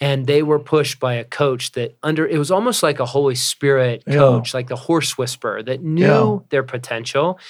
and 0.00 0.28
they 0.28 0.44
were 0.44 0.60
pushed 0.60 1.00
by 1.00 1.14
a 1.14 1.24
coach 1.24 1.72
that 1.72 1.96
under 2.04 2.24
it 2.24 2.38
was 2.38 2.52
almost 2.52 2.84
like 2.84 3.00
a 3.00 3.04
Holy 3.06 3.34
Spirit 3.34 4.04
coach, 4.06 4.54
like 4.54 4.68
the 4.68 4.76
horse 4.76 5.18
whisperer 5.18 5.60
that 5.64 5.82
knew 5.82 6.44
their 6.50 6.62
potential. 6.62 7.40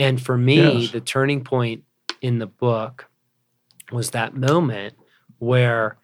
And 0.00 0.20
for 0.20 0.36
me, 0.36 0.80
Yes. 0.82 0.90
the 0.90 1.00
turning 1.00 1.44
point 1.44 1.84
in 2.20 2.40
the 2.40 2.46
book 2.48 3.06
was 3.92 4.10
that 4.10 4.34
moment 4.34 4.94
where 5.38 5.96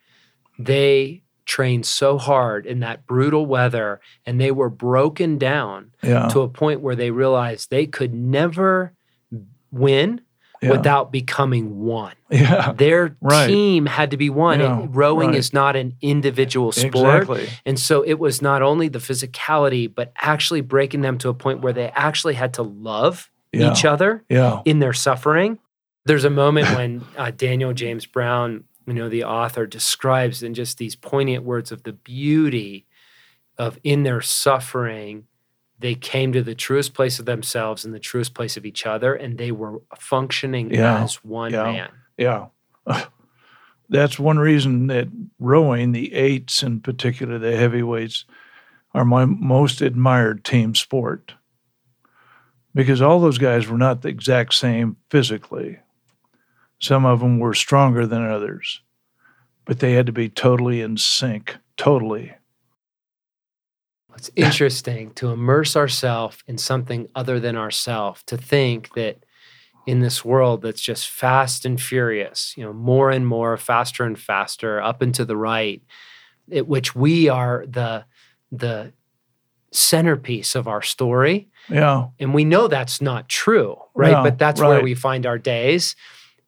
they 0.56 1.23
trained 1.46 1.84
so 1.86 2.18
hard 2.18 2.66
in 2.66 2.80
that 2.80 3.06
brutal 3.06 3.44
weather 3.46 4.00
and 4.24 4.40
they 4.40 4.50
were 4.50 4.70
broken 4.70 5.38
down 5.38 5.90
Yeah. 6.02 6.28
to 6.28 6.40
a 6.40 6.48
point 6.48 6.80
where 6.80 6.96
they 6.96 7.10
realized 7.10 7.70
they 7.70 7.86
could 7.86 8.14
never 8.14 8.92
win 9.70 10.20
yeah. 10.62 10.70
without 10.70 11.12
becoming 11.12 11.80
one. 11.80 12.14
yeah. 12.30 12.72
Their 12.72 13.16
Right. 13.20 13.46
team 13.48 13.86
had 13.86 14.10
to 14.12 14.16
be 14.16 14.30
one. 14.30 14.60
Yeah, 14.60 14.80
And 14.80 14.96
rowing 14.96 15.30
right. 15.30 15.36
is 15.38 15.52
not 15.52 15.76
an 15.76 15.94
individual 16.00 16.72
sport. 16.72 17.22
Exactly. 17.22 17.48
And 17.66 17.78
so 17.78 18.02
it 18.02 18.14
was 18.18 18.40
not 18.40 18.62
only 18.62 18.88
the 18.88 18.98
physicality, 18.98 19.92
but 19.92 20.12
actually 20.20 20.60
breaking 20.62 21.02
them 21.02 21.18
to 21.18 21.28
a 21.28 21.34
point 21.34 21.60
where 21.60 21.72
they 21.72 21.90
actually 21.94 22.34
had 22.34 22.54
to 22.54 22.62
love 22.62 23.30
each 23.52 23.84
other 23.84 24.24
Yeah. 24.28 24.62
in 24.64 24.78
their 24.80 24.92
suffering. 24.92 25.58
There's 26.06 26.24
a 26.24 26.30
moment 26.30 26.68
when 26.76 27.04
uh, 27.16 27.30
Daniel 27.30 27.72
James 27.72 28.04
Brown, 28.06 28.64
you 28.86 28.92
know, 28.94 29.08
the 29.08 29.24
author, 29.24 29.66
describes 29.66 30.42
in 30.42 30.54
just 30.54 30.78
these 30.78 30.96
poignant 30.96 31.44
words 31.44 31.72
of 31.72 31.82
the 31.84 31.92
beauty 31.92 32.86
of 33.58 33.78
in 33.82 34.02
their 34.02 34.20
suffering, 34.20 35.24
they 35.78 35.94
came 35.94 36.32
to 36.32 36.42
the 36.42 36.54
truest 36.54 36.94
place 36.94 37.18
of 37.18 37.26
themselves 37.26 37.84
and 37.84 37.94
the 37.94 37.98
truest 38.00 38.34
place 38.34 38.56
of 38.56 38.64
each 38.66 38.86
other, 38.86 39.14
and 39.14 39.38
they 39.38 39.52
were 39.52 39.80
functioning 39.98 40.72
Yeah, 40.72 41.02
as 41.02 41.16
one 41.24 41.52
yeah. 41.52 41.64
man. 41.64 41.90
Yeah. 42.16 42.46
That's 43.88 44.18
one 44.18 44.38
reason 44.38 44.86
that 44.88 45.08
rowing, 45.38 45.92
the 45.92 46.14
eights 46.14 46.62
in 46.62 46.80
particular, 46.80 47.38
the 47.38 47.56
heavyweights, 47.56 48.24
are 48.94 49.04
my 49.04 49.24
most 49.24 49.80
admired 49.80 50.44
team 50.44 50.74
sport. 50.74 51.34
Because 52.74 53.02
all 53.02 53.20
those 53.20 53.38
guys 53.38 53.68
were 53.68 53.78
not 53.78 54.02
the 54.02 54.08
exact 54.08 54.54
same 54.54 54.96
physically. 55.10 55.78
Some 56.84 57.06
of 57.06 57.20
them 57.20 57.38
were 57.38 57.54
stronger 57.54 58.06
than 58.06 58.28
others, 58.28 58.82
but 59.64 59.78
they 59.78 59.92
had 59.92 60.04
to 60.06 60.12
be 60.12 60.28
totally 60.28 60.82
in 60.82 60.98
sync, 60.98 61.56
totally. 61.78 62.34
It's 64.16 64.30
interesting 64.36 65.12
to 65.14 65.30
immerse 65.30 65.76
ourselves 65.76 66.38
in 66.46 66.58
something 66.58 67.08
other 67.14 67.40
than 67.40 67.56
ourselves, 67.56 68.22
to 68.24 68.36
think 68.36 68.94
that 68.94 69.24
in 69.86 70.00
this 70.00 70.24
world 70.24 70.60
that's 70.62 70.82
just 70.82 71.08
fast 71.08 71.64
and 71.64 71.80
furious, 71.80 72.54
you 72.56 72.64
know, 72.64 72.72
more 72.72 73.10
and 73.10 73.26
more, 73.26 73.56
faster 73.56 74.04
and 74.04 74.18
faster, 74.18 74.80
up 74.80 75.00
and 75.00 75.14
to 75.14 75.24
the 75.24 75.36
right, 75.36 75.82
at 76.52 76.66
which 76.66 76.94
we 76.94 77.28
are 77.28 77.64
the 77.66 78.04
the 78.52 78.92
centerpiece 79.72 80.54
of 80.54 80.68
our 80.68 80.82
story. 80.82 81.48
Yeah. 81.68 82.08
And 82.20 82.32
we 82.32 82.44
know 82.44 82.68
that's 82.68 83.00
not 83.00 83.28
true, 83.28 83.76
right? 83.94 84.12
Yeah, 84.12 84.22
but 84.22 84.38
that's 84.38 84.60
where 84.60 84.82
we 84.82 84.94
find 84.94 85.26
our 85.26 85.38
days. 85.38 85.96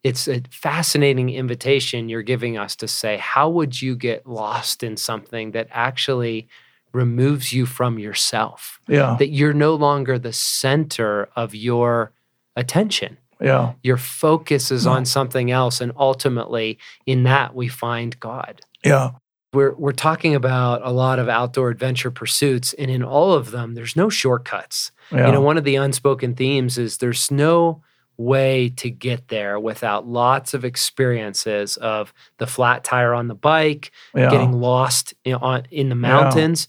It's 0.07 0.29
a 0.29 0.41
fascinating 0.51 1.31
invitation 1.31 2.09
you're 2.09 2.23
giving 2.35 2.57
us 2.57 2.77
to 2.77 2.87
say, 2.89 3.17
how 3.17 3.49
would 3.51 3.83
you 3.83 3.97
get 3.97 4.27
lost 4.27 4.83
in 4.83 4.97
something 4.97 5.51
that 5.53 5.67
actually 5.71 6.47
removes 6.93 7.53
you 7.53 7.67
from 7.67 7.99
yourself? 7.99 8.79
Yeah. 8.89 9.17
That 9.19 9.29
you're 9.31 9.53
no 9.69 9.75
longer 9.75 10.19
the 10.19 10.33
center 10.33 11.29
of 11.35 11.55
your 11.55 12.13
attention. 12.55 13.19
Yeah. 13.41 13.73
Your 13.83 13.97
focus 13.97 14.71
is 14.71 14.87
No. 14.87 14.93
on 14.93 15.05
something 15.05 15.51
else. 15.51 15.81
And 15.81 15.93
ultimately, 15.97 16.79
in 17.05 17.25
that, 17.25 17.55
we 17.55 17.69
find 17.69 18.19
God 18.21 18.61
Yeah. 18.85 19.11
we're 19.53 19.75
we're 19.75 19.93
talking 20.09 20.35
about 20.35 20.81
a 20.85 20.91
lot 20.93 21.19
of 21.19 21.29
outdoor 21.29 21.69
adventure 21.71 22.11
pursuits 22.13 22.73
and 22.75 22.91
in 22.91 23.03
all 23.03 23.33
of 23.33 23.51
them 23.51 23.75
there's 23.75 23.97
no 23.97 24.09
shortcuts 24.11 24.93
Yeah. 25.11 25.27
you 25.27 25.33
know 25.33 25.41
one 25.41 25.57
of 25.59 25.65
the 25.65 25.77
unspoken 25.77 26.35
themes 26.35 26.77
is 26.79 26.99
there's 26.99 27.31
no 27.31 27.83
way 28.17 28.69
to 28.71 28.89
get 28.91 29.29
there 29.29 29.59
without 29.61 30.07
lots 30.07 30.55
of 30.55 30.64
experiences 30.64 31.77
of 31.77 32.12
the 32.39 32.47
flat 32.47 32.83
tire 32.83 33.12
on 33.12 33.29
the 33.29 33.35
bike 33.35 33.91
yeah. 34.14 34.31
getting 34.31 34.53
lost 34.53 35.14
in, 35.25 35.35
on, 35.35 35.64
in 35.71 35.89
the 35.89 35.95
mountains 35.95 36.67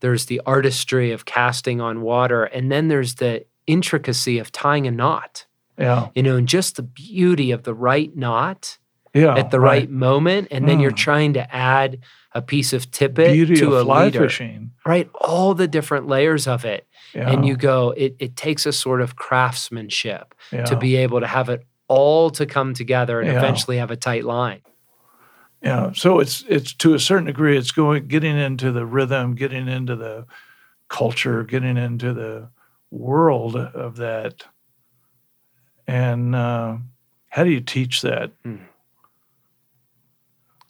there's 0.00 0.26
the 0.26 0.40
artistry 0.46 1.12
of 1.12 1.24
casting 1.24 1.80
on 1.80 2.00
water 2.00 2.44
and 2.44 2.70
then 2.72 2.88
there's 2.88 3.16
the 3.16 3.44
intricacy 3.66 4.38
of 4.38 4.50
tying 4.50 4.86
a 4.86 4.90
knot 4.90 5.44
yeah. 5.78 6.08
you 6.14 6.22
know 6.22 6.36
and 6.36 6.48
just 6.48 6.76
the 6.76 6.82
beauty 6.82 7.50
of 7.50 7.64
the 7.64 7.74
right 7.74 8.16
knot 8.16 8.78
Yeah. 9.14 9.36
at 9.36 9.50
the 9.50 9.60
right, 9.60 9.90
moment, 9.90 10.48
and 10.50 10.68
then 10.68 10.80
you're 10.80 10.90
Mm. 10.92 10.96
trying 10.96 11.32
to 11.34 11.54
add 11.54 11.98
a 12.34 12.42
piece 12.42 12.72
of 12.72 12.90
tippet 12.90 13.32
Beauty 13.32 13.56
to 13.56 13.68
of 13.68 13.80
a 13.80 13.84
fly 13.84 14.04
leader, 14.04 14.20
fishing. 14.20 14.70
right? 14.86 15.08
All 15.14 15.54
the 15.54 15.66
different 15.66 16.06
layers 16.06 16.46
of 16.46 16.64
it, 16.64 16.86
Yeah. 17.14 17.30
and 17.30 17.46
you 17.46 17.56
go. 17.56 17.90
It 17.96 18.16
it 18.18 18.36
takes 18.36 18.66
a 18.66 18.72
sort 18.72 19.00
of 19.00 19.16
craftsmanship 19.16 20.34
yeah. 20.52 20.64
to 20.64 20.76
be 20.76 20.96
able 20.96 21.20
to 21.20 21.26
have 21.26 21.48
it 21.48 21.66
all 21.88 22.30
to 22.30 22.46
come 22.46 22.74
together 22.74 23.20
and 23.20 23.30
Yeah. 23.32 23.38
eventually 23.38 23.78
have 23.78 23.90
a 23.90 23.96
tight 23.96 24.24
line. 24.24 24.60
Yeah. 25.62 25.92
So 25.92 26.20
it's 26.20 26.44
it's 26.48 26.72
to 26.74 26.94
a 26.94 26.98
certain 26.98 27.26
degree 27.26 27.56
it's 27.56 27.72
going 27.72 28.06
getting 28.08 28.36
into 28.38 28.72
the 28.72 28.86
rhythm, 28.86 29.34
getting 29.34 29.68
into 29.68 29.96
the 29.96 30.26
culture, 30.88 31.44
getting 31.44 31.76
into 31.76 32.12
the 32.12 32.50
world 32.90 33.56
of 33.56 33.96
that. 33.96 34.44
And 35.86 36.34
uh, 36.34 36.76
how 37.28 37.44
do 37.44 37.50
you 37.50 37.60
teach 37.60 38.02
that? 38.02 38.30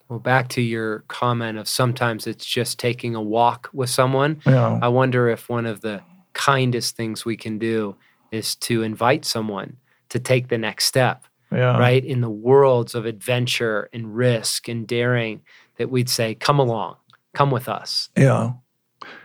Well, 0.08 0.18
back 0.18 0.48
to 0.50 0.62
your 0.62 1.00
comment 1.08 1.58
of 1.58 1.68
sometimes 1.68 2.26
it's 2.26 2.46
just 2.46 2.78
taking 2.78 3.14
a 3.14 3.20
walk 3.22 3.68
with 3.72 3.90
someone. 3.90 4.40
Yeah. 4.46 4.78
I 4.80 4.88
wonder 4.88 5.28
if 5.28 5.48
one 5.48 5.66
of 5.66 5.82
the 5.82 6.02
kindest 6.32 6.96
things 6.96 7.24
we 7.24 7.36
can 7.36 7.58
do 7.58 7.96
is 8.30 8.54
to 8.56 8.82
invite 8.82 9.24
someone 9.24 9.76
to 10.10 10.18
take 10.18 10.48
the 10.48 10.58
next 10.58 10.84
step. 10.84 11.24
Yeah. 11.50 11.78
right? 11.78 12.04
In 12.04 12.20
the 12.20 12.28
worlds 12.28 12.94
of 12.94 13.06
adventure 13.06 13.88
and 13.94 14.14
risk 14.14 14.68
and 14.68 14.86
daring, 14.86 15.40
that 15.78 15.88
we'd 15.88 16.10
say, 16.10 16.34
come 16.34 16.58
along, 16.58 16.96
come 17.32 17.50
with 17.50 17.70
us. 17.70 18.10
Yeah. 18.16 18.52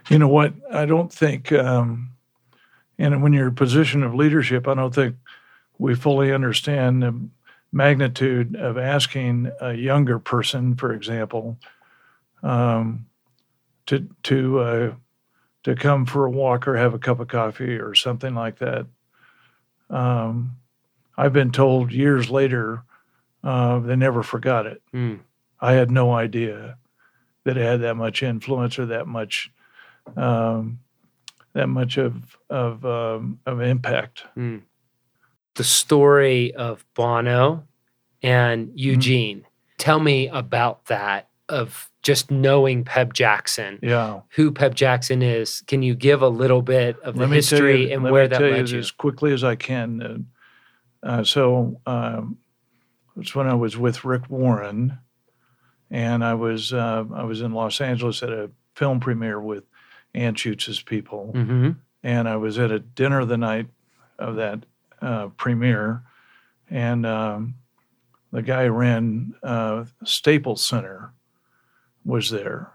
You 0.09 0.19
know 0.19 0.29
what? 0.29 0.53
I 0.71 0.85
don't 0.85 1.11
think, 1.11 1.51
um, 1.51 2.11
and 2.97 3.21
when 3.21 3.33
you're 3.33 3.47
in 3.47 3.51
a 3.51 3.55
position 3.55 4.03
of 4.03 4.15
leadership, 4.15 4.69
I 4.69 4.73
don't 4.73 4.95
think 4.95 5.17
we 5.79 5.95
fully 5.95 6.31
understand 6.31 7.03
the 7.03 7.19
magnitude 7.73 8.55
of 8.55 8.77
asking 8.77 9.51
a 9.59 9.73
younger 9.73 10.19
person, 10.19 10.75
for 10.75 10.93
example, 10.93 11.57
um, 12.43 13.07
to 13.87 14.07
to 14.23 14.59
uh, 14.59 14.93
to 15.63 15.75
come 15.75 16.05
for 16.05 16.25
a 16.25 16.31
walk 16.31 16.67
or 16.67 16.75
have 16.75 16.93
a 16.93 16.99
cup 16.99 17.19
of 17.19 17.27
coffee 17.27 17.77
or 17.77 17.95
something 17.95 18.35
like 18.35 18.59
that. 18.59 18.85
Um, 19.89 20.57
I've 21.17 21.33
been 21.33 21.51
told 21.51 21.91
years 21.91 22.29
later 22.29 22.83
uh, 23.43 23.79
they 23.79 23.95
never 23.95 24.23
forgot 24.23 24.65
it. 24.65 24.81
Mm. 24.93 25.19
I 25.59 25.73
had 25.73 25.91
no 25.91 26.11
idea 26.13 26.77
that 27.45 27.57
it 27.57 27.61
had 27.63 27.81
that 27.81 27.95
much 27.95 28.23
influence 28.23 28.79
or 28.79 28.85
that 28.87 29.07
much 29.07 29.51
um, 30.17 30.79
that 31.53 31.67
much 31.67 31.97
of 31.97 32.37
of 32.49 32.85
um, 32.85 33.39
of 33.45 33.61
impact. 33.61 34.23
Mm. 34.35 34.63
The 35.55 35.63
story 35.63 36.53
of 36.55 36.85
Bono 36.95 37.67
and 38.21 38.67
Mm-hmm. 38.69 38.77
Eugene. 38.77 39.45
Tell 39.77 39.99
me 39.99 40.29
about 40.29 40.85
that. 40.85 41.27
Of 41.49 41.89
just 42.01 42.31
knowing 42.31 42.83
Peb 42.85 43.13
Jackson, 43.13 43.79
Yeah. 43.81 44.21
who 44.35 44.51
Peb 44.51 44.73
Jackson 44.75 45.21
is. 45.21 45.61
Can 45.67 45.83
you 45.83 45.93
give 45.95 46.21
a 46.21 46.27
little 46.29 46.61
bit 46.61 46.97
of 47.01 47.15
the 47.15 47.21
Let 47.21 47.27
tell 47.27 47.35
history 47.35 47.87
you, 47.89 47.93
and 47.93 48.03
where 48.03 48.27
that 48.27 48.41
led 48.41 48.69
you 48.69 48.75
you? 48.75 48.79
as 48.79 48.91
quickly 48.91 49.33
as 49.33 49.43
I 49.43 49.55
can. 49.55 50.27
Uh, 51.01 51.23
so 51.23 51.79
um, 51.85 52.37
it's 53.17 53.35
when 53.35 53.47
I 53.47 53.53
was 53.55 53.77
with 53.77 54.03
Rick 54.05 54.29
Warren, 54.29 54.97
and 55.91 56.23
I 56.25 56.33
was 56.33 56.73
uh, 56.73 57.03
I 57.13 57.23
was 57.23 57.41
in 57.41 57.53
Los 57.53 57.79
Angeles 57.81 58.23
at 58.23 58.29
a 58.29 58.49
film 58.75 58.99
premiere 58.99 59.39
with 59.39 59.63
Ann 60.15 60.33
Anschutz's 60.35 60.81
people, 60.81 61.31
Mm-hmm. 61.35 61.71
and 62.03 62.29
I 62.29 62.35
was 62.37 62.57
at 62.59 62.71
a 62.71 62.79
dinner 62.79 63.25
the 63.25 63.37
night 63.37 63.67
of 64.17 64.35
that 64.37 64.65
uh, 65.01 65.27
premiere, 65.37 66.03
and 66.69 67.05
um, 67.05 67.55
the 68.31 68.41
guy 68.41 68.67
ran 68.67 69.35
uh, 69.43 69.85
Staples 70.03 70.65
Center 70.65 71.12
was 72.05 72.29
there, 72.29 72.71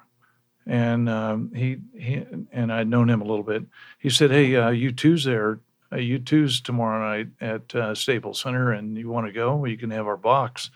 and 0.67 1.09
um, 1.09 1.53
he 1.55 1.79
he 1.99 2.25
and 2.53 2.73
I'd 2.73 2.89
known 2.89 3.11
him 3.11 3.21
a 3.21 3.27
little 3.27 3.45
bit. 3.45 3.65
He 3.99 4.11
said, 4.11 4.31
"Hey, 4.31 4.57
uh, 4.57 4.71
U2's 4.71 5.25
there. 5.25 5.61
Uh, 5.91 5.97
U2's 5.97 6.61
tomorrow 6.61 7.01
night 7.09 7.29
at 7.41 7.75
uh, 7.75 7.95
Staples 7.95 8.41
Center, 8.41 8.73
and 8.73 8.97
you 8.97 9.09
want 9.09 9.27
to 9.27 9.33
go? 9.33 9.57
Well, 9.57 9.71
you 9.71 9.79
can 9.79 9.91
have 9.91 10.07
our 10.07 10.17
box." 10.17 10.71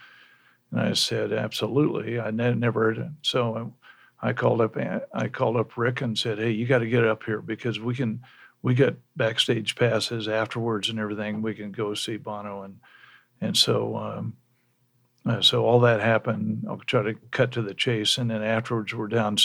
And 0.70 0.80
I 0.80 0.92
said, 0.94 1.32
"Absolutely." 1.32 2.20
I 2.20 2.30
ne- 2.30 2.54
never 2.54 3.10
so. 3.22 3.74
I, 4.22 4.28
I 4.28 4.32
called 4.32 4.60
up 4.60 4.76
I 5.12 5.28
called 5.28 5.56
up 5.56 5.76
Rick 5.76 6.00
and 6.00 6.16
said, 6.16 6.38
"Hey, 6.38 6.50
you 6.50 6.66
got 6.66 6.78
to 6.78 6.88
get 6.88 7.04
up 7.04 7.24
here 7.24 7.40
because 7.40 7.80
we 7.80 7.94
can 7.94 8.22
we 8.62 8.74
got 8.74 8.94
backstage 9.16 9.74
passes 9.74 10.28
afterwards 10.28 10.88
and 10.88 10.98
everything. 10.98 11.42
We 11.42 11.54
can 11.54 11.72
go 11.72 11.94
see 11.94 12.16
Bono 12.16 12.62
and 12.62 12.78
and 13.40 13.56
so 13.56 13.96
um, 13.96 14.36
uh, 15.24 15.40
so 15.40 15.64
all 15.64 15.80
that 15.80 16.00
happened. 16.00 16.64
I'll 16.68 16.78
try 16.78 17.02
to 17.02 17.14
cut 17.30 17.52
to 17.52 17.62
the 17.62 17.74
chase, 17.74 18.18
and 18.18 18.30
then 18.30 18.42
afterwards 18.42 18.94
we're 18.94 19.08
down 19.08 19.36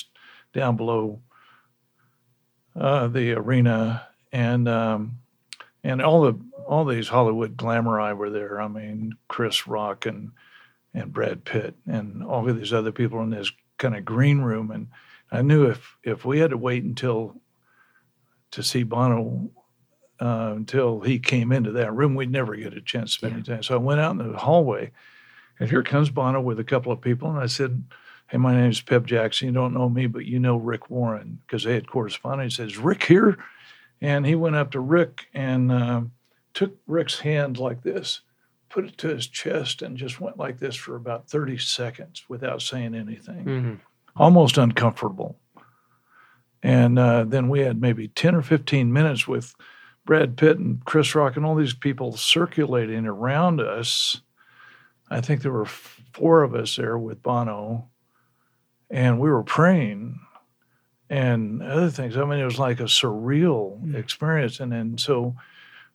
down 0.53 0.75
below 0.75 1.21
uh, 2.75 3.07
the 3.07 3.33
arena 3.33 4.07
and 4.31 4.67
um, 4.67 5.19
and 5.83 6.01
all 6.01 6.21
the 6.21 6.39
all 6.67 6.85
these 6.85 7.07
Hollywood 7.07 7.55
glamour 7.57 7.99
eye 7.99 8.13
were 8.13 8.29
there. 8.29 8.59
I 8.59 8.67
mean, 8.67 9.13
Chris 9.27 9.67
Rock 9.67 10.05
and 10.05 10.31
and 10.93 11.13
Brad 11.13 11.45
Pitt 11.45 11.75
and 11.85 12.23
all 12.23 12.47
of 12.47 12.57
these 12.57 12.73
other 12.73 12.91
people 12.91 13.21
in 13.21 13.29
this 13.29 13.51
kind 13.77 13.95
of 13.95 14.03
green 14.03 14.39
room. 14.39 14.71
And 14.71 14.87
I 15.31 15.41
knew 15.41 15.69
if 15.69 15.97
if 16.03 16.25
we 16.25 16.39
had 16.39 16.51
to 16.51 16.57
wait 16.57 16.83
until 16.83 17.39
to 18.51 18.63
see 18.63 18.83
Bono 18.83 19.51
uh, 20.19 20.53
until 20.55 21.01
he 21.01 21.19
came 21.19 21.51
into 21.51 21.71
that 21.73 21.93
room, 21.93 22.15
we'd 22.15 22.31
never 22.31 22.55
get 22.55 22.73
a 22.73 22.81
chance 22.81 23.11
to 23.11 23.17
spend 23.17 23.33
any 23.33 23.43
time. 23.43 23.63
So 23.63 23.75
I 23.75 23.77
went 23.77 24.01
out 24.01 24.11
in 24.11 24.31
the 24.31 24.37
hallway, 24.37 24.91
and 25.59 25.69
here 25.69 25.83
comes 25.83 26.09
Bono 26.09 26.39
with 26.41 26.59
a 26.59 26.63
couple 26.63 26.91
of 26.91 27.01
people, 27.01 27.29
and 27.29 27.39
I 27.39 27.47
said. 27.47 27.83
Hey, 28.29 28.37
my 28.39 28.53
name 28.53 28.69
is 28.69 28.81
Peb 28.81 29.05
Jackson. 29.05 29.47
You 29.47 29.53
don't 29.53 29.73
know 29.73 29.87
me, 29.87 30.05
but 30.05 30.25
you 30.25 30.37
know 30.37 30.57
Rick 30.57 30.89
Warren 30.89 31.39
because 31.47 31.63
they 31.63 31.75
had 31.75 31.89
correspondence. 31.89 32.57
He 32.57 32.63
says, 32.63 32.77
Rick 32.77 33.03
here? 33.05 33.37
And 34.01 34.25
he 34.25 34.35
went 34.35 34.57
up 34.57 34.71
to 34.71 34.81
Rick 34.81 35.27
and 35.33 35.71
uh, 35.71 36.01
took 36.53 36.75
Rick's 36.87 37.19
hand 37.19 37.57
like 37.57 37.83
this, 37.83 38.19
put 38.67 38.83
it 38.83 38.97
to 38.97 39.07
his 39.07 39.27
chest, 39.27 39.81
and 39.81 39.95
just 39.95 40.19
went 40.19 40.37
like 40.37 40.59
this 40.59 40.75
for 40.75 40.97
about 40.97 41.29
30 41.29 41.57
seconds 41.59 42.25
without 42.27 42.61
saying 42.61 42.95
anything, 42.95 43.45
Mm-hmm. 43.45 43.73
almost 44.17 44.57
uncomfortable. 44.57 45.39
And 46.61 46.99
uh, 46.99 47.23
then 47.23 47.47
we 47.47 47.61
had 47.61 47.79
maybe 47.79 48.09
10 48.09 48.35
or 48.35 48.41
15 48.41 48.91
minutes 48.91 49.25
with 49.25 49.55
Brad 50.05 50.35
Pitt 50.35 50.57
and 50.57 50.83
Chris 50.83 51.15
Rock 51.15 51.37
and 51.37 51.45
all 51.45 51.55
these 51.55 51.73
people 51.73 52.11
circulating 52.17 53.05
around 53.05 53.61
us. 53.61 54.21
I 55.09 55.21
think 55.21 55.41
there 55.41 55.51
were 55.51 55.65
four 55.65 56.43
of 56.43 56.53
us 56.55 56.75
there 56.75 56.97
with 56.97 57.23
Bono, 57.23 57.89
and 58.89 59.19
we 59.19 59.29
were 59.29 59.43
praying 59.43 60.19
and 61.09 61.61
other 61.63 61.89
things. 61.89 62.17
I 62.17 62.25
mean, 62.25 62.39
it 62.39 62.45
was 62.45 62.59
like 62.59 62.79
a 62.79 62.83
surreal 62.83 63.81
Mm. 63.81 63.95
experience. 63.95 64.59
And 64.59 64.71
then 64.71 64.97
so, 64.97 65.35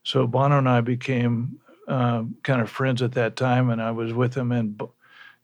so 0.03 0.27
Bono 0.27 0.59
and 0.59 0.69
I 0.69 0.81
became 0.81 1.59
uh, 1.89 2.25
kind 2.43 2.63
of 2.63 2.71
friends 2.71 3.03
at 3.03 3.13
that 3.13 3.37
time, 3.37 3.71
and 3.71 3.83
I 3.83 3.91
was 3.91 4.13
with 4.13 4.35
him 4.35 4.53
in 4.53 4.79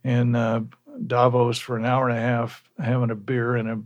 in 0.05 0.35
uh, 0.37 0.62
Davos 1.07 1.59
for 1.59 1.77
an 1.77 1.85
hour 1.85 2.09
and 2.09 2.16
a 2.16 2.21
half, 2.21 2.62
having 2.79 3.11
a 3.11 3.14
beer 3.14 3.57
in 3.57 3.69
a 3.69 3.83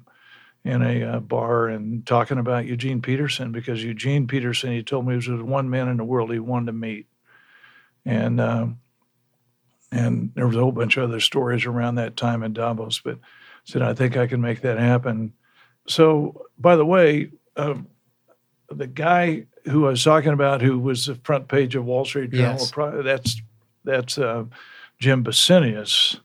in 0.65 0.83
a 0.83 1.03
uh, 1.03 1.21
bar 1.21 1.67
and 1.67 2.07
talking 2.07 2.39
about 2.39 2.67
Eugene 2.67 3.03
Peterson 3.03 3.51
because 3.51 3.83
Eugene 3.83 4.29
Peterson, 4.29 4.71
he 4.71 4.83
told 4.83 5.07
me, 5.07 5.17
was 5.17 5.27
the 5.27 5.45
one 5.45 5.69
man 5.69 5.89
in 5.89 5.97
the 5.97 6.05
world 6.05 6.31
he 6.31 6.39
wanted 6.39 6.67
to 6.67 6.73
meet, 6.73 7.07
and 8.05 8.41
um, 8.41 8.79
and 9.93 10.33
there 10.35 10.47
was 10.47 10.57
a 10.57 10.61
whole 10.61 10.73
bunch 10.73 10.97
of 10.97 11.05
other 11.09 11.21
stories 11.21 11.67
around 11.67 11.97
that 11.97 12.17
time 12.17 12.43
in 12.43 12.53
Davos, 12.53 12.99
but 13.01 13.19
said 13.65 13.83
I 13.83 13.95
think 13.95 14.17
I 14.17 14.27
can 14.27 14.41
make 14.41 14.63
that 14.63 14.79
happen. 14.79 15.35
So, 15.87 16.47
by 16.59 16.77
the 16.77 16.87
way, 16.87 17.31
um, 17.57 17.87
the 18.71 18.87
guy 18.87 19.47
who 19.67 19.87
I 19.87 19.91
was 19.91 20.03
talking 20.03 20.33
about, 20.33 20.63
who 20.63 20.79
was 20.79 21.07
the 21.07 21.15
front 21.17 21.47
page 21.49 21.77
of 21.77 21.85
Wall 21.85 22.05
Street 22.05 22.31
Journal, 22.31 22.59
Yes. 22.59 23.05
that's 23.05 23.43
that's 23.85 24.19
uh, 24.19 24.45
Jim 24.99 25.23
Basinius 25.23 26.19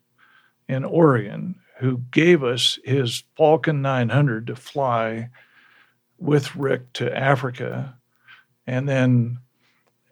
in 0.68 0.86
Oregon, 0.86 1.56
who 1.80 2.02
gave 2.12 2.44
us 2.44 2.80
his 2.84 3.24
Falcon 3.36 3.82
900 3.82 4.48
to 4.48 4.56
fly 4.56 5.30
with 6.18 6.56
Rick 6.56 6.94
to 6.94 7.16
Africa, 7.16 7.98
and 8.66 8.88
then 8.88 9.40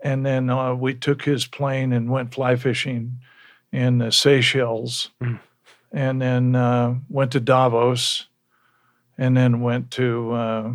and 0.04 0.26
then 0.26 0.50
uh, 0.50 0.76
we 0.76 0.94
took 0.94 1.24
his 1.24 1.48
plane 1.48 1.94
and 1.94 2.12
went 2.12 2.34
fly 2.34 2.56
fishing 2.58 3.20
in 3.76 3.98
the 3.98 4.12
Seychelles, 4.12 5.10
Mm. 5.22 5.40
and 5.92 6.22
then 6.22 6.56
uh, 6.56 6.96
went 7.10 7.32
to 7.34 7.40
Davos, 7.40 8.28
and 9.18 9.36
then 9.36 9.60
went 9.62 9.92
to 9.92 10.32
uh, 10.32 10.74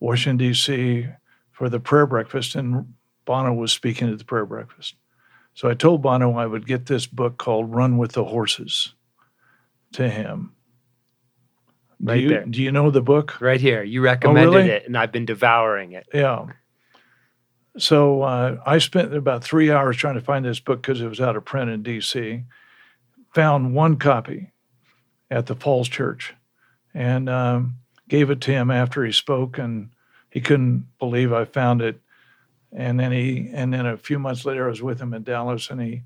Washington 0.00 0.36
D.C. 0.36 1.08
for 1.52 1.68
the 1.68 1.80
prayer 1.80 2.06
breakfast, 2.06 2.54
and 2.54 2.94
Bono 3.24 3.52
was 3.52 3.72
speaking 3.72 4.10
at 4.12 4.18
the 4.18 4.24
prayer 4.24 4.46
breakfast. 4.46 4.94
So 5.54 5.68
I 5.68 5.74
told 5.74 6.02
Bono 6.02 6.36
I 6.36 6.46
would 6.46 6.66
get 6.66 6.86
this 6.86 7.06
book 7.06 7.36
called 7.38 7.74
"Run 7.74 7.98
with 7.98 8.12
the 8.12 8.24
Horses" 8.24 8.94
to 9.92 10.08
him. 10.08 10.52
Do 12.02 12.10
Right 12.12 12.20
you, 12.22 12.28
there. 12.28 12.44
Do 12.44 12.62
you 12.62 12.70
know 12.72 12.90
the 12.90 13.00
book? 13.02 13.40
Right 13.40 13.60
here. 13.60 13.82
You 13.82 14.02
recommended 14.02 14.50
really? 14.54 14.70
it, 14.70 14.86
and 14.86 14.96
I've 14.96 15.12
been 15.12 15.26
devouring 15.26 15.92
it. 15.92 16.06
Yeah. 16.12 16.46
So 17.76 18.22
uh, 18.22 18.60
I 18.64 18.78
spent 18.78 19.14
about 19.14 19.42
three 19.42 19.70
hours 19.70 19.96
trying 19.96 20.14
to 20.14 20.20
find 20.20 20.44
this 20.44 20.60
book 20.60 20.82
because 20.82 21.00
it 21.00 21.08
was 21.08 21.20
out 21.20 21.36
of 21.36 21.44
print 21.44 21.70
in 21.70 21.82
D.C. 21.82 22.44
Found 23.34 23.74
one 23.74 23.96
copy 23.96 24.50
at 25.30 25.46
the 25.46 25.56
Falls 25.56 25.88
Church, 25.88 26.34
and 26.92 27.28
um, 27.28 27.76
gave 28.08 28.30
it 28.30 28.40
to 28.42 28.52
him 28.52 28.70
after 28.70 29.04
he 29.04 29.10
spoke, 29.10 29.58
and 29.58 29.90
he 30.30 30.40
couldn't 30.40 30.86
believe 31.00 31.32
I 31.32 31.44
found 31.44 31.82
it. 31.82 32.00
And 32.72 32.98
then 33.00 33.10
he, 33.12 33.50
and 33.52 33.72
then 33.72 33.86
a 33.86 33.96
few 33.96 34.18
months 34.18 34.44
later, 34.44 34.66
I 34.66 34.68
was 34.70 34.82
with 34.82 35.00
him 35.00 35.12
in 35.14 35.22
Dallas, 35.24 35.70
and 35.70 35.80
he, 35.80 36.02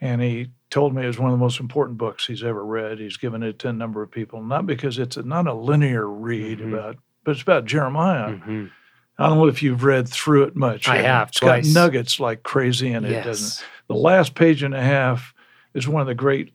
and 0.00 0.20
he 0.20 0.50
told 0.70 0.94
me 0.94 1.04
it 1.04 1.06
was 1.06 1.18
one 1.18 1.30
of 1.30 1.38
the 1.38 1.42
most 1.42 1.60
important 1.60 1.96
books 1.96 2.26
he's 2.26 2.44
ever 2.44 2.64
read. 2.64 2.98
He's 2.98 3.16
given 3.16 3.42
it 3.42 3.58
to 3.60 3.68
a 3.68 3.72
number 3.72 4.02
of 4.02 4.10
people, 4.10 4.42
not 4.42 4.66
because 4.66 4.98
it's 4.98 5.16
a, 5.16 5.22
not 5.22 5.46
a 5.46 5.54
linear 5.54 6.06
read 6.06 6.58
Mhm. 6.58 6.72
about, 6.74 6.96
but 7.24 7.30
it's 7.32 7.42
about 7.42 7.64
Jeremiah. 7.64 8.36
Mhm. 8.36 8.70
I 9.18 9.28
don't 9.28 9.38
know 9.38 9.46
if 9.46 9.62
you've 9.62 9.82
read 9.84 10.08
through 10.08 10.44
it 10.44 10.54
much. 10.56 10.88
I 10.88 10.98
have, 10.98 11.28
It's 11.28 11.40
twice. 11.40 11.66
got 11.72 11.80
nuggets 11.80 12.20
like 12.20 12.42
crazy 12.44 12.92
in 12.92 13.04
it, 13.04 13.10
Yes. 13.10 13.24
doesn't 13.24 13.64
it? 13.64 13.68
The 13.88 13.94
last 14.00 14.34
page 14.34 14.62
and 14.62 14.74
a 14.74 14.80
half 14.82 15.34
is 15.74 15.88
one 15.88 16.00
of 16.02 16.06
the 16.06 16.14
great 16.14 16.52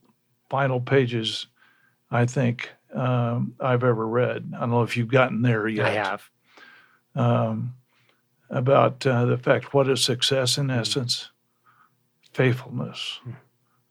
final 0.49 0.79
pages 0.79 1.47
I 2.11 2.25
think 2.25 2.69
um, 2.93 3.55
I've 3.59 3.83
ever 3.83 4.07
read. 4.07 4.51
I 4.55 4.59
don't 4.61 4.69
know 4.69 4.83
if 4.83 4.95
you've 4.95 5.07
gotten 5.09 5.41
there 5.41 5.67
yet. 5.67 5.85
I 5.87 5.89
have. 5.91 6.29
Um, 7.15 7.73
about 8.49 9.05
uh, 9.05 9.25
the 9.25 9.37
fact 9.37 9.73
what 9.73 9.89
is 9.89 10.03
success 10.03 10.57
in 10.57 10.69
essence? 10.69 11.29
Faithfulness, 12.33 13.19
Mm. 13.27 13.35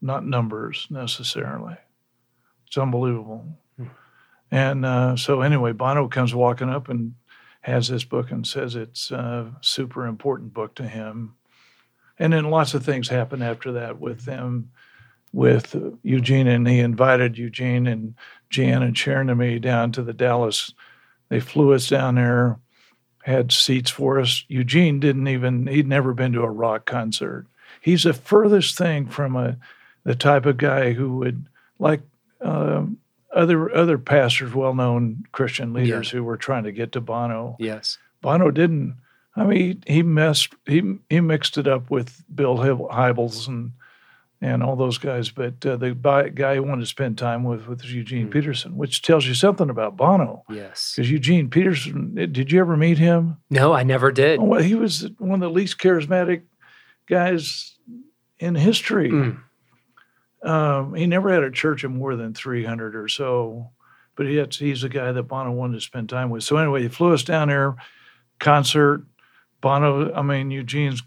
not 0.01 0.27
numbers 0.27 0.87
necessarily. 0.91 1.77
It's 2.67 2.77
unbelievable. 2.79 3.45
Mm. 3.81 3.91
And 4.51 4.85
uh, 4.87 5.17
so, 5.17 5.43
anyway, 5.43 5.73
Bono 5.73 6.09
comes 6.09 6.35
walking 6.35 6.69
up 6.69 6.89
and 6.89 7.15
has 7.63 7.89
this 7.89 8.05
book 8.05 8.31
and 8.31 8.47
says 8.47 8.75
it's 8.75 9.11
a 9.11 9.53
super 9.61 10.07
important 10.07 10.53
book 10.53 10.75
to 10.77 10.87
him. 10.87 11.35
And 12.19 12.33
then 12.33 12.51
lots 12.51 12.75
of 12.75 12.85
things 12.85 13.09
happen 13.09 13.43
after 13.43 13.73
that 13.73 13.99
with 13.99 14.25
them 14.25 14.71
with 15.33 15.75
Eugene, 16.03 16.47
and 16.47 16.69
he 16.69 16.79
invited 16.79 17.39
Eugene 17.39 17.87
and 17.87 18.15
Jan 18.51 18.83
and 18.83 18.97
Sharon 18.97 19.31
and 19.31 19.39
me 19.39 19.59
down 19.59 19.91
to 19.93 20.03
the 20.03 20.13
Dallas. 20.13 20.75
They 21.31 21.41
flew 21.41 21.73
us 21.73 21.89
down 21.89 22.17
there, 22.17 22.59
had 23.23 23.51
seats 23.51 23.91
for 23.91 24.21
us. 24.21 24.45
Eugene 24.49 25.01
didn't 25.01 25.29
even, 25.29 25.67
he'd 25.67 25.89
never 25.89 26.13
been 26.13 26.33
to 26.35 26.43
a 26.43 26.51
rock 26.51 26.85
concert. 26.85 27.47
He's 27.81 28.03
the 28.03 28.13
furthest 28.13 28.77
thing 28.77 29.07
from 29.07 29.37
a 29.37 29.57
the 30.05 30.15
type 30.15 30.47
of 30.47 30.57
guy 30.57 30.93
who 30.93 31.19
would 31.19 31.47
like 31.79 32.01
uh, 32.41 32.85
other 33.35 33.75
other 33.75 33.99
pastors, 33.99 34.55
well 34.55 34.75
known 34.75 35.25
Christian 35.33 35.73
leaders 35.73 36.13
Yeah. 36.13 36.19
who 36.19 36.25
were 36.25 36.37
trying 36.37 36.65
to 36.65 36.73
get 36.73 36.93
to 36.93 37.01
Bono. 37.01 37.57
Yes. 37.59 37.99
Bono 38.21 38.51
didn't. 38.51 38.97
I 39.35 39.45
mean, 39.45 39.83
he, 39.87 39.95
he 39.95 40.03
messed. 40.03 40.55
He 40.67 40.99
he 41.09 41.21
mixed 41.21 41.57
it 41.59 41.67
up 41.67 41.91
with 41.91 42.23
Bill 42.35 42.57
Hybels 42.59 43.49
and 43.49 43.73
and 44.43 44.63
all 44.63 44.77
those 44.77 44.99
guys. 44.99 45.31
But 45.31 45.65
uh, 45.65 45.77
the 45.77 45.95
guy 46.35 46.55
he 46.55 46.61
wanted 46.61 46.83
to 46.83 46.87
spend 46.87 47.17
time 47.17 47.43
with 47.45 47.67
was 47.67 47.93
Eugene 47.95 48.27
Hmm. 48.27 48.33
Peterson, 48.33 48.77
which 48.77 49.01
tells 49.01 49.25
you 49.27 49.35
something 49.35 49.71
about 49.71 49.97
Bono. 49.97 50.43
Yes. 50.51 50.93
Because 50.95 51.11
Eugene 51.11 51.49
Peterson, 51.49 52.15
did 52.15 52.53
you 52.53 52.61
ever 52.61 52.77
meet 52.77 52.99
him? 52.99 53.39
No, 53.49 53.73
I 53.73 53.83
never 53.85 54.13
did. 54.13 54.39
Oh, 54.41 54.45
well, 54.45 54.63
he 54.63 54.75
was 54.75 55.09
one 55.19 55.43
of 55.43 55.49
the 55.49 55.55
least 55.55 55.79
charismatic 55.79 56.43
guys 57.09 57.77
in 58.39 58.55
history. 58.55 59.11
Mm. 59.11 59.41
Um, 60.43 60.95
he 60.95 61.07
never 61.07 61.33
had 61.33 61.45
a 61.45 61.51
church 61.51 61.85
of 61.85 61.93
more 61.93 62.17
than 62.17 62.35
300 62.35 62.97
or 62.97 63.09
so, 63.09 63.71
but 64.17 64.27
he 64.27 64.37
had, 64.37 64.55
he's 64.55 64.83
the 64.83 64.89
guy 64.89 65.13
that 65.13 65.23
Bono 65.25 65.53
wanted 65.53 65.75
to 65.75 65.81
spend 65.81 66.09
time 66.09 66.31
with. 66.31 66.43
So 66.43 66.57
anyway, 66.57 66.83
he 66.83 66.89
flew 66.89 67.15
us 67.15 67.23
down 67.23 67.49
there, 67.49 67.77
concert. 68.39 69.05
Bono, 69.61 70.13
I 70.13 70.23
mean 70.23 70.51
Eugene's 70.51 71.03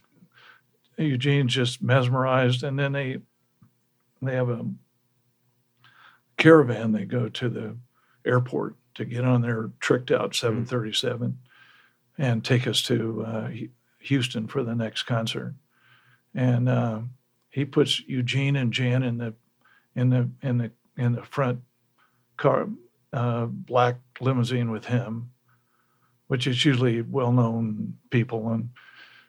Eugene's 0.97 1.53
just 1.53 1.81
mesmerized, 1.81 2.63
and 2.63 2.79
then 2.79 2.93
they 2.93 3.17
they 4.21 4.35
have 4.35 4.49
a 4.49 4.65
caravan. 6.37 6.93
They 6.93 7.05
go 7.05 7.27
to 7.27 7.49
the 7.49 7.77
airport 8.25 8.75
to 8.95 9.05
get 9.05 9.25
on 9.25 9.41
their 9.41 9.71
tricked 9.79 10.11
out 10.11 10.33
737 10.33 11.37
and 12.17 12.43
take 12.45 12.65
us 12.65 12.81
to 12.83 13.23
uh, 13.25 13.49
Houston 13.99 14.47
for 14.47 14.63
the 14.63 14.73
next 14.73 15.03
concert. 15.03 15.53
And 16.33 16.69
uh, 16.69 17.01
he 17.55 17.63
puts 17.63 18.01
Eugene 18.05 18.57
and 18.57 18.73
Jan 18.73 19.01
in 19.01 19.17
the 19.17 19.33
in 19.95 20.09
the 20.09 20.29
in 20.41 20.57
the 20.57 20.71
in 20.97 21.13
the 21.13 21.23
front 21.23 21.61
car 22.35 22.67
uh, 23.13 23.45
black 23.45 23.95
limousine 24.19 24.71
with 24.71 24.83
him, 24.83 25.31
which 26.27 26.47
is 26.47 26.65
usually 26.65 27.01
well 27.01 27.31
known 27.31 27.95
people 28.09 28.49
and 28.49 28.71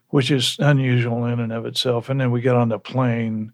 which 0.08 0.32
is 0.32 0.56
unusual 0.58 1.24
in 1.26 1.38
and 1.38 1.52
of 1.52 1.66
itself. 1.66 2.08
And 2.08 2.20
then 2.20 2.32
we 2.32 2.40
get 2.40 2.56
on 2.56 2.68
the 2.68 2.80
plane, 2.80 3.52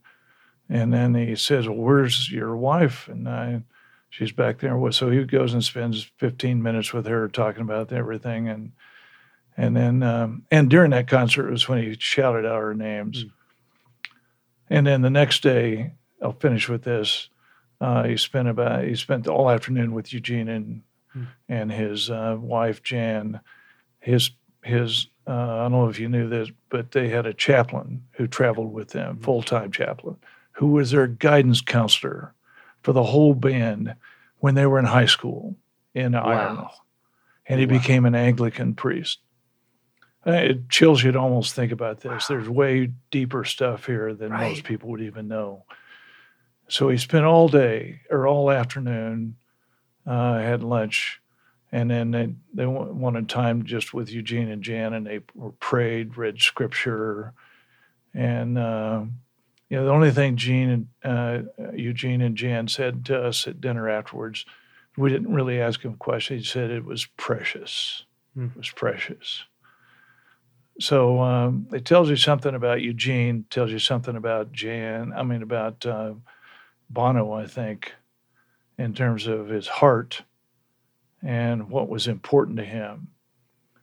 and 0.70 0.90
then 0.90 1.14
he 1.14 1.36
says, 1.36 1.68
"Well, 1.68 1.76
where's 1.76 2.30
your 2.30 2.56
wife?" 2.56 3.08
And 3.08 3.28
I, 3.28 3.62
she's 4.08 4.32
back 4.32 4.60
there. 4.60 4.90
So 4.90 5.10
he 5.10 5.22
goes 5.24 5.52
and 5.52 5.62
spends 5.62 6.10
15 6.16 6.62
minutes 6.62 6.94
with 6.94 7.04
her 7.04 7.28
talking 7.28 7.60
about 7.60 7.92
everything, 7.92 8.48
and 8.48 8.72
and 9.54 9.76
then 9.76 10.02
um, 10.02 10.46
and 10.50 10.70
during 10.70 10.92
that 10.92 11.08
concert 11.08 11.50
was 11.50 11.68
when 11.68 11.82
he 11.82 11.94
shouted 11.98 12.46
out 12.46 12.52
our 12.52 12.72
names. 12.72 13.26
Mm. 13.26 13.32
And 14.72 14.86
then 14.86 15.02
the 15.02 15.10
next 15.10 15.42
day, 15.42 15.92
I'll 16.22 16.32
finish 16.32 16.66
with 16.66 16.82
this. 16.82 17.28
Uh, 17.78 18.04
he 18.04 18.16
spent 18.16 18.48
about 18.48 18.84
he 18.84 18.94
spent 18.94 19.26
all 19.28 19.50
afternoon 19.50 19.92
with 19.92 20.12
Eugene 20.12 20.48
and 20.48 20.82
Hmm. 21.12 21.24
and 21.46 21.70
his 21.70 22.08
uh, 22.08 22.38
wife 22.40 22.82
Jan. 22.82 23.40
His 24.00 24.30
his 24.64 25.08
uh, 25.26 25.32
I 25.32 25.62
don't 25.64 25.72
know 25.72 25.88
if 25.88 25.98
you 26.00 26.08
knew 26.08 26.26
this, 26.26 26.50
but 26.70 26.92
they 26.92 27.10
had 27.10 27.26
a 27.26 27.34
chaplain 27.34 28.04
who 28.12 28.26
traveled 28.26 28.72
with 28.72 28.88
them, 28.92 29.16
Hmm. 29.16 29.22
full 29.22 29.42
time 29.42 29.70
chaplain, 29.72 30.16
who 30.52 30.68
was 30.68 30.90
their 30.90 31.06
guidance 31.06 31.60
counselor 31.60 32.32
for 32.82 32.92
the 32.94 33.02
whole 33.02 33.34
band 33.34 33.94
when 34.38 34.54
they 34.54 34.64
were 34.64 34.78
in 34.78 34.86
high 34.86 35.04
school 35.06 35.54
in 35.94 36.14
Ireland, 36.14 36.68
and 37.46 37.60
he 37.60 37.66
Wow. 37.66 37.78
became 37.78 38.06
an 38.06 38.14
Anglican 38.14 38.74
priest. 38.74 39.18
Uh, 40.26 40.32
It 40.32 40.68
chills 40.68 41.02
you 41.02 41.12
to 41.12 41.18
almost 41.18 41.54
think 41.54 41.72
about 41.72 42.00
this. 42.00 42.26
There's 42.26 42.48
way 42.48 42.90
deeper 43.10 43.44
stuff 43.44 43.86
here 43.86 44.14
than 44.14 44.30
Right. 44.32 44.50
most 44.50 44.64
people 44.64 44.90
would 44.90 45.00
even 45.00 45.28
know. 45.28 45.64
So 46.68 46.88
he 46.88 46.96
spent 46.96 47.24
all 47.24 47.48
day 47.48 48.00
or 48.10 48.26
all 48.26 48.50
afternoon, 48.50 49.36
uh, 50.06 50.38
had 50.38 50.62
lunch, 50.62 51.20
and 51.70 51.90
then 51.90 52.10
they, 52.12 52.34
they 52.54 52.66
wanted 52.66 53.28
time 53.28 53.64
just 53.64 53.92
with 53.92 54.10
Eugene 54.10 54.48
and 54.48 54.62
Jan, 54.62 54.92
and 54.94 55.06
they 55.06 55.20
were 55.34 55.52
prayed, 55.52 56.16
read 56.16 56.40
scripture, 56.40 57.32
and 58.14 58.58
uh, 58.58 59.04
you 59.68 59.76
know 59.78 59.84
the 59.86 59.90
only 59.90 60.10
thing 60.10 60.36
Gene 60.36 60.86
and 61.02 61.48
uh, 61.58 61.72
Eugene 61.74 62.20
and 62.20 62.36
Jan 62.36 62.68
said 62.68 63.04
to 63.06 63.22
us 63.22 63.46
at 63.46 63.60
dinner 63.60 63.88
afterwards, 63.88 64.44
we 64.96 65.10
didn't 65.10 65.32
really 65.34 65.60
ask 65.60 65.80
him 65.82 65.94
questions. 65.94 66.40
He 66.42 66.46
said 66.46 66.70
it 66.70 66.84
was 66.84 67.06
precious. 67.16 68.04
Hmm. 68.34 68.46
It 68.46 68.56
was 68.56 68.70
precious. 68.70 69.44
So 70.80 71.20
um, 71.20 71.66
it 71.72 71.84
tells 71.84 72.08
you 72.08 72.16
something 72.16 72.54
about 72.54 72.80
Eugene, 72.80 73.44
tells 73.50 73.70
you 73.70 73.78
something 73.78 74.16
about 74.16 74.52
Jan. 74.52 75.12
I 75.14 75.22
mean 75.22 75.42
about 75.42 75.84
uh, 75.84 76.14
Bono, 76.90 77.32
I 77.32 77.46
think, 77.46 77.94
in 78.78 78.94
terms 78.94 79.26
of 79.26 79.48
his 79.48 79.68
heart 79.68 80.22
and 81.22 81.70
what 81.70 81.88
was 81.88 82.08
important 82.08 82.56
to 82.56 82.64
him. 82.64 83.08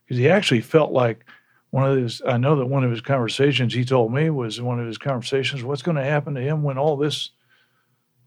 Because 0.04 0.18
he 0.18 0.28
actually 0.28 0.60
felt 0.60 0.92
like 0.92 1.24
one 1.70 1.88
of 1.88 1.96
his, 1.96 2.20
I 2.26 2.36
know 2.36 2.56
that 2.56 2.66
one 2.66 2.82
of 2.82 2.90
his 2.90 3.00
conversations 3.00 3.72
he 3.72 3.84
told 3.84 4.12
me 4.12 4.28
was 4.28 4.60
one 4.60 4.80
of 4.80 4.86
his 4.86 4.98
conversations, 4.98 5.62
what's 5.62 5.82
going 5.82 5.96
to 5.96 6.04
happen 6.04 6.34
to 6.34 6.40
him 6.40 6.64
when 6.64 6.76
all 6.76 6.96
this, 6.96 7.30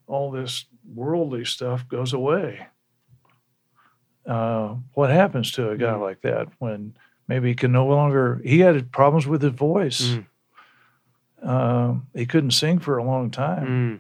all 0.07 0.31
this 0.31 0.65
worldly 0.95 1.43
stuff 1.43 1.87
goes 1.87 2.13
away? 2.13 2.67
Uh, 4.25 4.75
what 4.93 5.09
happens 5.09 5.51
to 5.51 5.69
a 5.71 5.77
guy 5.77 5.93
Mm. 5.93 6.01
like 6.01 6.21
that 6.21 6.47
when 6.59 6.95
maybe 7.27 7.49
he 7.49 7.55
can 7.55 7.71
no 7.71 7.85
longer, 7.87 8.41
he 8.43 8.59
had 8.59 8.91
problems 8.91 9.27
with 9.27 9.41
his 9.41 9.53
voice. 9.53 10.01
Mm. 10.01 10.25
Uh, 11.43 11.95
he 12.13 12.25
couldn't 12.25 12.51
sing 12.51 12.79
for 12.79 12.97
a 12.97 13.03
long 13.03 13.29
time. 13.29 13.67
Mm. 13.67 13.99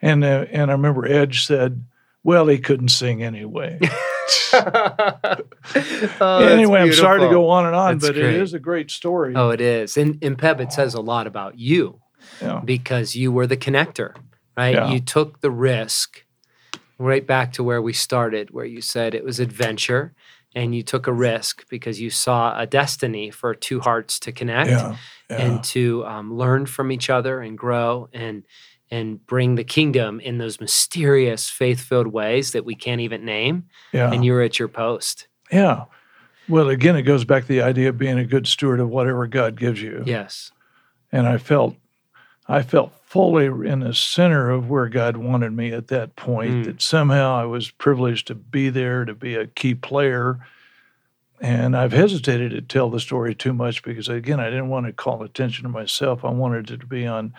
And 0.00 0.24
uh, 0.24 0.46
and 0.50 0.70
I 0.70 0.74
remember 0.74 1.06
Edge 1.06 1.46
said, 1.46 1.84
"Well, 2.22 2.46
he 2.46 2.58
couldn't 2.58 2.88
sing 2.88 3.22
anyway." 3.22 3.80
Oh, 6.20 6.38
anyway, 6.38 6.80
I'm 6.80 6.92
sorry 6.92 7.20
to 7.20 7.28
go 7.28 7.48
on 7.48 7.66
and 7.66 7.74
on, 7.74 7.98
That's 7.98 8.06
but 8.06 8.14
great. 8.14 8.34
it 8.34 8.42
is 8.42 8.54
a 8.54 8.58
great 8.58 8.90
story. 8.90 9.34
Oh, 9.34 9.50
it 9.50 9.60
is. 9.60 9.96
And 9.96 10.22
in 10.22 10.36
Peb, 10.36 10.60
it 10.60 10.72
says 10.72 10.94
a 10.94 11.00
lot 11.00 11.26
about 11.26 11.58
you 11.58 12.00
yeah. 12.40 12.60
because 12.64 13.16
you 13.16 13.32
were 13.32 13.46
the 13.46 13.56
connector, 13.56 14.14
right? 14.56 14.74
Yeah. 14.74 14.90
You 14.90 15.00
took 15.00 15.40
the 15.40 15.50
risk 15.50 16.24
right 16.98 17.26
back 17.26 17.52
to 17.54 17.64
where 17.64 17.82
we 17.82 17.92
started, 17.92 18.50
where 18.50 18.64
you 18.64 18.80
said 18.80 19.14
it 19.14 19.24
was 19.24 19.40
adventure 19.40 20.14
and 20.54 20.74
you 20.74 20.82
took 20.82 21.06
a 21.06 21.12
risk 21.12 21.68
because 21.68 22.00
you 22.00 22.10
saw 22.10 22.58
a 22.58 22.66
destiny 22.66 23.30
for 23.30 23.54
two 23.54 23.80
hearts 23.80 24.18
to 24.20 24.32
connect 24.32 24.70
yeah, 24.70 24.96
yeah. 25.30 25.36
and 25.36 25.64
to 25.64 26.04
um, 26.06 26.36
learn 26.36 26.66
from 26.66 26.92
each 26.92 27.10
other 27.10 27.40
and 27.40 27.58
grow 27.58 28.08
and 28.12 28.44
and 28.90 29.26
bring 29.26 29.54
the 29.54 29.64
kingdom 29.64 30.20
in 30.20 30.38
those 30.38 30.60
mysterious 30.60 31.48
faith-filled 31.50 32.06
ways 32.06 32.52
that 32.52 32.64
we 32.64 32.74
can't 32.74 33.00
even 33.00 33.24
name 33.24 33.64
yeah. 33.92 34.12
and 34.12 34.24
you're 34.24 34.42
at 34.42 34.58
your 34.58 34.68
post 34.68 35.26
yeah. 35.50 35.84
Well, 36.48 36.68
again, 36.68 36.96
it 36.96 37.02
goes 37.02 37.24
back 37.24 37.42
to 37.42 37.48
the 37.48 37.62
idea 37.62 37.88
of 37.88 37.98
being 37.98 38.18
a 38.18 38.24
good 38.24 38.46
steward 38.46 38.80
of 38.80 38.88
whatever 38.88 39.26
God 39.26 39.58
gives 39.58 39.80
you. 39.80 40.02
yes 40.06 40.50
And 41.12 41.26
I 41.26 41.38
felt, 41.38 41.76
I 42.48 42.62
felt 42.62 42.92
fully 43.14 43.46
in 43.46 43.78
the 43.78 43.94
center 43.94 44.50
of 44.50 44.68
where 44.68 44.88
God 44.88 45.16
wanted 45.16 45.52
me 45.52 45.72
at 45.72 45.86
that 45.86 46.16
point. 46.16 46.50
Mm. 46.50 46.64
That 46.64 46.82
somehow 46.82 47.36
I 47.36 47.44
was 47.44 47.70
privileged 47.70 48.26
to 48.26 48.34
be 48.34 48.70
there, 48.70 49.04
to 49.04 49.14
be 49.14 49.36
a 49.36 49.46
key 49.46 49.76
player. 49.76 50.40
And 51.40 51.76
I've 51.76 51.92
hesitated 51.92 52.50
to 52.50 52.60
tell 52.60 52.90
the 52.90 52.98
story 52.98 53.32
too 53.32 53.52
much 53.52 53.84
because, 53.84 54.08
again, 54.08 54.40
I 54.40 54.50
didn't 54.50 54.68
want 54.68 54.86
to 54.86 54.92
call 54.92 55.22
attention 55.22 55.62
to 55.62 55.68
myself. 55.68 56.24
I 56.24 56.30
wanted 56.30 56.72
it 56.72 56.80
to 56.80 56.86
be 56.86 57.06
on 57.06 57.34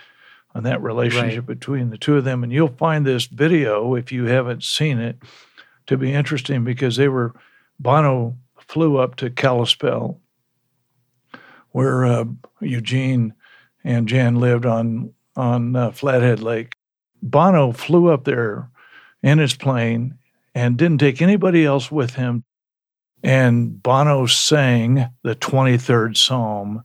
on 0.53 0.63
that 0.63 0.81
relationship 0.81 1.45
between 1.45 1.89
the 1.89 1.97
two 1.97 2.15
of 2.15 2.23
them. 2.23 2.41
And 2.41 2.53
you'll 2.53 2.69
find 2.69 3.05
this 3.05 3.25
video 3.25 3.95
if 3.95 4.13
you 4.13 4.27
haven't 4.27 4.63
seen 4.63 4.99
it 4.99 5.17
to 5.87 5.97
be 5.97 6.13
interesting 6.13 6.63
because 6.63 6.95
they 6.95 7.09
were 7.09 7.33
Bono 7.81 8.37
flew 8.59 8.95
up 8.95 9.17
to 9.17 9.29
Kalispell, 9.29 10.21
where 11.71 12.05
uh, 12.05 12.23
Eugene 12.61 13.33
and 13.83 14.07
Jan 14.07 14.39
lived 14.39 14.65
on 14.65 15.13
on 15.35 15.75
uh, 15.75 15.91
Flathead 15.91 16.41
Lake. 16.41 16.75
Bono 17.21 17.71
flew 17.71 18.09
up 18.09 18.25
there 18.25 18.69
in 19.23 19.39
his 19.39 19.55
plane 19.55 20.17
and 20.53 20.77
didn't 20.77 20.99
take 20.99 21.21
anybody 21.21 21.65
else 21.65 21.91
with 21.91 22.15
him. 22.15 22.43
And 23.23 23.81
Bono 23.81 24.27
sang 24.27 25.09
the 25.23 25.35
23rd 25.35 26.15
Psalm 26.15 26.83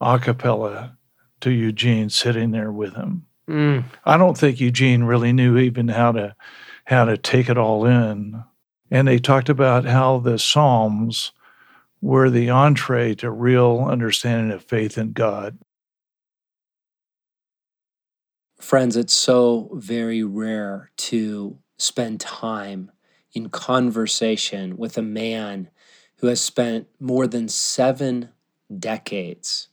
a 0.00 0.18
cappella 0.18 0.96
to 1.40 1.50
Eugene 1.50 2.08
sitting 2.10 2.52
there 2.52 2.72
with 2.72 2.94
him. 2.94 3.26
Mm. 3.48 3.84
I 4.04 4.16
don't 4.16 4.38
think 4.38 4.60
Eugene 4.60 5.02
really 5.02 5.32
knew 5.32 5.58
even 5.58 5.88
how 5.88 6.12
to 6.12 6.34
how 6.84 7.04
to 7.04 7.16
take 7.16 7.48
it 7.48 7.58
all 7.58 7.84
in. 7.84 8.42
And 8.90 9.06
they 9.06 9.18
talked 9.18 9.48
about 9.48 9.84
how 9.84 10.18
the 10.18 10.38
Psalms 10.38 11.32
were 12.00 12.30
the 12.30 12.50
entree 12.50 13.14
to 13.16 13.30
real 13.30 13.86
understanding 13.88 14.52
of 14.52 14.64
faith 14.64 14.96
in 14.96 15.12
God. 15.12 15.58
Friends, 18.60 18.94
it's 18.94 19.14
so 19.14 19.70
very 19.72 20.22
rare 20.22 20.90
to 20.98 21.58
spend 21.78 22.20
time 22.20 22.92
in 23.32 23.48
conversation 23.48 24.76
with 24.76 24.98
a 24.98 25.02
man 25.02 25.70
who 26.18 26.26
has 26.26 26.42
spent 26.42 26.86
more 27.00 27.26
than 27.26 27.48
seven 27.48 28.28
decades 28.78 29.68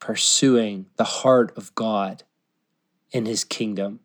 pursuing 0.00 0.86
the 0.96 1.04
heart 1.04 1.52
of 1.54 1.74
God 1.74 2.22
in 3.12 3.26
his 3.26 3.44
kingdom. 3.44 4.00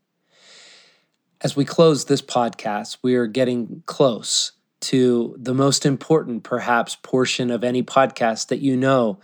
As 1.39 1.55
we 1.55 1.63
close 1.63 2.05
this 2.05 2.21
podcast, 2.21 2.97
we 3.01 3.15
are 3.15 3.25
getting 3.25 3.83
close 3.85 4.51
to 4.81 5.33
the 5.39 5.53
most 5.53 5.85
important, 5.85 6.43
perhaps, 6.43 6.97
portion 7.01 7.49
of 7.49 7.63
any 7.63 7.83
podcast 7.83 8.49
that 8.49 8.59
you 8.59 8.75
know 8.75 9.17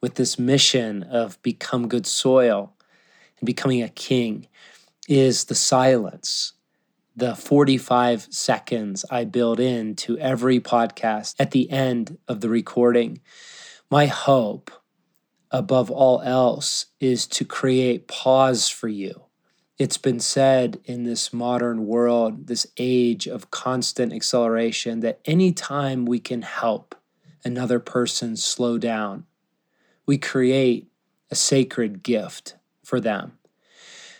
with 0.00 0.16
this 0.16 0.40
mission 0.40 1.04
of 1.04 1.40
become 1.42 1.86
good 1.86 2.06
soil 2.06 2.74
and 3.40 3.46
becoming 3.46 3.82
a 3.82 3.88
king 3.88 4.46
is 5.08 5.44
the 5.44 5.54
silence. 5.54 6.52
The 7.16 7.34
45 7.34 8.28
seconds 8.30 9.04
I 9.10 9.24
build 9.24 9.60
into 9.60 10.16
every 10.18 10.60
podcast 10.60 11.34
at 11.38 11.50
the 11.50 11.70
end 11.70 12.18
of 12.28 12.40
the 12.40 12.48
recording. 12.48 13.20
My 13.90 14.06
hope, 14.06 14.70
above 15.50 15.90
all 15.90 16.20
else, 16.22 16.86
is 17.00 17.26
to 17.28 17.44
create 17.44 18.06
pause 18.06 18.68
for 18.68 18.88
you 18.88 19.24
it's 19.80 19.96
been 19.96 20.20
said 20.20 20.78
in 20.84 21.04
this 21.04 21.32
modern 21.32 21.86
world, 21.86 22.48
this 22.48 22.66
age 22.76 23.26
of 23.26 23.50
constant 23.50 24.12
acceleration, 24.12 25.00
that 25.00 25.20
anytime 25.24 26.04
we 26.04 26.18
can 26.18 26.42
help 26.42 26.94
another 27.46 27.80
person 27.80 28.36
slow 28.36 28.76
down, 28.76 29.24
we 30.04 30.18
create 30.18 30.90
a 31.30 31.34
sacred 31.34 32.02
gift 32.02 32.56
for 32.90 33.00
them. 33.00 33.38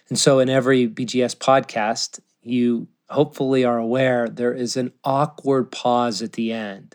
And 0.09 0.19
so, 0.19 0.39
in 0.39 0.49
every 0.49 0.89
BGS 0.89 1.37
podcast, 1.37 2.21
you 2.41 2.89
hopefully 3.11 3.65
are 3.65 3.79
aware 3.79 4.29
there 4.29 4.55
is 4.55 4.77
an 4.77 4.93
awkward 5.03 5.73
pause 5.73 6.23
at 6.23 6.35
the 6.35 6.53
end 6.53 6.95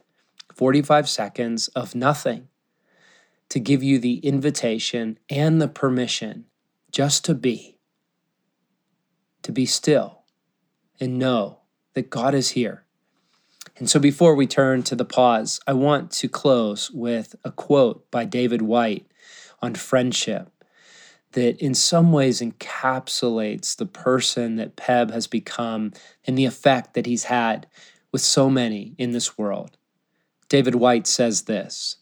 45 0.53 1.09
seconds 1.09 1.67
of 1.69 1.93
nothing 1.93 2.47
to 3.49 3.59
give 3.59 3.83
you 3.83 3.99
the 3.99 4.19
invitation 4.19 5.19
and 5.29 5.61
the 5.61 5.67
permission 5.67 6.45
just 6.91 7.25
to 7.25 7.35
be 7.35 7.77
to 9.43 9.51
be 9.51 9.65
still 9.65 10.23
and 10.99 11.19
know 11.19 11.59
that 11.93 12.09
God 12.09 12.33
is 12.33 12.51
here. 12.51 12.85
And 13.77 13.89
so 13.89 13.99
before 13.99 14.33
we 14.33 14.47
turn 14.47 14.81
to 14.83 14.95
the 14.95 15.05
pause, 15.05 15.59
I 15.67 15.73
want 15.73 16.09
to 16.11 16.29
close 16.29 16.89
with 16.89 17.35
a 17.43 17.51
quote 17.51 18.09
by 18.09 18.23
David 18.25 18.61
Whyte 18.61 19.05
on 19.61 19.75
friendship 19.75 20.54
that 21.35 21.61
in 21.63 21.73
some 21.73 22.11
ways 22.11 22.41
encapsulates 22.41 23.75
the 23.75 23.85
person 23.85 24.55
that 24.55 24.75
Peb 24.75 25.11
has 25.11 25.27
become 25.27 25.91
and 26.25 26.37
the 26.37 26.45
effect 26.45 26.93
that 26.95 27.05
he's 27.05 27.25
had 27.25 27.67
with 28.11 28.21
so 28.21 28.49
many 28.49 28.95
in 28.97 29.11
this 29.11 29.37
world. 29.37 29.77
David 30.49 30.75
Whyte 30.75 31.05
says 31.05 31.43
this 31.43 31.97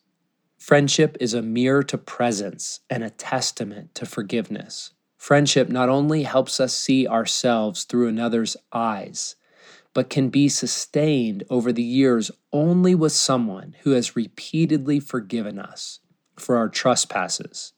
Friendship 0.57 1.17
is 1.19 1.34
a 1.34 1.41
mirror 1.41 1.84
to 1.84 1.97
presence 1.97 2.79
and 2.89 3.03
a 3.03 3.09
testament 3.09 3.93
to 3.95 4.05
forgiveness. 4.05 4.91
Friendship 5.17 5.67
not 5.67 5.89
only 5.89 6.23
helps 6.23 6.59
us 6.59 6.75
see 6.75 7.07
ourselves 7.07 7.84
through 7.84 8.07
another's 8.07 8.55
eyes, 8.71 9.36
but 9.93 10.09
can 10.09 10.29
be 10.29 10.49
sustained 10.49 11.43
over 11.49 11.71
the 11.71 11.84
years 11.84 12.29
only 12.51 12.93
with 12.93 13.11
someone 13.11 13.75
who 13.81 13.91
has 13.91 14.15
repeatedly 14.15 14.99
forgiven 14.99 15.59
us 15.59 15.99
for 16.36 16.57
our 16.57 16.69
trespasses, 16.69 17.73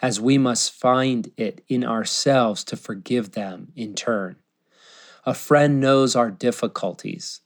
as 0.00 0.20
we 0.20 0.38
must 0.38 0.72
find 0.72 1.30
it 1.36 1.64
in 1.68 1.84
ourselves 1.84 2.62
to 2.64 2.76
forgive 2.76 3.32
them 3.32 3.72
in 3.74 3.94
turn. 3.94 4.36
A 5.26 5.34
friend 5.34 5.80
knows 5.80 6.14
our 6.14 6.30
difficulties 6.30 7.40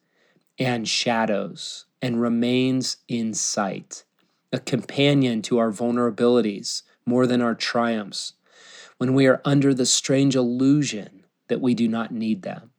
and 0.59 0.89
shadows 0.89 1.87
and 2.01 2.21
remains 2.21 2.99
in 3.09 3.33
sight, 3.35 4.05
a 4.53 4.59
companion 4.59 5.41
to 5.43 5.59
our 5.59 5.71
vulnerabilities 5.71 6.83
more 7.07 7.27
than 7.27 7.41
our 7.41 7.55
triumphs 7.55 8.35
when 8.99 9.15
we 9.15 9.27
are 9.27 9.41
under 9.45 9.73
the 9.75 9.87
strange 9.87 10.37
illusion 10.37 11.25
that 11.49 11.61
we 11.61 11.75
do 11.75 11.89
not 11.89 12.13
need 12.13 12.43
them. 12.43 12.71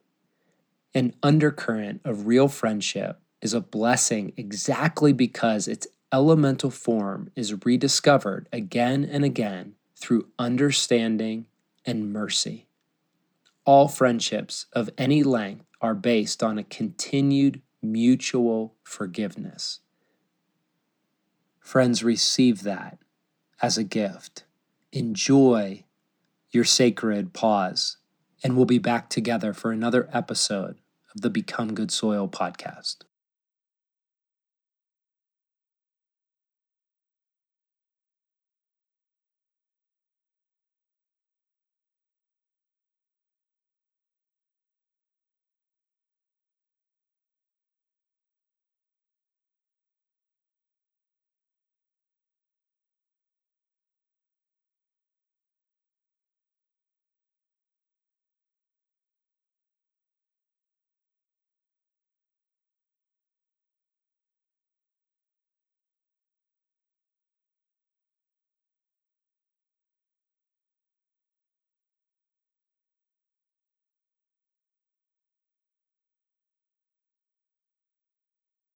An 0.94 1.14
undercurrent 1.22 2.00
of 2.04 2.26
real 2.26 2.48
friendship 2.48 3.20
is 3.42 3.52
a 3.52 3.60
blessing 3.60 4.32
exactly 4.36 5.12
because 5.12 5.68
its 5.68 5.86
elemental 6.14 6.70
form 6.70 7.28
is 7.34 7.64
rediscovered 7.64 8.48
again 8.52 9.04
and 9.04 9.24
again 9.24 9.74
through 9.96 10.28
understanding 10.38 11.44
and 11.84 12.12
mercy. 12.12 12.68
All 13.64 13.88
friendships 13.88 14.66
of 14.72 14.90
any 14.96 15.24
length 15.24 15.64
are 15.80 15.96
based 15.96 16.40
on 16.40 16.56
a 16.56 16.62
continued 16.62 17.60
mutual 17.82 18.76
forgiveness. 18.84 19.80
Friends, 21.58 22.04
receive 22.04 22.62
that 22.62 22.98
as 23.60 23.76
a 23.76 23.82
gift. 23.82 24.44
Enjoy 24.92 25.82
your 26.52 26.62
sacred 26.62 27.32
pause, 27.32 27.96
and 28.44 28.56
we'll 28.56 28.66
be 28.66 28.78
back 28.78 29.10
together 29.10 29.52
for 29.52 29.72
another 29.72 30.08
episode 30.12 30.76
of 31.12 31.22
the 31.22 31.30
Become 31.30 31.74
Good 31.74 31.90
Soil 31.90 32.28
podcast. 32.28 32.98